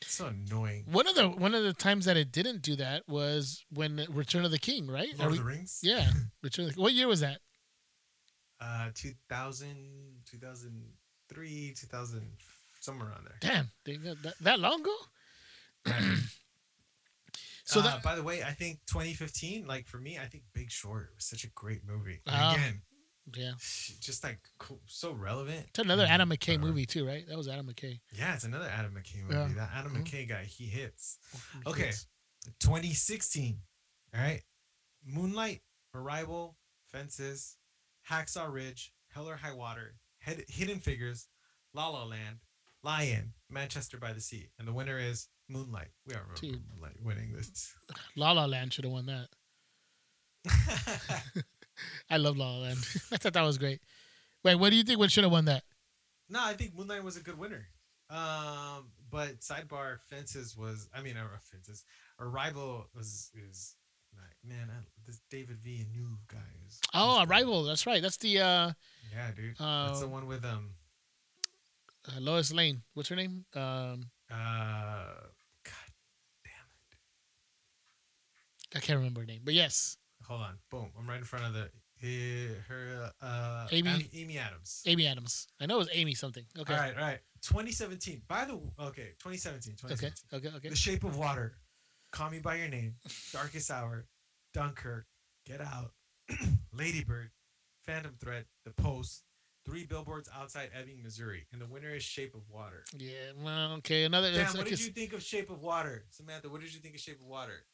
It's 0.00 0.14
so 0.14 0.26
annoying. 0.26 0.84
One 0.90 1.06
of 1.06 1.14
the 1.14 1.28
one 1.28 1.54
of 1.54 1.62
the 1.62 1.74
times 1.74 2.06
that 2.06 2.16
it 2.16 2.32
didn't 2.32 2.62
do 2.62 2.76
that 2.76 3.06
was 3.08 3.64
when 3.70 4.04
Return 4.08 4.44
of 4.44 4.50
the 4.50 4.58
King, 4.58 4.86
right? 4.86 5.08
Lord 5.18 5.32
we- 5.32 5.38
of 5.38 5.44
the 5.44 5.50
Rings. 5.50 5.80
yeah. 5.82 6.10
Return 6.42 6.66
of 6.66 6.74
the, 6.74 6.80
what 6.80 6.94
year 6.94 7.08
was 7.08 7.20
that? 7.20 7.38
Uh, 8.60 8.90
2000, 8.94 9.68
2003, 10.30 11.74
2000, 11.74 12.30
somewhere 12.80 13.08
around 13.08 13.26
there. 13.26 13.38
Damn. 13.40 13.70
That, 14.22 14.34
that 14.42 14.60
long 14.60 14.82
ago? 14.82 14.94
so 17.70 17.80
uh, 17.80 17.84
that 17.84 18.02
by 18.02 18.14
the 18.16 18.22
way, 18.22 18.42
I 18.42 18.52
think 18.52 18.80
2015, 18.86 19.66
like 19.66 19.86
for 19.86 19.98
me, 19.98 20.18
I 20.18 20.26
think 20.26 20.44
Big 20.54 20.70
Short 20.70 21.10
was 21.14 21.26
such 21.26 21.44
a 21.44 21.50
great 21.54 21.80
movie. 21.86 22.20
Ah. 22.26 22.54
Again, 22.54 22.82
yeah. 23.34 23.52
just 24.00 24.24
like 24.24 24.40
co- 24.58 24.80
so 24.86 25.12
relevant. 25.12 25.66
It's 25.68 25.78
another 25.78 26.04
Adam 26.08 26.30
McKay 26.30 26.56
Uh, 26.56 26.60
movie 26.60 26.86
too, 26.86 27.06
right? 27.06 27.24
That 27.28 27.36
was 27.36 27.48
Adam 27.48 27.66
McKay. 27.66 28.00
Yeah, 28.12 28.34
it's 28.34 28.44
another 28.44 28.66
Adam 28.68 28.92
McKay 28.94 29.22
movie. 29.22 29.34
Yeah. 29.34 29.48
That 29.56 29.70
Adam 29.74 29.94
Mhm. 29.94 30.04
McKay 30.04 30.28
guy, 30.28 30.44
he 30.44 30.66
hits. 30.66 31.18
Okay. 31.66 31.92
2016. 32.58 33.60
All 34.14 34.20
right. 34.20 34.42
Moonlight, 35.04 35.60
Arrival, 35.94 36.56
Fences, 36.90 37.56
Hacksaw 38.08 38.52
Ridge, 38.52 38.92
Hell 39.08 39.28
or 39.28 39.36
High 39.36 39.52
Water, 39.54 39.94
Head, 40.20 40.44
Hidden 40.48 40.80
Figures, 40.80 41.28
La 41.72 41.88
La 41.88 42.04
Land, 42.04 42.38
Lion, 42.82 43.32
Manchester 43.50 43.98
by 43.98 44.12
the 44.12 44.20
Sea. 44.20 44.48
And 44.58 44.66
the 44.66 44.72
winner 44.72 44.98
is 44.98 45.28
Moonlight. 45.48 45.88
We 46.06 46.14
remember 46.14 46.34
Dude. 46.40 46.60
Moonlight 46.72 46.96
winning 47.02 47.32
this. 47.32 47.74
La 48.16 48.32
La 48.32 48.46
Land 48.46 48.72
should 48.72 48.84
have 48.84 48.92
won 48.92 49.06
that. 49.06 49.28
I 52.10 52.16
love 52.16 52.36
La 52.36 52.50
La 52.52 52.58
Land. 52.58 52.78
I 53.12 53.16
thought 53.16 53.32
that 53.34 53.42
was 53.42 53.58
great. 53.58 53.80
Wait, 54.44 54.54
what 54.56 54.70
do 54.70 54.76
you 54.76 54.82
think? 54.82 54.98
What 54.98 55.10
should 55.10 55.24
have 55.24 55.32
won 55.32 55.44
that? 55.46 55.62
no, 56.28 56.38
I 56.42 56.52
think 56.54 56.76
Moonlight 56.76 57.02
was 57.02 57.16
a 57.16 57.20
good 57.20 57.38
winner. 57.38 57.66
Um, 58.08 58.90
but 59.10 59.40
sidebar 59.40 59.98
Fences 60.08 60.56
was, 60.56 60.88
I 60.94 61.02
mean, 61.02 61.16
uh, 61.16 61.26
Fences, 61.50 61.84
Arrival 62.20 62.86
was, 62.94 63.30
is, 63.34 63.74
like, 64.14 64.36
man, 64.44 64.68
I, 64.70 64.80
this 65.06 65.20
Denis 65.30 65.56
Villeneuve 65.62 66.18
guy 66.28 66.38
is. 66.66 66.80
Oh. 66.94 67.24
Arrival. 67.24 67.64
That's 67.64 67.86
right. 67.86 68.00
That's 68.02 68.16
the 68.16 68.38
uh, 68.38 68.72
Yeah, 69.12 69.30
dude. 69.36 69.56
That's 69.58 70.00
the 70.00 70.06
Uh, 70.06 70.08
one 70.08 70.26
with 70.26 70.44
um 70.44 70.70
uh, 72.08 72.20
Lois 72.20 72.52
Lane. 72.52 72.82
What's 72.94 73.08
her 73.08 73.16
name? 73.16 73.44
Um, 73.54 74.10
uh 74.30 75.06
God 75.64 75.90
damn 76.44 76.68
it! 78.72 78.76
I 78.76 78.80
can't 78.80 78.98
remember 78.98 79.20
her 79.20 79.26
name, 79.26 79.40
but 79.44 79.54
yes. 79.54 79.96
Hold 80.24 80.42
on. 80.42 80.58
Boom. 80.70 80.90
I'm 80.98 81.08
right 81.08 81.18
in 81.18 81.24
front 81.24 81.46
of 81.46 81.54
the 81.54 81.70
her 82.68 83.10
uh 83.20 83.66
Amy- 83.72 84.08
Amy 84.14 84.38
Adams. 84.38 84.82
Amy 84.86 85.06
Adams. 85.06 85.48
I 85.60 85.66
know 85.66 85.76
it 85.76 85.78
was 85.78 85.88
Amy 85.92 86.14
something. 86.14 86.44
Okay. 86.58 86.72
All 86.72 86.78
right, 86.80 86.94
all 86.96 87.02
right. 87.02 87.18
2017. 87.42 88.22
By 88.28 88.44
the 88.46 88.54
okay, 88.80 89.12
2017, 89.18 89.74
Okay. 89.84 89.94
2017. 89.94 90.38
Okay. 90.38 90.56
Okay. 90.56 90.68
The 90.68 90.76
Shape 90.76 91.04
of 91.04 91.16
Water, 91.18 91.56
Call 92.12 92.30
Me 92.30 92.38
by 92.38 92.56
Your 92.56 92.68
Name, 92.68 92.94
Darkest 93.32 93.70
Hour, 93.70 94.06
Dunkirk, 94.54 95.06
Get 95.46 95.60
Out, 95.60 95.92
Lady 96.72 97.04
Bird, 97.04 97.30
Phantom 97.84 98.14
Thread, 98.20 98.44
The 98.64 98.70
Post, 98.72 99.24
Three 99.66 99.84
Billboards 99.84 100.28
Outside 100.34 100.70
Ebbing, 100.78 101.02
Missouri, 101.02 101.46
and 101.52 101.60
the 101.60 101.66
winner 101.66 101.90
is 101.94 102.02
Shape 102.02 102.34
of 102.34 102.42
Water. 102.48 102.84
Yeah. 102.96 103.32
Well, 103.42 103.72
okay. 103.74 104.04
Another. 104.04 104.30
That's- 104.32 104.54
what 104.54 104.66
I 104.66 104.70
did 104.70 104.80
you 104.80 104.90
think 104.92 105.12
of 105.12 105.22
Shape 105.22 105.50
of 105.50 105.60
Water? 105.62 106.04
Samantha, 106.10 106.48
what 106.48 106.60
did 106.60 106.72
you 106.72 106.80
think 106.80 106.94
of 106.94 107.00
Shape 107.00 107.20
of 107.20 107.26
Water? 107.26 107.64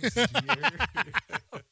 Trash. 0.00 0.12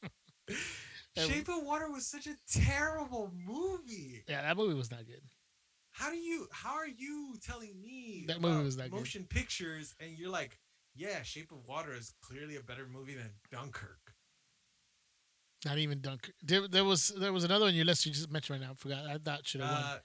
Shape 1.17 1.47
of 1.49 1.63
Water 1.63 1.89
was 1.91 2.05
such 2.05 2.27
a 2.27 2.35
terrible 2.51 3.31
movie. 3.45 4.23
yeah, 4.27 4.41
that 4.41 4.57
movie 4.57 4.73
was 4.75 4.91
not 4.91 5.05
good. 5.05 5.21
How 5.91 6.09
do 6.11 6.17
you 6.17 6.47
how 6.51 6.75
are 6.75 6.87
you 6.87 7.35
telling 7.41 7.79
me 7.81 8.25
That 8.27 8.41
movie 8.41 8.63
was 8.63 8.77
not 8.77 8.91
good. 8.91 8.97
motion 8.99 9.25
pictures 9.29 9.95
and 10.01 10.17
you're 10.17 10.29
like, 10.29 10.59
yeah, 10.93 11.23
Shape 11.23 11.51
of 11.51 11.65
Water 11.65 11.93
is 11.93 12.13
clearly 12.21 12.57
a 12.57 12.61
better 12.61 12.85
movie 12.85 13.15
than 13.15 13.31
Dunkirk. 13.49 14.04
Not 15.65 15.77
even 15.79 15.99
Dunk. 15.99 16.31
There, 16.43 16.67
there 16.67 16.83
was 16.85 17.09
there 17.09 17.33
was 17.33 17.43
another 17.43 17.65
on 17.65 17.73
your 17.73 17.85
list 17.85 18.05
you 18.05 18.11
just 18.11 18.31
mentioned 18.31 18.59
right 18.59 18.65
now. 18.67 18.73
I 18.73 18.75
forgot. 18.75 19.05
I 19.07 19.17
thought 19.17 19.45
should 19.47 19.61
have 19.61 19.71
won. 19.71 19.81
Uh, 19.83 19.97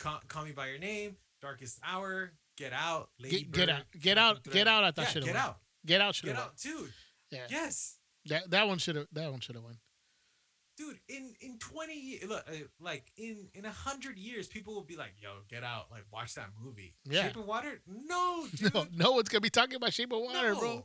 call, 0.00 0.20
call 0.28 0.44
Me 0.44 0.50
by 0.52 0.68
Your 0.68 0.78
Name, 0.78 1.16
Darkest 1.40 1.78
Hour, 1.86 2.32
Get 2.56 2.72
Out, 2.72 3.10
Lady 3.20 3.42
Get, 3.44 3.52
get 3.52 3.68
out. 3.70 3.82
Get 4.00 4.18
out. 4.18 4.42
Get 4.44 4.66
out. 4.66 4.82
I 4.84 4.90
thought 4.90 5.02
Yeah, 5.04 5.08
should 5.10 5.22
have 5.22 5.34
Get 5.34 5.34
won. 5.36 5.44
Out. 5.50 5.58
Get 5.86 6.00
out 6.00 6.14
should 6.16 6.26
Get 6.26 6.34
have 6.34 6.44
won. 6.44 6.50
Out, 6.50 6.56
dude. 6.58 6.92
Yeah. 7.30 7.46
Yes. 7.48 7.96
That 8.26 8.50
that 8.50 8.66
one 8.66 8.78
should 8.78 8.96
have. 8.96 9.06
That 9.12 9.30
one 9.30 9.38
should 9.40 9.54
have 9.54 9.62
won. 9.64 9.78
dude 10.76 10.98
in 11.08 11.34
in 11.40 11.58
20 11.58 11.94
ye- 12.00 12.20
look 12.26 12.44
uh, 12.48 12.52
like 12.80 13.04
in 13.16 13.48
in 13.54 13.64
a 13.64 13.70
hundred 13.70 14.16
years 14.18 14.46
people 14.48 14.74
will 14.74 14.82
be 14.84 14.96
like 14.96 15.12
yo 15.20 15.30
get 15.48 15.64
out 15.64 15.86
like 15.90 16.04
watch 16.12 16.34
that 16.34 16.50
movie 16.62 16.94
Yeah. 17.04 17.24
shape 17.24 17.36
of 17.36 17.46
water 17.46 17.80
no 17.86 18.46
dude 18.56 18.72
No, 18.74 18.86
no 18.94 19.12
one's 19.12 19.28
gonna 19.28 19.40
be 19.40 19.50
talking 19.50 19.74
about 19.76 19.92
Shape 19.92 20.12
of 20.12 20.20
Water, 20.20 20.52
no, 20.54 20.58
bro. 20.60 20.84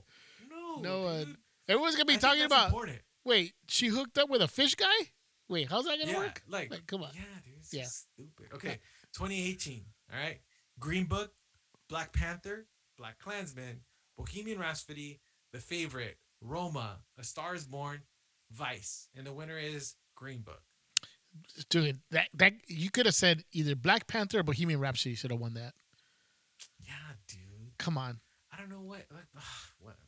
no 0.49 0.81
No 0.81 1.01
one. 1.03 1.37
Everyone's 1.67 1.95
gonna 1.95 2.05
be 2.05 2.13
I 2.15 2.17
talking 2.17 2.43
about. 2.43 2.67
important. 2.67 2.99
Wait, 3.25 3.53
she 3.67 3.87
hooked 3.87 4.17
up 4.17 4.29
with 4.29 4.41
a 4.41 4.47
fish 4.47 4.75
guy. 4.75 4.87
Wait, 5.49 5.69
how's 5.69 5.85
that 5.85 5.99
gonna 5.99 6.11
yeah 6.11 6.17
work? 6.17 6.41
like, 6.47 6.71
Like, 6.71 6.87
come 6.87 7.03
on. 7.03 7.09
yeah 7.13 7.21
dude 7.43 7.53
it's 7.59 7.73
Yeah. 7.73 7.83
stupid 7.83 8.47
okay 8.53 8.79
2018 9.13 9.85
all 10.11 10.19
right 10.19 10.39
green 10.79 11.05
book 11.05 11.31
black 11.89 12.11
panther 12.13 12.65
black 12.97 13.19
klansman 13.19 13.81
bohemian 14.17 14.57
rhapsody 14.57 15.19
the 15.51 15.59
favorite 15.59 16.17
roma 16.41 16.99
a 17.19 17.23
star 17.23 17.53
is 17.55 17.65
born 17.65 18.01
vice 18.51 19.09
and 19.15 19.27
the 19.27 19.33
winner 19.33 19.57
is 19.59 19.95
green 20.15 20.39
book 20.41 20.61
Dude, 21.69 21.99
that 22.11 22.29
that 22.35 22.53
you 22.67 22.89
could 22.91 23.05
have 23.07 23.15
said 23.15 23.43
either 23.51 23.75
Black 23.75 24.05
Panther 24.05 24.39
or 24.39 24.43
Bohemian 24.43 24.79
Rhapsody 24.79 25.15
should 25.15 25.31
have 25.31 25.39
won 25.39 25.55
that. 25.55 25.73
yeah 26.85 26.93
dude 27.27 27.39
Come 27.79 27.97
on. 27.97 28.19
I 28.51 28.57
don't 28.57 28.69
know 28.69 28.81
what. 28.81 29.05
Like, 29.11 29.25
ugh, 29.35 29.43
whatever. 29.79 29.99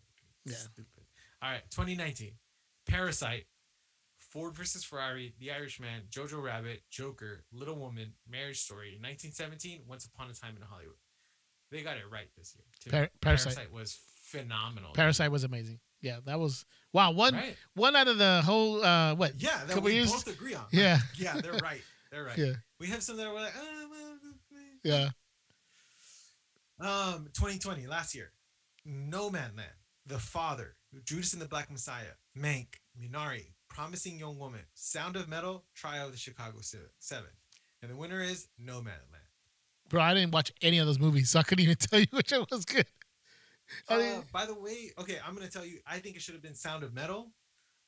Dude. 0.46 0.54
Yeah. 0.54 0.60
Stupid. 0.60 1.04
All 1.42 1.50
right. 1.50 1.64
2019. 1.72 2.34
Parasite. 2.88 3.46
Ford 4.18 4.54
versus 4.54 4.84
Ferrari. 4.84 5.34
The 5.40 5.52
Irishman. 5.52 6.04
Jojo 6.10 6.42
Rabbit. 6.44 6.82
Joker. 6.90 7.44
Little 7.54 7.76
Woman. 7.76 8.14
Marriage 8.30 8.60
Story. 8.62 8.98
1917. 9.02 9.82
Once 9.88 10.06
Upon 10.06 10.30
a 10.30 10.34
Time 10.34 10.56
in 10.56 10.62
Hollywood. 10.62 10.96
They 11.72 11.82
got 11.82 11.98
it 11.98 12.04
right 12.12 12.28
this 12.38 12.56
year. 12.56 12.66
too. 12.84 12.90
Par- 12.92 13.10
Parasite. 13.22 13.56
Parasite 13.56 13.74
was 13.74 13.98
phenomenal. 14.26 14.90
dude. 14.92 14.96
Parasite 14.98 15.32
was 15.32 15.44
amazing. 15.44 15.80
Yeah, 16.02 16.18
that 16.26 16.40
was 16.40 16.66
wow. 16.94 17.12
One 17.12 17.34
Right? 17.34 17.56
one 17.74 17.96
out 17.96 18.08
of 18.08 18.18
the 18.20 18.42
whole 18.46 18.84
uh 18.84 19.16
what? 19.16 19.34
Yeah, 19.42 19.58
that 19.60 19.70
couple 19.70 19.84
we 19.84 19.94
years- 19.96 20.12
both 20.12 20.28
agree 20.28 20.54
on. 20.54 20.66
Yeah. 20.72 21.00
yeah, 21.18 21.40
they're 21.42 21.54
right. 21.54 21.82
They're 22.12 22.24
right. 22.24 22.38
Yeah. 22.38 22.54
We 22.80 22.88
have 22.88 23.02
some 23.02 23.18
that 23.18 23.28
were 23.28 23.40
like, 23.40 23.56
uh, 23.56 23.88
well, 23.90 24.18
Yeah. 24.84 25.10
Um, 26.80 27.28
2020, 27.34 27.88
last 27.88 28.14
year. 28.16 28.32
Nomadland, 28.88 29.74
The 30.06 30.20
Father, 30.20 30.76
Judas 31.04 31.34
and 31.34 31.42
the 31.42 31.48
Black 31.48 31.72
Messiah, 31.72 32.14
Mank, 32.38 32.68
Minari, 33.00 33.48
Promising 33.70 34.20
Young 34.20 34.40
Woman, 34.40 34.62
Sound 34.74 35.16
of 35.16 35.28
Metal, 35.28 35.66
Trial 35.76 36.06
of 36.06 36.12
the 36.12 36.18
Chicago 36.18 36.60
Seven. 37.00 37.30
And 37.82 37.92
the 37.92 37.96
winner 37.96 38.22
is 38.22 38.48
No 38.58 38.82
Man 38.82 38.94
Bro, 39.90 40.02
I 40.02 40.14
didn't 40.14 40.32
watch 40.32 40.52
any 40.62 40.80
of 40.80 40.88
those 40.88 41.00
movies, 41.00 41.30
so 41.30 41.40
I 41.40 41.44
couldn't 41.44 41.64
even 41.64 41.76
tell 41.80 42.00
you 42.00 42.08
which 42.12 42.32
one 42.32 42.46
was 42.52 42.66
good. 42.66 42.88
I 43.90 43.96
Uh, 43.96 44.22
by 44.32 44.46
the 44.46 44.54
way, 44.54 44.92
okay, 44.98 45.18
I'm 45.26 45.36
gonna 45.36 45.48
tell 45.48 45.66
you, 45.66 45.80
I 45.86 46.00
think 46.00 46.16
it 46.16 46.22
should 46.22 46.34
have 46.34 46.42
been 46.42 46.56
Sound 46.56 46.84
of 46.84 46.94
Metal. 46.94 47.32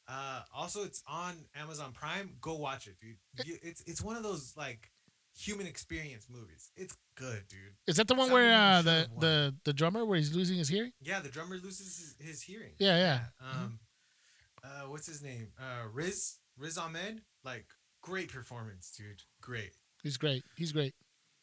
Uh, 0.08 0.41
also, 0.55 0.84
it's 0.84 1.03
on 1.08 1.36
Amazon 1.55 1.91
Prime. 1.93 2.32
Go 2.39 2.55
watch 2.55 2.88
it, 2.88 2.95
dude. 2.99 3.18
You, 3.45 3.58
it's 3.62 3.82
it's 3.82 4.01
one 4.01 4.16
of 4.16 4.24
those 4.24 4.53
like 4.55 4.89
human 5.38 5.67
experience 5.67 6.27
movies. 6.29 6.71
It's 6.75 6.95
good, 7.15 7.43
dude. 7.47 7.75
Is 7.85 7.95
that 7.97 8.07
the 8.07 8.15
one 8.15 8.31
where 8.31 8.53
uh, 8.53 8.81
the, 8.81 9.07
the 9.19 9.55
the 9.63 9.73
drummer 9.73 10.05
where 10.05 10.17
he's 10.17 10.35
losing 10.35 10.57
his 10.57 10.69
hearing? 10.69 10.91
Yeah, 11.01 11.19
the 11.19 11.29
drummer 11.29 11.55
loses 11.55 12.15
his, 12.19 12.27
his 12.27 12.41
hearing. 12.41 12.73
Yeah, 12.79 12.97
yeah. 12.97 13.19
Mm-hmm. 13.43 13.63
Um, 13.63 13.79
uh, 14.63 14.89
what's 14.89 15.07
his 15.07 15.21
name? 15.21 15.47
Uh, 15.59 15.88
Riz 15.93 16.38
Riz 16.57 16.77
Ahmed. 16.77 17.21
Like 17.43 17.67
great 18.01 18.31
performance, 18.31 18.91
dude. 18.97 19.23
Great. 19.41 19.71
He's 20.03 20.17
great. 20.17 20.43
He's 20.55 20.71
great. 20.71 20.93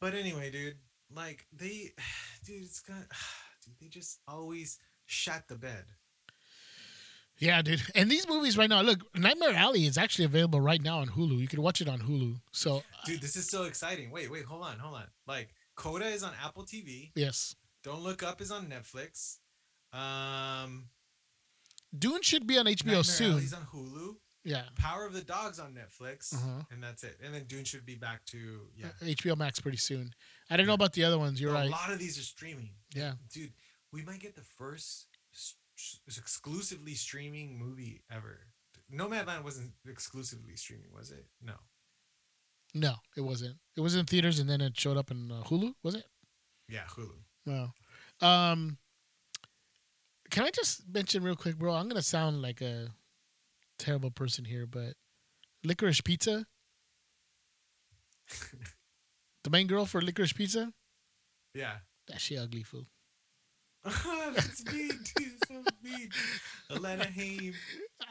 But 0.01 0.14
anyway, 0.14 0.51
dude, 0.51 0.76
like 1.14 1.47
they, 1.53 1.92
dude, 2.45 2.62
it's 2.62 2.80
got, 2.80 2.97
dude, 3.64 3.74
they 3.80 3.88
just 3.88 4.20
always 4.28 4.78
shat 5.07 5.49
the 5.49 5.57
bed. 5.57 5.84
Yeah, 7.39 7.62
dude. 7.62 7.82
And 7.95 8.11
these 8.11 8.28
movies 8.28 8.57
right 8.57 8.68
now, 8.70 8.80
look, 8.82 9.01
Nightmare 9.16 9.55
Alley 9.55 9.87
is 9.87 9.99
actually 9.99 10.24
available 10.24 10.61
right 10.61 10.80
now 10.82 10.99
on 11.01 11.09
Hulu. 11.09 11.39
You 11.39 11.49
can 11.49 11.62
watch 11.62 11.80
it 11.80 11.89
on 11.89 11.99
Hulu. 12.01 12.41
So, 12.53 12.82
Dude, 13.07 13.20
this 13.20 13.35
is 13.37 13.49
so 13.49 13.64
exciting. 13.64 14.11
Wait, 14.11 14.30
wait, 14.30 14.45
hold 14.45 14.62
on, 14.62 14.78
hold 14.78 14.95
on. 14.95 15.07
Like 15.26 15.49
Coda 15.74 16.07
is 16.07 16.22
on 16.22 16.32
Apple 16.45 16.64
TV. 16.64 17.11
yes. 17.14 17.57
Don't 17.82 18.01
Look 18.03 18.22
Up 18.22 18.41
is 18.41 18.51
on 18.51 18.66
Netflix. 18.66 19.39
Um, 19.93 20.87
Dune 21.97 22.22
should 22.22 22.47
be 22.47 22.57
on 22.59 22.66
HBO 22.66 22.85
Nightmare 22.87 23.03
soon. 23.05 23.32
Alley's 23.32 23.53
on 23.53 23.66
Hulu. 23.72 24.14
Yeah. 24.45 24.62
Power 24.78 25.07
of 25.07 25.12
the 25.14 25.22
Dog's 25.22 25.59
on 25.59 25.74
Netflix, 25.74 26.35
Uh-huh. 26.35 26.62
and 26.70 26.82
that's 26.82 27.03
it. 27.05 27.18
And 27.24 27.35
then 27.35 27.45
Dune 27.45 27.64
should 27.64 27.87
be 27.87 27.95
back 27.95 28.24
to 28.26 28.61
yeah. 28.76 28.89
HBO 29.03 29.37
Max 29.37 29.59
pretty 29.61 29.78
soon. 29.78 30.12
I 30.51 30.57
don't 30.57 30.66
know 30.66 30.74
about 30.74 30.93
the 30.93 31.05
other 31.05 31.18
ones. 31.18 31.41
You're 31.41 31.53
But 31.53 31.59
right. 31.61 31.68
A 31.68 31.70
lot 31.70 31.91
of 31.93 31.99
these 31.99 32.18
are 32.18 32.22
streaming. 32.22 32.70
Yeah. 32.95 33.12
dude, 33.32 33.53
we 33.93 34.03
might 34.03 34.20
get 34.20 34.35
the 34.35 34.43
first 34.43 35.07
exclusively 36.07 36.95
streaming 36.95 37.59
movie 37.59 38.03
ever. 38.11 38.41
Nomadland 38.93 39.45
wasn't 39.45 39.72
exclusively 39.89 40.57
streaming, 40.57 40.91
was 40.95 41.11
it? 41.11 41.26
No. 41.43 41.55
No, 42.74 42.95
it 43.16 43.20
wasn't. 43.22 43.57
It 43.76 43.80
was 43.80 43.95
in 43.95 44.05
theaters 44.05 44.39
and 44.39 44.49
then 44.51 44.61
it 44.61 44.78
showed 44.78 44.97
up 44.97 45.11
in 45.11 45.30
uh, 45.30 45.43
Hulu, 45.45 45.74
was 45.82 45.95
it? 45.95 46.05
Yeah, 46.68 46.85
Hulu. 46.91 47.12
No. 47.47 47.68
Um, 48.26 48.78
can 50.30 50.45
I 50.45 50.51
just 50.51 50.82
mention 50.93 51.22
real 51.22 51.37
quick, 51.37 51.57
bro? 51.57 51.74
I'm 51.74 51.89
gonna 51.89 52.03
sound 52.03 52.43
like 52.43 52.61
a 52.61 52.89
terrible 53.78 54.11
person 54.11 54.45
here, 54.45 54.66
but 54.66 54.95
Licorice 55.64 56.03
Pizza, 56.03 56.47
the 59.45 59.51
main 59.51 59.66
girl 59.66 59.85
for 59.87 60.01
Licorice 60.01 60.32
Pizza, 60.35 60.72
Yeah. 61.55 61.76
that 62.09 62.20
she 62.20 62.37
ugly 62.39 62.62
fool. 62.62 62.87
That's 64.35 64.64
mean, 64.72 64.89
dude. 64.89 65.45
So. 65.47 66.76
Alana 66.76 67.07
Haim. 67.07 67.53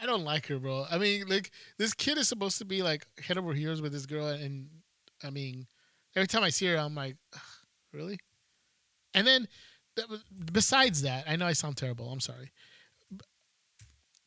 I 0.02 0.06
don't 0.06 0.24
like 0.24 0.48
her, 0.48 0.60
bro. 0.60 0.86
I 0.90 0.98
mean, 0.98 1.28
like 1.28 1.52
this 1.78 1.94
kid 1.94 2.18
is 2.18 2.28
supposed 2.28 2.60
to 2.60 2.66
be 2.66 2.84
like 2.84 3.08
head 3.20 3.38
over 3.38 3.54
heels 3.54 3.82
with 3.82 3.92
this 3.92 4.06
girl, 4.06 4.28
and 4.28 4.70
I 5.24 5.32
mean, 5.32 5.66
every 6.16 6.28
time 6.28 6.44
I 6.44 6.50
see 6.50 6.68
her, 6.68 6.78
I'm 6.78 6.94
like, 6.94 7.18
really? 7.92 8.20
And 9.16 9.26
then, 9.26 9.48
besides 10.52 11.02
that, 11.02 11.26
I 11.28 11.36
know 11.36 11.46
I 11.46 11.54
sound 11.54 11.78
terrible. 11.78 12.10
I'm 12.10 12.20
sorry. 12.20 12.52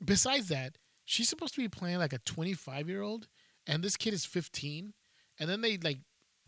Besides 0.04 0.48
that, 0.48 0.78
she's 1.04 1.28
supposed 1.28 1.54
to 1.54 1.60
be 1.60 1.68
playing 1.68 1.98
like 1.98 2.12
a 2.12 2.18
25 2.18 2.88
year 2.88 3.02
old, 3.02 3.28
and 3.66 3.82
this 3.82 3.96
kid 3.96 4.14
is 4.14 4.24
15. 4.24 4.94
And 5.38 5.50
then 5.50 5.60
they 5.60 5.76
like, 5.76 5.98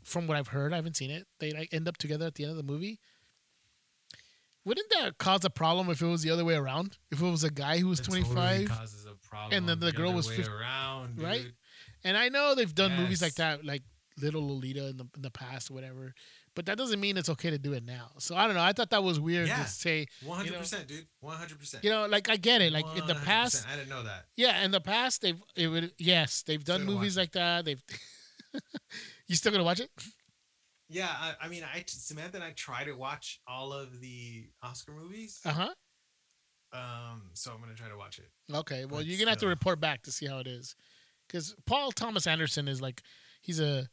from 0.03 0.27
what 0.27 0.37
I've 0.37 0.49
heard, 0.49 0.73
I 0.73 0.77
haven't 0.77 0.97
seen 0.97 1.11
it. 1.11 1.27
They 1.41 1.53
like 1.53 1.69
end 1.73 1.89
up 1.89 1.99
together 1.99 2.27
at 2.27 2.35
the 2.35 2.45
end 2.45 2.51
of 2.51 2.57
the 2.57 2.63
movie. 2.63 3.01
Wouldn't 4.69 4.91
that 4.91 5.17
cause 5.19 5.45
a 5.47 5.51
problem 5.51 5.89
if 5.89 6.03
it 6.03 6.07
was 6.07 6.23
the 6.23 6.31
other 6.31 6.45
way 6.45 6.55
around? 6.55 6.99
If 7.11 7.23
it 7.23 7.25
was 7.25 7.43
a 7.43 7.51
guy 7.51 7.79
who 7.79 7.89
was 7.89 8.01
25 8.01 8.35
totally 8.37 8.67
causes 8.67 9.07
a 9.07 9.15
problem. 9.27 9.57
and 9.57 9.69
then 9.69 9.81
the 9.81 9.93
girl 9.93 10.09
other 10.09 10.17
was 10.17 10.29
way 10.29 10.37
50 10.37 10.53
around, 10.53 11.17
dude. 11.17 11.25
right? 11.25 11.47
And 12.05 12.17
I 12.19 12.29
know 12.29 12.55
they've 12.55 12.75
done 12.75 12.95
movies 12.97 13.23
like 13.23 13.35
that, 13.37 13.65
like 13.65 13.83
Little 14.21 14.47
Lolita 14.47 14.89
in 14.89 14.97
the 14.99 15.07
in 15.17 15.23
the 15.23 15.31
past, 15.31 15.71
or 15.71 15.75
whatever. 15.75 16.13
But 16.55 16.67
that 16.67 16.77
doesn't 16.77 17.01
mean 17.01 17.17
it's 17.17 17.29
okay 17.31 17.51
to 17.51 17.59
do 17.59 17.73
it 17.73 17.85
now. 17.85 18.11
So 18.19 18.37
I 18.37 18.47
don't 18.47 18.57
know. 18.57 18.63
I 18.63 18.73
thought 18.73 18.91
that 18.91 19.03
was 19.03 19.19
weird 19.21 19.49
Yeah. 19.49 19.63
to 19.63 19.69
say. 19.69 20.07
One 20.25 20.37
hundred 20.39 20.59
percent, 20.59 20.87
dude. 20.89 21.07
One 21.21 21.37
hundred 21.37 21.59
percent. 21.59 21.83
You 21.85 21.91
know, 21.91 22.07
like 22.07 22.29
I 22.29 22.37
get 22.37 22.61
it. 22.61 22.73
Like 22.73 22.85
in 22.97 23.07
the 23.07 23.15
past, 23.15 23.65
I 23.73 23.77
didn't 23.77 23.89
know 23.89 24.03
that. 24.03 24.27
yeah, 24.37 24.65
in 24.65 24.71
the 24.71 24.81
past 24.81 25.23
they've 25.23 25.41
it 25.57 25.69
would 25.69 25.93
yes 25.99 26.43
they've 26.43 26.63
done 26.63 26.83
Still 26.83 26.95
movies 26.95 27.17
like 27.17 27.33
that. 27.33 27.65
They've. 27.65 27.83
you 29.29 29.35
still 29.37 29.53
gonna 29.53 29.65
watch 29.65 29.81
it? 29.81 29.91
Yeah, 30.89 31.09
I, 31.11 31.35
I 31.43 31.49
mean, 31.49 31.63
I 31.65 31.85
Samantha 31.87 32.37
and 32.37 32.45
I 32.45 32.53
try 32.53 32.85
to 32.85 32.93
watch 32.93 33.41
all 33.47 33.73
of 33.73 34.01
the 34.01 34.47
Oscar 34.63 34.93
movies. 34.93 35.41
Uh 35.45 35.51
huh. 35.51 35.69
Um, 36.73 37.31
so 37.35 37.53
I'm 37.53 37.61
gonna 37.61 37.75
try 37.75 37.89
to 37.89 37.97
watch 37.97 38.19
it. 38.19 38.31
Okay. 38.55 38.85
Well, 38.85 39.01
But 39.01 39.07
you're 39.07 39.19
gonna 39.19 39.31
have 39.31 39.39
to 39.41 39.47
report 39.47 39.81
back 39.81 40.03
to 40.03 40.13
see 40.13 40.27
how 40.27 40.39
it 40.39 40.47
is, 40.47 40.75
because 41.27 41.55
Paul 41.67 41.93
Thomas 41.93 42.27
Anderson 42.27 42.69
is 42.69 42.81
like, 42.81 43.03
he's 43.41 43.61
a, 43.61 43.89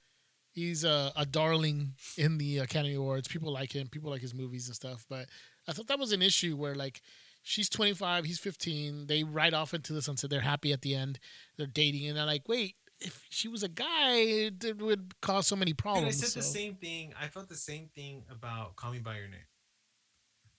he's 0.52 0.84
a, 0.84 1.12
a 1.16 1.26
darling 1.26 1.94
in 2.18 2.38
the 2.38 2.60
Academy 2.60 2.96
Awards. 2.96 3.28
People 3.28 3.52
like 3.52 3.74
him. 3.74 3.88
People 3.88 4.12
like 4.12 4.22
his 4.22 4.34
movies 4.34 4.68
and 4.68 4.76
stuff. 4.76 5.06
But 5.10 5.28
I 5.68 5.74
thought 5.74 5.88
that 5.88 6.00
was 6.00 6.12
an 6.12 6.22
issue 6.22 6.56
where 6.56 6.76
like, 6.76 7.02
she's 7.44 7.70
25, 7.70 8.26
he's 8.26 8.40
15. 8.40 9.08
They 9.08 9.24
ride 9.24 9.54
off 9.54 9.74
into 9.74 9.94
the 9.94 10.02
sunset. 10.02 10.30
They're 10.30 10.42
happy 10.42 10.74
at 10.74 10.82
the 10.82 10.96
end. 10.96 11.20
They're 11.58 11.68
dating, 11.68 12.08
and 12.08 12.18
they're 12.18 12.26
like, 12.26 12.48
wait, 12.48 12.76
if 13.00 13.24
she 13.30 13.48
was 13.48 13.64
a 13.64 13.70
guy, 13.70 14.16
it 14.18 14.80
would 14.80 15.14
cause 15.22 15.48
so 15.48 15.56
many 15.56 15.72
Dude, 15.72 15.80
I 15.80 15.84
problems. 15.84 16.18
said 16.18 16.40
the 16.40 16.46
same 16.46 16.76
thing. 16.76 17.14
I 17.20 17.28
felt 17.28 17.50
the 17.50 17.56
same 17.56 17.90
thing 17.96 18.24
about 18.32 18.76
Call 18.76 18.92
Me 18.92 19.00
by 19.00 19.18
Your 19.18 19.28
Name. 19.28 19.40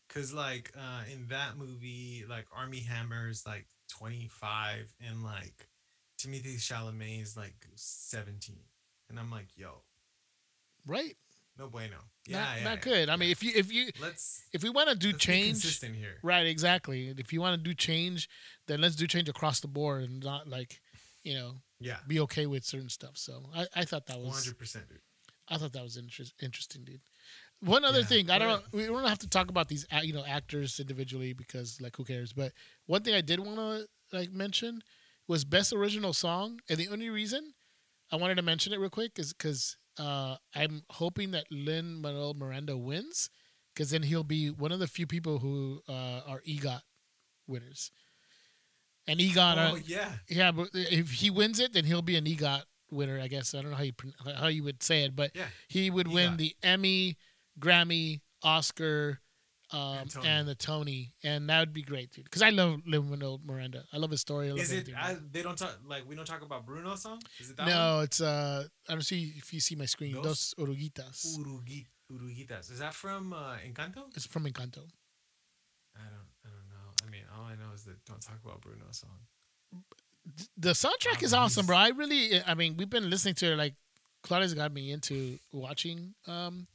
Cause 0.08 0.32
like 0.32 0.72
uh, 0.76 1.02
in 1.12 1.26
that 1.28 1.58
movie, 1.58 2.24
like 2.28 2.46
Armie 2.56 2.80
Hammer's 2.80 3.44
like 3.44 3.66
25 3.90 4.94
and 5.08 5.24
like 5.24 5.68
Timothée 6.18 6.56
Chalamet 6.56 7.22
is 7.22 7.36
like 7.36 7.66
17, 7.74 8.56
and 9.10 9.18
I'm 9.18 9.30
like, 9.30 9.48
yo, 9.56 9.82
right? 10.86 11.16
no 11.58 11.68
bueno. 11.68 11.96
Yeah, 12.26 12.40
not 12.40 12.56
yeah, 12.58 12.64
not 12.64 12.76
yeah, 12.76 12.76
good. 12.92 13.08
I 13.08 13.16
mean, 13.16 13.30
if 13.30 13.42
you 13.42 13.52
if 13.54 13.72
you 13.72 13.90
let's 14.00 14.44
if 14.52 14.62
we 14.62 14.70
want 14.70 14.88
to 14.88 14.96
do 14.96 15.12
change, 15.12 15.62
consistent 15.62 15.96
here. 15.96 16.16
Right, 16.22 16.46
exactly. 16.46 17.14
If 17.16 17.32
you 17.32 17.40
want 17.40 17.56
to 17.56 17.62
do 17.62 17.74
change, 17.74 18.28
then 18.66 18.80
let's 18.80 18.96
do 18.96 19.06
change 19.06 19.28
across 19.28 19.60
the 19.60 19.68
board 19.68 20.04
and 20.04 20.22
not 20.22 20.48
like, 20.48 20.80
you 21.26 21.34
know, 21.34 21.52
Yeah, 21.80 21.98
be 22.06 22.20
okay 22.20 22.46
with 22.46 22.64
certain 22.64 22.88
stuff. 22.88 23.16
So 23.16 23.42
I, 23.54 23.66
I 23.74 23.84
thought 23.84 24.06
that 24.06 24.18
was 24.18 24.26
100, 24.28 24.58
percent 24.58 24.88
dude. 24.88 25.00
I 25.48 25.58
thought 25.58 25.72
that 25.72 25.82
was 25.82 25.96
interest, 25.96 26.34
interesting, 26.42 26.84
dude. 26.84 27.00
One 27.60 27.84
other 27.84 28.00
Yeah, 28.00 28.04
thing, 28.04 28.30
I 28.30 28.38
don't 28.38 28.62
we 28.72 28.86
don't 28.86 29.06
have 29.08 29.18
to 29.20 29.28
talk 29.28 29.50
about 29.50 29.68
these 29.68 29.86
you 30.02 30.12
know 30.12 30.24
actors 30.26 30.78
individually 30.80 31.32
because 31.32 31.80
like 31.80 31.96
who 31.96 32.04
cares. 32.04 32.32
But 32.32 32.52
one 32.86 33.02
thing 33.02 33.14
I 33.14 33.20
did 33.22 33.40
want 33.40 33.56
to 33.56 33.86
like 34.16 34.30
mention 34.32 34.82
was 35.28 35.44
best 35.44 35.72
original 35.72 36.12
song, 36.12 36.60
and 36.68 36.78
the 36.78 36.88
only 36.88 37.10
reason 37.10 37.54
I 38.12 38.16
wanted 38.16 38.36
to 38.36 38.42
mention 38.42 38.72
it 38.72 38.80
real 38.80 38.90
quick 38.90 39.18
is 39.18 39.32
because 39.32 39.76
uh, 39.98 40.36
I'm 40.54 40.82
hoping 40.90 41.32
that 41.32 41.46
Lin 41.50 42.00
Manuel 42.00 42.34
Miranda 42.34 42.76
wins, 42.76 43.30
because 43.74 43.90
then 43.90 44.02
he'll 44.04 44.24
be 44.24 44.48
one 44.50 44.72
of 44.72 44.78
the 44.78 44.86
few 44.86 45.06
people 45.06 45.38
who 45.38 45.80
uh, 45.88 46.20
are 46.28 46.42
EGOT 46.48 46.82
winners. 47.46 47.90
And 49.08 49.20
EGOT, 49.20 49.56
Oh 49.56 49.74
uh, 49.74 49.78
yeah, 49.84 50.08
yeah, 50.28 50.50
but 50.50 50.68
if 50.74 51.12
he 51.12 51.30
wins 51.30 51.60
it, 51.60 51.72
then 51.72 51.84
he'll 51.84 52.02
be 52.02 52.16
an 52.16 52.24
EGOT 52.24 52.62
winner. 52.90 53.20
I 53.20 53.28
guess 53.28 53.54
I 53.54 53.62
don't 53.62 53.70
know 53.70 53.76
how 53.76 53.84
you 53.84 53.92
how 54.36 54.48
you 54.48 54.64
would 54.64 54.82
say 54.82 55.04
it, 55.04 55.14
but 55.14 55.30
yeah. 55.34 55.46
he 55.68 55.90
would 55.90 56.08
win 56.08 56.36
the 56.36 56.56
Emmy, 56.62 57.16
Grammy, 57.60 58.20
Oscar, 58.42 59.20
um, 59.72 59.98
And 59.98 60.16
and 60.24 60.48
the 60.48 60.54
Tony, 60.54 61.12
and 61.24 61.50
that 61.50 61.58
would 61.58 61.72
be 61.72 61.82
great, 61.82 62.12
dude. 62.12 62.24
Because 62.24 62.42
I 62.42 62.50
love 62.50 62.80
Lin 62.86 63.10
Manuel 63.10 63.40
Miranda. 63.44 63.84
I 63.92 63.96
love 63.96 64.12
his 64.12 64.20
story. 64.20 64.48
I 64.48 64.50
love 64.50 64.60
Is 64.60 64.70
it? 64.70 64.90
I, 64.96 65.16
they 65.32 65.42
don't 65.42 65.58
talk 65.58 65.76
like 65.84 66.08
we 66.08 66.14
don't 66.14 66.24
talk 66.24 66.42
about 66.42 66.64
Bruno's 66.64 67.02
song. 67.02 67.20
Is 67.40 67.50
it 67.50 67.56
that 67.56 67.66
no, 67.66 68.00
it's 68.00 68.20
uh, 68.20 68.64
I 68.88 68.92
don't 68.92 69.02
see 69.02 69.34
if 69.36 69.52
you 69.52 69.58
see 69.58 69.74
my 69.74 69.86
screen. 69.86 70.14
Dos, 70.14 70.54
one? 70.56 70.68
Urugi, 70.68 71.86
Oruguitas. 72.12 72.70
Is 72.70 72.78
that 72.78 72.94
from 72.94 73.32
uh, 73.32 73.56
Encanto? 73.66 74.04
It's 74.14 74.26
from 74.26 74.44
Encanto. 74.44 74.84
I 75.96 76.06
don't. 76.10 76.25
I 77.06 77.10
don't 77.10 77.12
know. 77.12 77.18
I 77.18 77.20
mean, 77.20 77.22
all 77.38 77.44
I 77.44 77.54
know 77.68 77.74
is 77.74 77.84
that 77.84 78.04
don't 78.04 78.20
talk 78.20 78.38
about 78.44 78.60
Bruno's 78.60 78.98
song. 78.98 79.18
The 80.56 80.70
soundtrack 80.70 81.22
is 81.22 81.32
awesome, 81.32 81.66
bro. 81.66 81.76
I 81.76 81.88
really, 81.88 82.42
I 82.46 82.54
mean, 82.54 82.76
we've 82.76 82.90
been 82.90 83.08
listening 83.10 83.34
to 83.36 83.52
it. 83.52 83.56
Like, 83.56 83.74
Claudia's 84.22 84.54
got 84.54 84.72
me 84.72 84.90
into 84.90 85.38
watching, 85.52 86.14
um, 86.26 86.66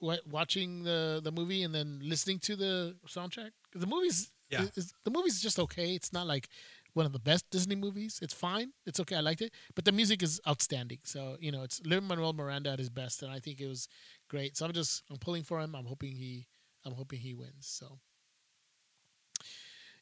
wa- 0.00 0.18
watching 0.30 0.82
the 0.82 1.20
the 1.24 1.32
movie 1.32 1.62
and 1.62 1.74
then 1.74 2.00
listening 2.02 2.38
to 2.40 2.56
the 2.56 2.96
soundtrack. 3.06 3.52
The 3.74 3.86
movie's 3.86 4.30
Yeah. 4.50 4.66
is, 4.76 4.92
the 5.04 5.10
movie's 5.10 5.40
just 5.40 5.58
okay. 5.58 5.94
It's 5.94 6.12
not 6.12 6.26
like 6.26 6.48
one 6.92 7.06
of 7.06 7.12
the 7.12 7.18
best 7.18 7.48
Disney 7.48 7.74
movies. 7.74 8.18
It's 8.20 8.34
fine. 8.34 8.72
It's 8.84 9.00
okay. 9.00 9.16
I 9.16 9.20
liked 9.20 9.40
it, 9.40 9.54
but 9.74 9.86
the 9.86 9.92
music 9.92 10.22
is 10.22 10.40
outstanding. 10.46 10.98
So 11.04 11.38
you 11.40 11.50
know, 11.52 11.62
it's 11.62 11.80
Lin 11.86 12.04
Manuel 12.04 12.34
Miranda 12.34 12.70
at 12.72 12.78
his 12.78 12.90
best, 12.90 13.22
and 13.22 13.32
I 13.32 13.38
think 13.40 13.60
it 13.62 13.66
was 13.68 13.88
great. 14.28 14.58
So 14.58 14.66
I'm 14.66 14.72
just 14.74 15.04
I'm 15.10 15.16
pulling 15.16 15.42
for 15.44 15.58
him. 15.58 15.74
I'm 15.74 15.86
hoping 15.86 16.12
he 16.16 16.48
I'm 16.84 16.92
hoping 16.92 17.20
he 17.20 17.32
wins. 17.32 17.66
So. 17.66 17.98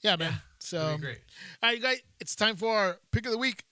Yeah, 0.02 0.16
man. 0.16 0.32
Yeah, 0.32 0.38
so, 0.58 0.98
great. 0.98 1.18
all 1.62 1.70
right, 1.70 1.80
guys, 1.80 2.00
it's 2.20 2.34
time 2.34 2.56
for 2.56 2.74
our 2.74 2.96
pick 3.12 3.26
of 3.26 3.32
the 3.32 3.38
week. 3.38 3.64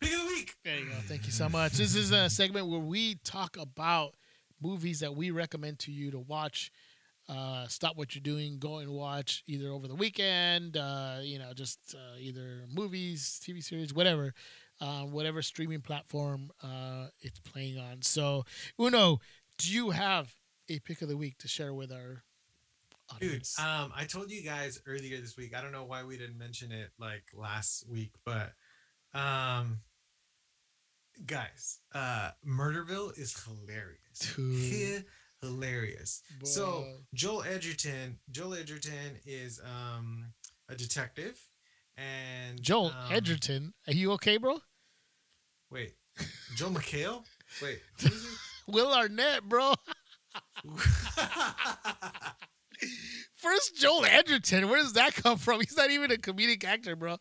Pick 0.00 0.12
of 0.12 0.20
the 0.20 0.26
week. 0.26 0.54
There 0.64 0.78
you 0.78 0.86
go. 0.86 0.94
Thank 1.02 1.26
you 1.26 1.32
so 1.32 1.48
much. 1.48 1.72
This 1.72 1.94
is 1.94 2.10
a 2.10 2.30
segment 2.30 2.68
where 2.68 2.80
we 2.80 3.16
talk 3.16 3.58
about 3.58 4.14
movies 4.62 5.00
that 5.00 5.14
we 5.14 5.30
recommend 5.30 5.78
to 5.80 5.92
you 5.92 6.10
to 6.10 6.18
watch. 6.18 6.70
Uh, 7.28 7.66
stop 7.66 7.96
what 7.96 8.14
you're 8.14 8.22
doing, 8.22 8.58
go 8.58 8.76
and 8.78 8.90
watch 8.90 9.42
either 9.46 9.68
over 9.68 9.88
the 9.88 9.94
weekend, 9.94 10.76
uh, 10.76 11.16
you 11.22 11.38
know, 11.38 11.52
just 11.52 11.94
uh, 11.94 12.16
either 12.18 12.62
movies, 12.72 13.40
TV 13.44 13.62
series, 13.62 13.92
whatever, 13.92 14.32
uh, 14.80 15.02
whatever 15.02 15.42
streaming 15.42 15.80
platform 15.80 16.50
uh, 16.62 17.08
it's 17.20 17.40
playing 17.40 17.78
on. 17.78 18.00
So, 18.02 18.44
Uno, 18.80 19.18
do 19.58 19.72
you 19.72 19.90
have 19.90 20.32
a 20.68 20.78
pick 20.78 21.02
of 21.02 21.08
the 21.08 21.16
week 21.16 21.36
to 21.38 21.48
share 21.48 21.74
with 21.74 21.90
our 21.90 22.22
Dude, 23.20 23.42
um, 23.58 23.92
I 23.94 24.04
told 24.04 24.30
you 24.30 24.42
guys 24.42 24.80
earlier 24.86 25.20
this 25.20 25.36
week. 25.36 25.56
I 25.56 25.62
don't 25.62 25.72
know 25.72 25.84
why 25.84 26.04
we 26.04 26.18
didn't 26.18 26.38
mention 26.38 26.72
it 26.72 26.90
like 26.98 27.24
last 27.34 27.88
week, 27.88 28.12
but 28.24 28.52
um, 29.14 29.78
guys, 31.24 31.78
uh, 31.94 32.30
Murderville 32.46 33.16
is 33.18 33.34
hilarious. 33.44 34.34
Dude. 34.34 35.04
hilarious. 35.40 36.22
So 36.44 36.84
Joel 37.14 37.42
Edgerton, 37.44 38.18
Joel 38.30 38.54
Edgerton 38.54 39.18
is 39.24 39.60
um 39.64 40.32
a 40.68 40.74
detective, 40.74 41.38
and 41.96 42.60
Joel 42.60 42.86
um, 42.86 42.94
Edgerton, 43.10 43.74
are 43.86 43.94
you 43.94 44.12
okay, 44.12 44.36
bro? 44.36 44.58
Wait, 45.70 45.94
Joel 46.54 46.70
McHale. 46.70 47.22
Wait, 47.62 47.80
Will 48.66 48.92
Arnett, 48.92 49.48
bro. 49.48 49.74
First 53.36 53.76
Joel 53.76 54.04
Edgerton. 54.06 54.68
Where 54.68 54.82
does 54.82 54.94
that 54.94 55.14
come 55.14 55.38
from? 55.38 55.60
He's 55.60 55.76
not 55.76 55.90
even 55.90 56.10
a 56.10 56.16
comedic 56.16 56.64
actor, 56.64 56.96
bro. 56.96 57.16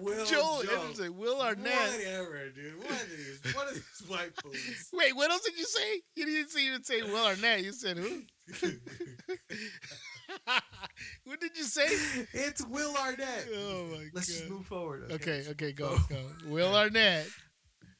Will 0.00 0.24
Joel 0.24 0.62
Joe. 0.62 0.82
Edgerton, 0.90 1.16
Will 1.18 1.40
Arnett. 1.40 1.90
Whatever, 1.98 2.48
dude. 2.54 2.78
What 2.78 2.90
are 2.90 3.06
these? 3.06 3.54
What 3.54 3.66
are 3.68 3.74
these 3.74 4.02
white 4.08 4.34
fools? 4.42 4.56
Wait, 4.92 5.14
what 5.14 5.30
else 5.30 5.42
did 5.42 5.58
you 5.58 5.64
say? 5.64 6.00
You 6.16 6.24
didn't 6.24 6.58
even 6.58 6.82
say 6.84 7.02
Will 7.02 7.24
Arnett. 7.26 7.62
You 7.62 7.72
said 7.72 7.98
who? 7.98 8.22
what 11.24 11.40
did 11.40 11.56
you 11.56 11.64
say? 11.64 11.86
it's 12.32 12.64
Will 12.66 12.94
Arnett. 12.96 13.46
Oh 13.54 13.84
my 13.90 13.96
God. 13.98 14.04
Let's 14.14 14.26
just 14.28 14.48
move 14.48 14.66
forward. 14.66 15.12
Okay, 15.12 15.44
okay, 15.50 15.72
go, 15.72 15.90
Oh. 15.92 16.06
go. 16.08 16.30
Will 16.46 16.74
Arnett. 16.74 17.26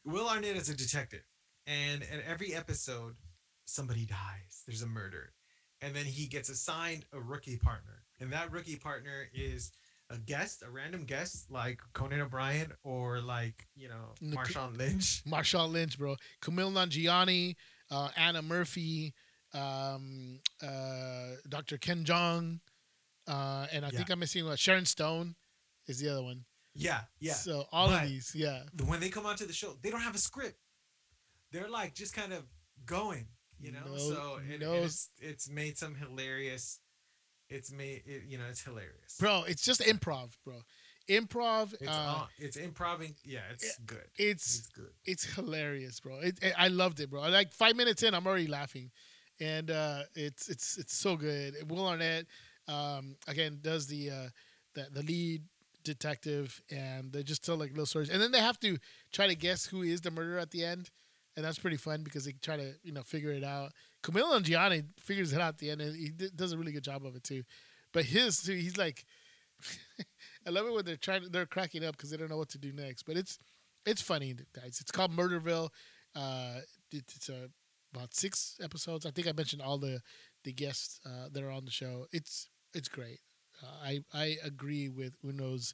Will 0.05 0.29
Arnett 0.29 0.57
is 0.57 0.69
a 0.71 0.75
detective, 0.77 1.23
and 1.69 2.03
in 2.03 2.23
every 2.27 2.55
episode, 2.55 3.15
somebody 3.67 4.07
dies. 4.07 4.63
There's 4.67 4.83
a 4.83 4.87
murder, 4.87 5.33
and 5.83 5.95
then 5.95 6.07
he 6.07 6.27
gets 6.27 6.49
assigned 6.49 7.05
a 7.13 7.21
rookie 7.21 7.59
partner, 7.59 8.03
and 8.19 8.33
that 8.33 8.51
rookie 8.51 8.77
partner 8.77 9.29
is 9.35 9.71
a 10.11 10.17
guest, 10.17 10.63
a 10.67 10.71
random 10.71 11.05
guest 11.05 11.51
like 11.51 11.81
Conan 11.93 12.23
O'Brien 12.23 12.73
or 12.83 13.21
like 13.21 13.67
you 13.77 13.89
know 13.89 14.15
Marshawn 14.23 14.79
Lynch. 14.79 15.23
Marshawn 15.29 15.73
Lynch, 15.73 15.99
bro. 15.99 16.17
Kumail 16.43 16.73
Nanjiani, 16.73 17.55
uh, 17.91 18.09
Annie 18.17 18.41
Murphy, 18.41 19.15
um, 19.53 20.41
uh, 20.63 21.35
Dr. 21.49 21.77
Ken 21.77 22.05
Jeong, 22.05 22.61
uh, 23.27 23.67
and 23.71 23.85
I 23.85 23.91
think 23.91 24.11
I'm 24.11 24.19
missing 24.19 24.47
one. 24.47 24.57
Sharon 24.57 24.87
Stone 24.87 25.35
is 25.87 26.01
the 26.01 26.09
other 26.09 26.23
one. 26.23 26.45
Yeah, 26.75 27.01
yeah. 27.21 27.33
So 27.35 27.65
all 27.73 27.91
of 27.91 28.03
these, 28.09 28.33
yeah. 28.35 28.63
when 28.87 29.01
they 29.01 29.09
come 29.09 29.27
onto 29.27 29.47
the 29.47 29.53
show, 29.53 29.77
they 29.83 29.91
don't 29.91 30.01
have 30.01 30.15
a 30.15 30.19
script. 30.19 30.59
They're 31.53 31.69
like 31.69 31.95
just 31.95 32.15
kind 32.15 32.33
of 32.33 32.45
going, 32.87 33.27
you 33.61 33.73
know. 33.73 33.81
No- 33.87 33.97
so 33.99 34.39
it, 34.49 34.61
no- 34.61 34.75
it's 34.75 35.11
it's 35.21 35.49
made 35.51 35.79
some 35.79 35.95
hilarious. 35.95 36.81
It's 37.49 37.73
made 37.73 38.03
it, 38.07 38.25
you 38.29 38.37
know 38.39 38.45
it's 38.51 38.63
hilarious. 38.63 39.17
Bro, 39.19 39.45
it's 39.49 39.63
just 39.65 39.81
improv, 39.81 40.33
bro. 40.45 40.61
Improv. 41.09 41.73
It's 41.81 41.89
uh, 41.89 42.27
it's 42.39 42.57
improving. 42.57 43.15
Yeah, 43.25 43.41
it's 43.51 43.79
good. 43.87 44.05
it's 44.17 44.59
It's 44.59 44.69
good. 44.69 44.91
it's 45.07 45.25
hilarious, 45.25 46.01
bro. 46.01 46.19
It, 46.21 46.39
it- 46.43 46.53
I 46.59 46.69
loved 46.69 47.01
it, 47.01 47.09
bro. 47.09 47.23
Like 47.23 47.53
five 47.53 47.77
minutes 47.77 48.03
in, 48.03 48.13
I'm 48.15 48.27
already 48.27 48.47
laughing, 48.47 48.91
and 49.41 49.71
uh, 49.71 50.03
it's 50.15 50.51
it's 50.51 50.77
it's 50.77 50.95
so 50.95 51.17
good. 51.17 51.55
Will 51.71 51.87
Arnett, 51.89 52.27
um, 52.67 53.17
again, 53.27 53.61
does 53.63 53.87
the 53.87 54.11
uh, 54.11 54.29
the 54.75 54.89
the 54.93 55.03
lead 55.03 55.45
detective, 55.83 56.61
and 56.71 57.11
they 57.13 57.23
just 57.23 57.43
tell 57.43 57.57
like 57.57 57.71
little 57.71 57.87
stories, 57.87 58.11
and 58.11 58.21
then 58.21 58.31
they 58.33 58.41
have 58.41 58.61
to 58.61 58.77
try 59.11 59.27
to 59.27 59.35
guess 59.35 59.65
who 59.65 59.81
is 59.83 60.03
the 60.03 60.11
murderer 60.11 60.39
at 60.39 60.51
the 60.51 60.63
end, 60.63 60.91
and 61.39 61.45
that's 61.45 61.61
pretty 61.61 61.77
fun 61.77 62.03
because 62.03 62.25
they 62.25 62.33
try 62.43 62.57
to 62.57 62.75
you 62.83 62.91
know 62.91 63.03
figure 63.03 63.31
it 63.31 63.45
out. 63.45 63.71
Kumail 64.03 64.33
Nanjiani 64.33 64.83
figures 64.99 65.33
it 65.33 65.41
out 65.41 65.51
at 65.51 65.59
the 65.59 65.71
end, 65.71 65.81
and 65.81 65.95
he 65.95 66.09
does 66.35 66.53
a 66.53 66.59
really 66.59 66.73
good 66.73 66.83
job 66.83 67.07
of 67.07 67.15
it 67.15 67.23
too. 67.23 67.45
But 67.93 68.07
his, 68.07 68.43
too, 68.43 68.55
he's 68.55 68.77
like, 68.77 69.05
I 70.47 70.51
love 70.51 70.67
it 70.67 70.75
when 70.75 70.85
they're 70.85 70.97
trying, 70.97 71.31
they're 71.31 71.47
cracking 71.47 71.85
up 71.85 71.97
because 71.97 72.11
they 72.11 72.17
don't 72.17 72.29
know 72.29 72.37
what 72.39 72.49
to 72.51 72.59
do 72.59 72.73
next. 72.73 73.05
But 73.05 73.17
it's 73.17 73.39
it's 73.87 74.03
funny, 74.03 74.35
guys. 74.53 74.79
It's 74.81 74.91
called 74.91 75.17
Murderville. 75.17 75.69
Uh, 76.17 76.57
it, 76.91 77.05
it's 77.15 77.31
uh, 77.31 77.47
about 77.95 78.15
six 78.15 78.57
episodes. 78.61 79.07
I 79.07 79.13
think 79.13 79.29
I 79.29 79.33
mentioned 79.33 79.63
all 79.63 79.79
the 79.79 80.01
the 80.43 80.53
guests 80.53 80.99
uh, 81.07 81.29
that 81.31 81.45
are 81.45 81.53
on 81.53 81.65
the 81.65 81.71
show. 81.71 82.07
It's 82.11 82.49
it's 82.75 82.89
great. 82.89 83.21
Uh, 83.63 83.77
I 83.85 84.01
I 84.13 84.39
agree 84.43 84.89
with 84.89 85.17
Uno's 85.25 85.73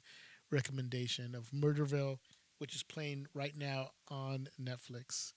recommendation 0.51 1.33
of 1.33 1.49
Murderville, 1.49 2.17
which 2.59 2.75
is 2.75 2.83
playing 2.83 3.25
right 3.33 3.57
now 3.57 3.89
on 4.11 4.49
Netflix. 4.61 5.33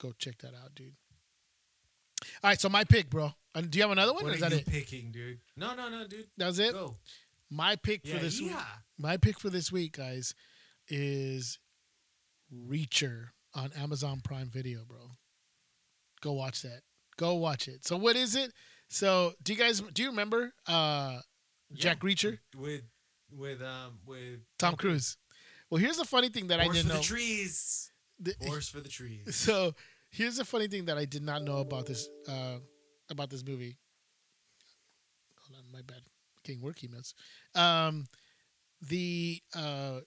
Go 0.00 0.12
check 0.18 0.38
that 0.38 0.54
out, 0.54 0.74
dude. 0.74 0.94
All 2.42 2.50
right, 2.50 2.60
so 2.60 2.68
my 2.68 2.84
pick, 2.84 3.10
bro. 3.10 3.32
Uh, 3.54 3.60
do 3.62 3.78
you 3.78 3.82
have 3.82 3.90
another 3.90 4.12
one? 4.12 4.24
What 4.24 4.32
or 4.32 4.34
is 4.34 4.40
that 4.40 4.52
it? 4.52 4.66
picking, 4.66 5.10
dude? 5.12 5.38
No, 5.56 5.74
no, 5.74 5.88
no, 5.88 6.06
dude. 6.06 6.26
That 6.36 6.46
was 6.46 6.58
it. 6.58 6.72
Go. 6.72 6.96
My 7.50 7.76
pick 7.76 8.02
Yeah, 8.04 8.16
for 8.16 8.20
this 8.24 8.40
week. 8.40 8.50
yeah. 8.50 8.64
My 8.98 9.16
pick 9.16 9.38
for 9.40 9.50
this 9.50 9.72
week, 9.72 9.96
guys, 9.96 10.34
is 10.88 11.58
Reacher 12.54 13.28
on 13.54 13.72
Amazon 13.76 14.20
Prime 14.22 14.50
Video, 14.50 14.84
bro. 14.86 15.10
Go 16.20 16.32
watch 16.32 16.62
that. 16.62 16.82
Go 17.16 17.34
watch 17.34 17.68
it. 17.68 17.84
So 17.86 17.96
what 17.96 18.16
is 18.16 18.34
it? 18.36 18.52
So 18.88 19.32
do 19.42 19.52
you 19.52 19.58
guys 19.58 19.80
do 19.80 20.02
you 20.02 20.08
remember 20.10 20.52
uh 20.66 21.18
Jack 21.74 22.00
Reacher? 22.00 22.38
with 22.56 22.82
with 23.30 23.62
um 23.62 23.98
with 24.06 24.40
Tom 24.58 24.76
Cruise. 24.76 25.16
Well, 25.70 25.80
here's 25.80 25.96
the 25.98 26.04
funny 26.04 26.28
thing 26.28 26.46
that 26.48 26.60
I 26.60 26.68
didn't 26.68 26.88
know. 26.88 26.96
the 26.96 27.02
trees. 27.02 27.90
The- 28.20 28.34
Horse 28.46 28.68
for 28.68 28.80
the 28.80 28.88
trees. 28.88 29.34
so 29.36 29.74
here's 30.10 30.36
the 30.36 30.44
funny 30.44 30.68
thing 30.68 30.86
that 30.86 30.98
I 30.98 31.04
did 31.04 31.22
not 31.22 31.42
know 31.42 31.58
about 31.58 31.86
this 31.86 32.08
uh 32.28 32.58
about 33.10 33.30
this 33.30 33.44
movie. 33.44 33.76
Hold 35.46 35.58
on, 35.64 35.72
my 35.72 35.82
bad. 35.82 36.02
Getting 36.44 36.62
work 36.62 36.76
emails. 36.78 37.14
Um 37.54 38.06
the 38.80 39.42
uh 39.54 40.00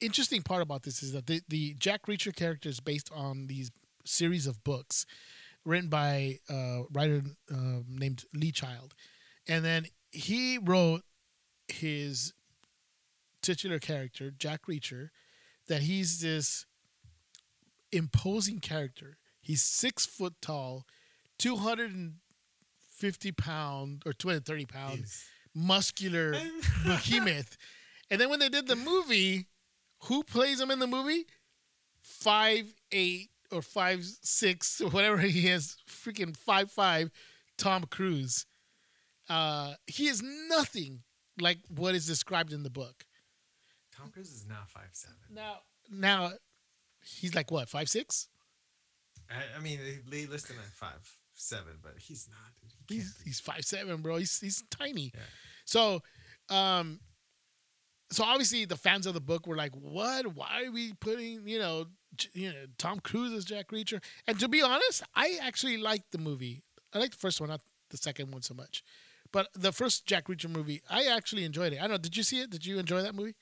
interesting 0.00 0.42
part 0.42 0.62
about 0.62 0.82
this 0.82 1.02
is 1.02 1.12
that 1.12 1.26
the, 1.26 1.40
the 1.48 1.74
Jack 1.74 2.06
Reacher 2.06 2.34
character 2.34 2.68
is 2.68 2.80
based 2.80 3.10
on 3.14 3.46
these 3.46 3.70
series 4.04 4.46
of 4.46 4.62
books 4.64 5.06
written 5.64 5.88
by 5.88 6.38
a 6.50 6.82
writer 6.92 7.22
uh, 7.50 7.80
named 7.88 8.24
Lee 8.34 8.52
Child. 8.52 8.94
And 9.48 9.64
then 9.64 9.86
he 10.10 10.58
wrote 10.58 11.02
his 11.68 12.34
titular 13.40 13.78
character, 13.78 14.30
Jack 14.30 14.66
Reacher, 14.68 15.08
that 15.68 15.82
he's 15.82 16.20
this 16.20 16.66
imposing 17.96 18.58
character. 18.60 19.16
He's 19.40 19.62
six 19.62 20.06
foot 20.06 20.34
tall, 20.40 20.86
250 21.38 23.32
pound 23.32 24.02
or 24.06 24.12
230 24.12 24.66
pound, 24.66 24.98
Yes. 25.00 25.24
muscular 25.54 26.32
behemoth. 26.84 27.56
And 28.10 28.20
then 28.20 28.30
when 28.30 28.38
they 28.40 28.48
did 28.48 28.66
the 28.66 28.76
movie, 28.76 29.46
who 30.04 30.22
plays 30.22 30.60
him 30.60 30.70
in 30.70 30.78
the 30.78 30.86
movie? 30.86 31.26
Five 32.02 32.72
eight 32.92 33.30
or 33.50 33.62
five 33.62 34.04
six 34.04 34.80
or 34.80 34.90
whatever 34.90 35.18
he 35.18 35.48
is, 35.48 35.76
freaking 35.88 36.36
five 36.36 36.70
five, 36.70 37.10
Tom 37.56 37.84
Cruise. 37.84 38.44
Uh, 39.28 39.74
he 39.86 40.06
is 40.08 40.22
nothing 40.22 41.02
like 41.40 41.58
what 41.68 41.94
is 41.94 42.06
described 42.06 42.52
in 42.52 42.62
the 42.62 42.68
book. 42.70 43.04
Tom 43.96 44.10
Cruise 44.10 44.32
is 44.32 44.44
not 44.46 44.68
five 44.68 44.90
seven. 44.92 45.16
Now, 45.32 45.60
now, 45.90 46.32
he's 47.04 47.34
like 47.34 47.50
what 47.50 47.68
five 47.68 47.88
six? 47.88 48.28
I, 49.30 49.58
I 49.58 49.60
mean, 49.60 49.80
they 50.08 50.26
list 50.26 50.50
him 50.50 50.56
at 50.58 50.72
five 50.72 51.00
seven, 51.34 51.72
but 51.82 51.92
he's 51.98 52.28
not. 52.30 52.50
He 52.88 52.96
He's 52.96 53.16
he's 53.24 53.40
five 53.40 53.64
seven, 53.64 54.02
bro. 54.02 54.16
He's 54.16 54.38
he's 54.40 54.62
tiny. 54.70 55.12
Yeah. 55.14 55.20
So, 55.64 56.02
um, 56.50 57.00
so 58.10 58.24
obviously 58.24 58.64
the 58.66 58.76
fans 58.76 59.06
of 59.06 59.14
the 59.14 59.20
book 59.20 59.46
were 59.46 59.56
like, 59.56 59.72
"What? 59.74 60.34
Why 60.34 60.64
are 60.66 60.70
we 60.70 60.92
putting 60.94 61.48
you 61.48 61.58
know, 61.58 61.86
you 62.32 62.50
know, 62.50 62.66
Tom 62.78 63.00
Cruise 63.00 63.32
as 63.32 63.44
Jack 63.44 63.68
Reacher?" 63.68 64.02
And 64.26 64.38
to 64.40 64.48
be 64.48 64.60
honest, 64.62 65.02
I 65.14 65.38
actually 65.40 65.78
liked 65.78 66.12
the 66.12 66.18
movie. 66.18 66.62
I 66.92 66.98
liked 66.98 67.12
the 67.12 67.18
first 67.18 67.40
one, 67.40 67.48
not 67.48 67.62
the 67.90 67.96
second 67.96 68.32
one 68.32 68.42
so 68.42 68.54
much. 68.54 68.82
But 69.32 69.48
the 69.54 69.72
first 69.72 70.06
Jack 70.06 70.26
Reacher 70.26 70.48
movie, 70.50 70.82
I 70.88 71.06
actually 71.06 71.44
enjoyed 71.44 71.72
it. 71.72 71.78
I 71.78 71.82
don't 71.82 71.92
know. 71.92 71.98
Did 71.98 72.16
you 72.16 72.22
see 72.22 72.40
it? 72.40 72.50
Did 72.50 72.64
you 72.66 72.78
enjoy 72.78 73.02
that 73.02 73.14
movie? 73.14 73.34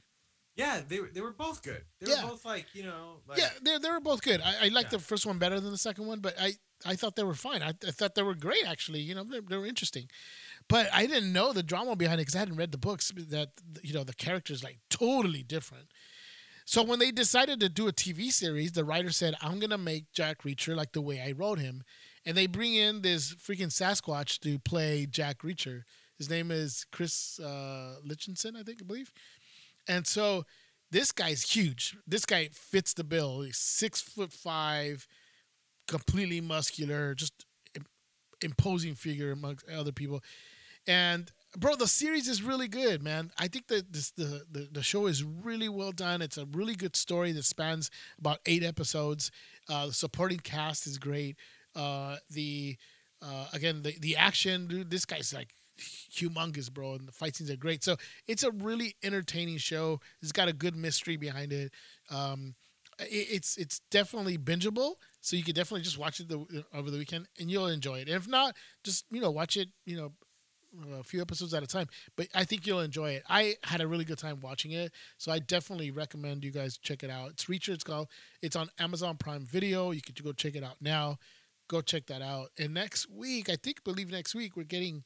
Yeah, 0.55 0.83
they 0.87 1.01
were 1.01 1.09
they 1.09 1.21
were 1.23 1.33
both 1.33 1.63
good. 1.63 1.83
They 2.01 2.11
Yeah. 2.11 2.25
were 2.25 2.31
both 2.31 2.45
like 2.45 2.67
you 2.75 2.83
know 2.83 3.21
like 3.27 3.39
yeah, 3.39 3.51
they 3.63 3.79
they 3.79 3.91
were 3.91 4.01
both 4.01 4.23
good. 4.23 4.41
I, 4.43 4.67
I 4.67 4.69
liked 4.69 4.93
Yeah. 4.93 4.99
the 4.99 5.05
first 5.05 5.25
one 5.27 5.39
better 5.39 5.59
than 5.61 5.71
the 5.71 5.79
second 5.79 6.07
one, 6.07 6.21
but 6.21 6.35
I 6.39 6.55
I 6.85 6.95
thought 6.97 7.17
they 7.17 7.23
were 7.25 7.35
fine. 7.35 7.63
I, 7.63 7.73
I 7.87 7.91
thought 7.91 8.15
they 8.15 8.23
were 8.23 8.35
great 8.35 8.67
actually. 8.67 9.01
You 9.01 9.15
know, 9.15 9.25
they, 9.25 9.41
they 9.41 9.57
were 9.57 9.67
interesting, 9.67 10.09
but 10.69 10.89
I 10.93 11.07
didn't 11.07 11.33
know 11.33 11.53
the 11.53 11.63
drama 11.63 11.97
behind 11.97 12.21
it 12.21 12.23
because 12.23 12.37
I 12.37 12.41
hadn't 12.41 12.57
read 12.57 12.73
the 12.73 12.79
books. 12.79 13.11
That 13.17 13.51
you 13.83 13.95
know 13.95 14.05
the 14.05 14.15
characters 14.15 14.63
like 14.63 14.79
totally 14.91 15.43
different. 15.43 15.89
So 16.65 16.83
when 16.83 16.99
they 17.01 17.11
decided 17.11 17.59
to 17.61 17.69
do 17.69 17.89
a 17.89 17.93
TV 17.93 18.31
series, 18.31 18.73
the 18.73 18.85
writer 18.85 19.11
said, 19.11 19.35
"I'm 19.41 19.59
gonna 19.59 19.79
make 19.79 20.13
Jack 20.13 20.43
Reacher 20.43 20.77
like 20.77 20.93
the 20.93 21.01
way 21.01 21.21
I 21.21 21.33
wrote 21.33 21.59
him," 21.61 21.83
and 22.27 22.37
they 22.37 22.47
bring 22.47 22.75
in 22.75 23.01
this 23.03 23.35
freaking 23.35 23.73
Sasquatch 23.73 24.39
to 24.41 24.59
play 24.59 25.07
Jack 25.07 25.39
Reacher. 25.43 25.85
His 26.19 26.29
name 26.31 26.51
is 26.53 26.85
Chris 26.93 27.41
uh, 27.41 27.97
Litchinson, 28.07 28.55
I 28.55 28.63
think, 28.63 28.81
I 28.81 28.85
believe. 28.85 29.13
And 29.89 30.07
so 30.07 30.45
this 30.91 31.13
guy's 31.13 31.43
huge. 31.43 31.97
This 32.07 32.25
guy 32.25 32.49
fits 32.53 32.95
the 32.95 33.05
bill. 33.05 33.43
He's 33.43 33.59
six 33.59 34.01
foot 34.01 34.33
five, 34.33 35.07
completely 35.89 36.41
muscular, 36.41 37.15
just 37.15 37.45
imposing 38.43 38.95
figure 38.95 39.33
amongst 39.33 39.69
other 39.69 39.93
people. 39.93 40.23
And 40.87 41.31
bro, 41.57 41.77
the 41.77 41.87
series 41.87 42.29
is 42.29 42.43
really 42.43 42.69
good, 42.69 43.03
man. 43.03 43.31
I 43.39 43.49
think 43.49 43.69
that 43.69 43.93
this 43.93 44.11
the, 44.11 44.45
the 44.51 44.69
the 44.73 44.83
show 44.83 45.07
is 45.07 45.23
really 45.23 45.69
well 45.69 45.93
done. 45.93 46.23
It's 46.23 46.39
a 46.39 46.47
really 46.47 46.75
good 46.75 46.97
story 46.97 47.33
that 47.33 47.45
spans 47.45 47.91
about 48.19 48.41
eight 48.47 48.65
episodes. 48.65 49.31
Uh, 49.69 49.87
the 49.87 49.93
supporting 49.93 50.41
cast 50.41 50.87
is 50.87 50.99
great. 50.99 51.37
Uh, 51.75 52.17
the 52.31 52.77
uh, 53.23 53.47
again 53.53 53.83
the 53.83 53.97
the 54.01 54.17
action, 54.17 54.67
dude. 54.67 54.91
This 54.91 55.05
guy's 55.05 55.33
like 55.33 55.55
humongous, 55.79 56.73
bro, 56.73 56.95
and 56.95 57.09
the 57.09 57.13
fight 57.13 57.37
scenes 57.37 57.51
are 57.51 57.57
great. 57.57 57.83
So 57.85 57.97
it's 58.27 58.43
a 58.43 58.51
really 58.51 58.95
entertaining 59.03 59.59
show. 59.59 60.01
It's 60.21 60.33
got 60.33 60.49
a 60.49 60.53
good 60.53 60.77
mystery 60.77 61.17
behind 61.17 61.53
it. 61.53 61.73
Um, 62.11 62.55
it 62.99 63.29
it's 63.31 63.57
it's 63.57 63.81
definitely 63.91 64.39
bingeable, 64.39 64.95
so 65.21 65.37
you 65.37 65.45
can 65.45 65.55
definitely 65.55 65.83
just 65.83 65.99
watch 65.99 66.21
it 66.21 66.29
the, 66.29 66.65
over 66.75 66.91
the 66.91 66.99
weekend 66.99 67.27
and 67.39 67.51
you'll 67.51 67.69
enjoy 67.69 67.97
it. 67.97 68.09
And 68.09 68.17
if 68.17 68.29
not, 68.29 68.55
just 68.85 69.07
you 69.11 69.21
know 69.21 69.31
watch 69.31 69.57
it, 69.57 69.69
you 69.87 69.97
know, 69.97 70.13
a 70.99 71.03
few 71.03 71.21
episodes 71.21 71.55
at 71.55 71.63
a 71.63 71.67
time. 71.67 71.87
But 72.17 72.29
I 72.35 72.45
think 72.45 72.67
you'll 72.67 72.81
enjoy 72.81 73.13
it. 73.13 73.23
I 73.29 73.57
had 73.65 73.81
a 73.81 73.87
really 73.87 74.05
good 74.05 74.19
time 74.19 74.41
watching 74.41 74.73
it, 74.73 74.93
so 75.19 75.33
I 75.33 75.39
definitely 75.39 75.91
recommend 75.91 76.45
you 76.45 76.51
guys 76.51 76.79
check 76.79 77.03
it 77.03 77.11
out. 77.11 77.31
It's 77.31 77.47
Reacher. 77.47 77.71
It's 77.71 77.85
called. 77.85 78.09
It's 78.43 78.57
on 78.57 78.69
Amazon 78.79 79.17
Prime 79.17 79.47
Video. 79.47 79.91
You 79.91 80.03
can 80.03 80.15
go 80.23 80.33
check 80.33 80.55
it 80.55 80.65
out 80.65 80.77
now. 80.81 81.19
Go 81.69 81.81
check 81.81 82.07
that 82.07 82.23
out. 82.23 82.51
And 82.59 82.75
next 82.75 83.09
week, 83.09 83.49
I 83.49 83.57
think, 83.57 83.85
believe 83.85 84.11
next 84.11 84.35
week, 84.35 84.57
we're 84.57 84.65
getting 84.65 85.05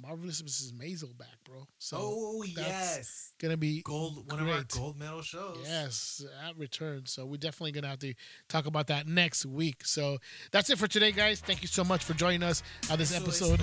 Marvelous 0.00 0.42
Mrs. 0.42 0.72
Maisel 0.72 1.16
back, 1.18 1.36
bro. 1.44 1.66
So 1.78 1.96
oh 2.00 2.42
yes, 2.44 3.32
gonna 3.40 3.56
be 3.56 3.82
gold. 3.82 4.30
One 4.30 4.40
of 4.40 4.48
our 4.48 4.64
gold 4.68 4.98
medal 4.98 5.22
shows. 5.22 5.58
Yes, 5.64 6.24
at 6.46 6.56
return. 6.56 7.06
So 7.06 7.26
we're 7.26 7.36
definitely 7.38 7.72
gonna 7.72 7.88
have 7.88 7.98
to 8.00 8.14
talk 8.48 8.66
about 8.66 8.86
that 8.88 9.06
next 9.06 9.44
week. 9.44 9.84
So 9.84 10.18
that's 10.52 10.70
it 10.70 10.78
for 10.78 10.86
today, 10.86 11.12
guys. 11.12 11.40
Thank 11.40 11.62
you 11.62 11.68
so 11.68 11.84
much 11.84 12.04
for 12.04 12.14
joining 12.14 12.42
us 12.42 12.62
on 12.90 12.98
this 12.98 13.12
Eso 13.12 13.22
episode 13.22 13.60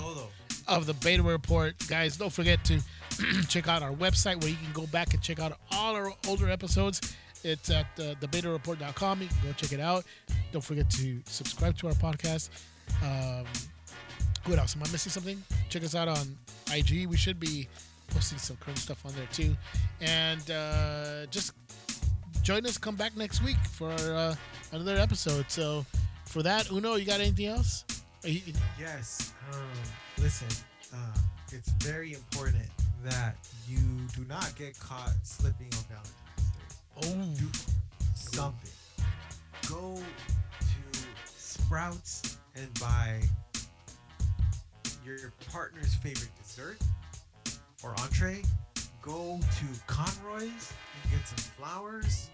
of 0.67 0.85
the 0.85 0.93
Beta 0.95 1.23
Report. 1.23 1.75
Guys, 1.87 2.17
don't 2.17 2.33
forget 2.33 2.63
to 2.65 2.81
check 3.47 3.67
out 3.67 3.81
our 3.81 3.93
website 3.93 4.41
where 4.41 4.49
you 4.49 4.57
can 4.57 4.73
go 4.73 4.87
back 4.87 5.13
and 5.13 5.21
check 5.21 5.39
out 5.39 5.57
all 5.71 5.95
our 5.95 6.11
older 6.27 6.49
episodes. 6.49 7.15
It's 7.43 7.69
at 7.69 7.85
uh, 7.99 8.15
thebetareport.com. 8.21 9.21
You 9.21 9.27
can 9.27 9.37
go 9.43 9.53
check 9.53 9.71
it 9.71 9.79
out. 9.79 10.03
Don't 10.51 10.63
forget 10.63 10.89
to 10.91 11.21
subscribe 11.25 11.77
to 11.77 11.87
our 11.87 11.93
podcast. 11.93 12.49
Um, 13.03 13.45
what 14.45 14.59
else? 14.59 14.75
Am 14.75 14.83
I 14.83 14.91
missing 14.91 15.11
something? 15.11 15.41
Check 15.69 15.83
us 15.83 15.95
out 15.95 16.07
on 16.07 16.37
IG. 16.73 17.07
We 17.07 17.17
should 17.17 17.39
be 17.39 17.67
posting 18.09 18.37
some 18.37 18.57
current 18.57 18.77
stuff 18.77 19.03
on 19.05 19.13
there 19.15 19.27
too. 19.31 19.55
And 20.01 20.49
uh, 20.51 21.25
just 21.31 21.53
join 22.43 22.65
us. 22.65 22.77
Come 22.77 22.95
back 22.95 23.15
next 23.17 23.43
week 23.43 23.57
for 23.71 23.91
uh, 23.91 24.35
another 24.71 24.95
episode. 24.97 25.45
So 25.49 25.85
for 26.25 26.43
that, 26.43 26.71
Uno, 26.71 26.95
you 26.95 27.05
got 27.05 27.19
anything 27.19 27.47
else? 27.47 27.85
You- 28.23 28.41
Yes. 28.79 29.33
Um, 29.53 29.59
listen, 30.23 30.47
uh, 30.93 30.97
it's 31.51 31.69
very 31.83 32.13
important 32.13 32.65
that 33.03 33.35
you 33.67 33.77
do 34.15 34.25
not 34.27 34.51
get 34.57 34.77
caught 34.79 35.11
slipping 35.23 35.69
on 35.73 35.83
Valentine's 37.01 37.33
Day. 37.37 37.45
oh, 37.45 38.11
Something. 38.15 38.71
Go 39.69 39.95
to 40.59 40.99
Sprouts 41.37 42.37
and 42.55 42.71
buy 42.79 43.21
your 45.05 45.31
partner's 45.51 45.93
favorite 45.95 46.31
dessert 46.41 46.77
or 47.83 47.93
entree. 47.99 48.41
Go 49.01 49.39
to 49.39 49.65
Conroy's 49.85 50.73
and 51.03 51.11
get 51.11 51.27
some 51.27 51.37
flowers, 51.57 52.29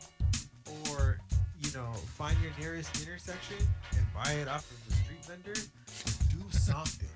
or 0.89 1.19
you 1.59 1.71
know, 1.73 1.91
find 2.15 2.37
your 2.41 2.53
nearest 2.59 3.01
intersection 3.01 3.57
and 3.97 4.05
buy 4.13 4.31
it 4.31 4.47
off 4.47 4.71
of 4.71 4.87
the 4.87 4.93
street 4.95 5.25
vendor. 5.25 5.59
Do 6.29 6.57
something. 6.57 7.09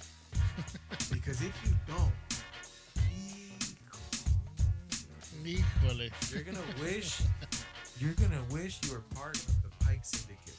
because 1.11 1.41
if 1.41 1.53
you 1.65 1.71
don't, 1.87 2.11
híjole. 5.45 6.11
you're 6.33 6.43
gonna 6.43 6.59
wish 6.81 7.21
you're 7.99 8.13
gonna 8.13 8.43
wish 8.51 8.79
you 8.85 8.91
were 8.91 9.03
part 9.15 9.37
of 9.37 9.63
the 9.63 9.85
Pyke 9.85 10.03
Syndicate 10.03 10.57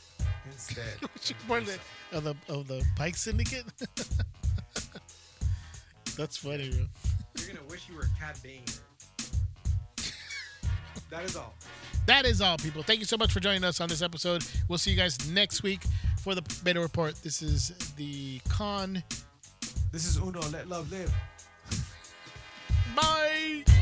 instead. 0.51 0.85
Part 1.49 1.65
of 2.13 2.25
the 2.25 2.37
of 2.49 2.69
the 2.69 2.85
Pyke 2.97 3.17
Syndicate. 3.17 3.65
That's 6.17 6.37
funny, 6.37 6.71
bro. 6.71 6.81
You're 7.39 7.55
gonna 7.55 7.67
wish 7.69 7.89
you 7.89 7.95
were 7.95 8.03
a 8.03 8.21
Cad 8.21 8.37
Bane. 8.43 8.63
that 11.11 11.25
is 11.25 11.37
all. 11.37 11.55
That 12.07 12.25
is 12.25 12.41
all, 12.41 12.57
people. 12.57 12.83
Thank 12.83 13.01
you 13.01 13.07
so 13.07 13.17
much 13.17 13.33
for 13.33 13.41
joining 13.41 13.65
us 13.65 13.81
on 13.81 13.89
this 13.89 14.01
episode. 14.01 14.45
We'll 14.69 14.79
see 14.79 14.93
you 14.93 14.97
guys 14.97 15.29
next 15.31 15.63
week 15.63 15.83
for 16.23 16.35
the 16.35 16.43
Beta 16.65 16.81
Report. 16.81 17.15
This 17.23 17.43
is 17.43 17.69
the 17.97 18.41
con. 18.49 19.03
This 19.93 20.07
is 20.07 20.17
Uno. 20.17 20.41
Let 20.51 20.69
love 20.69 20.91
live. 20.91 21.13
Bye. 22.97 23.76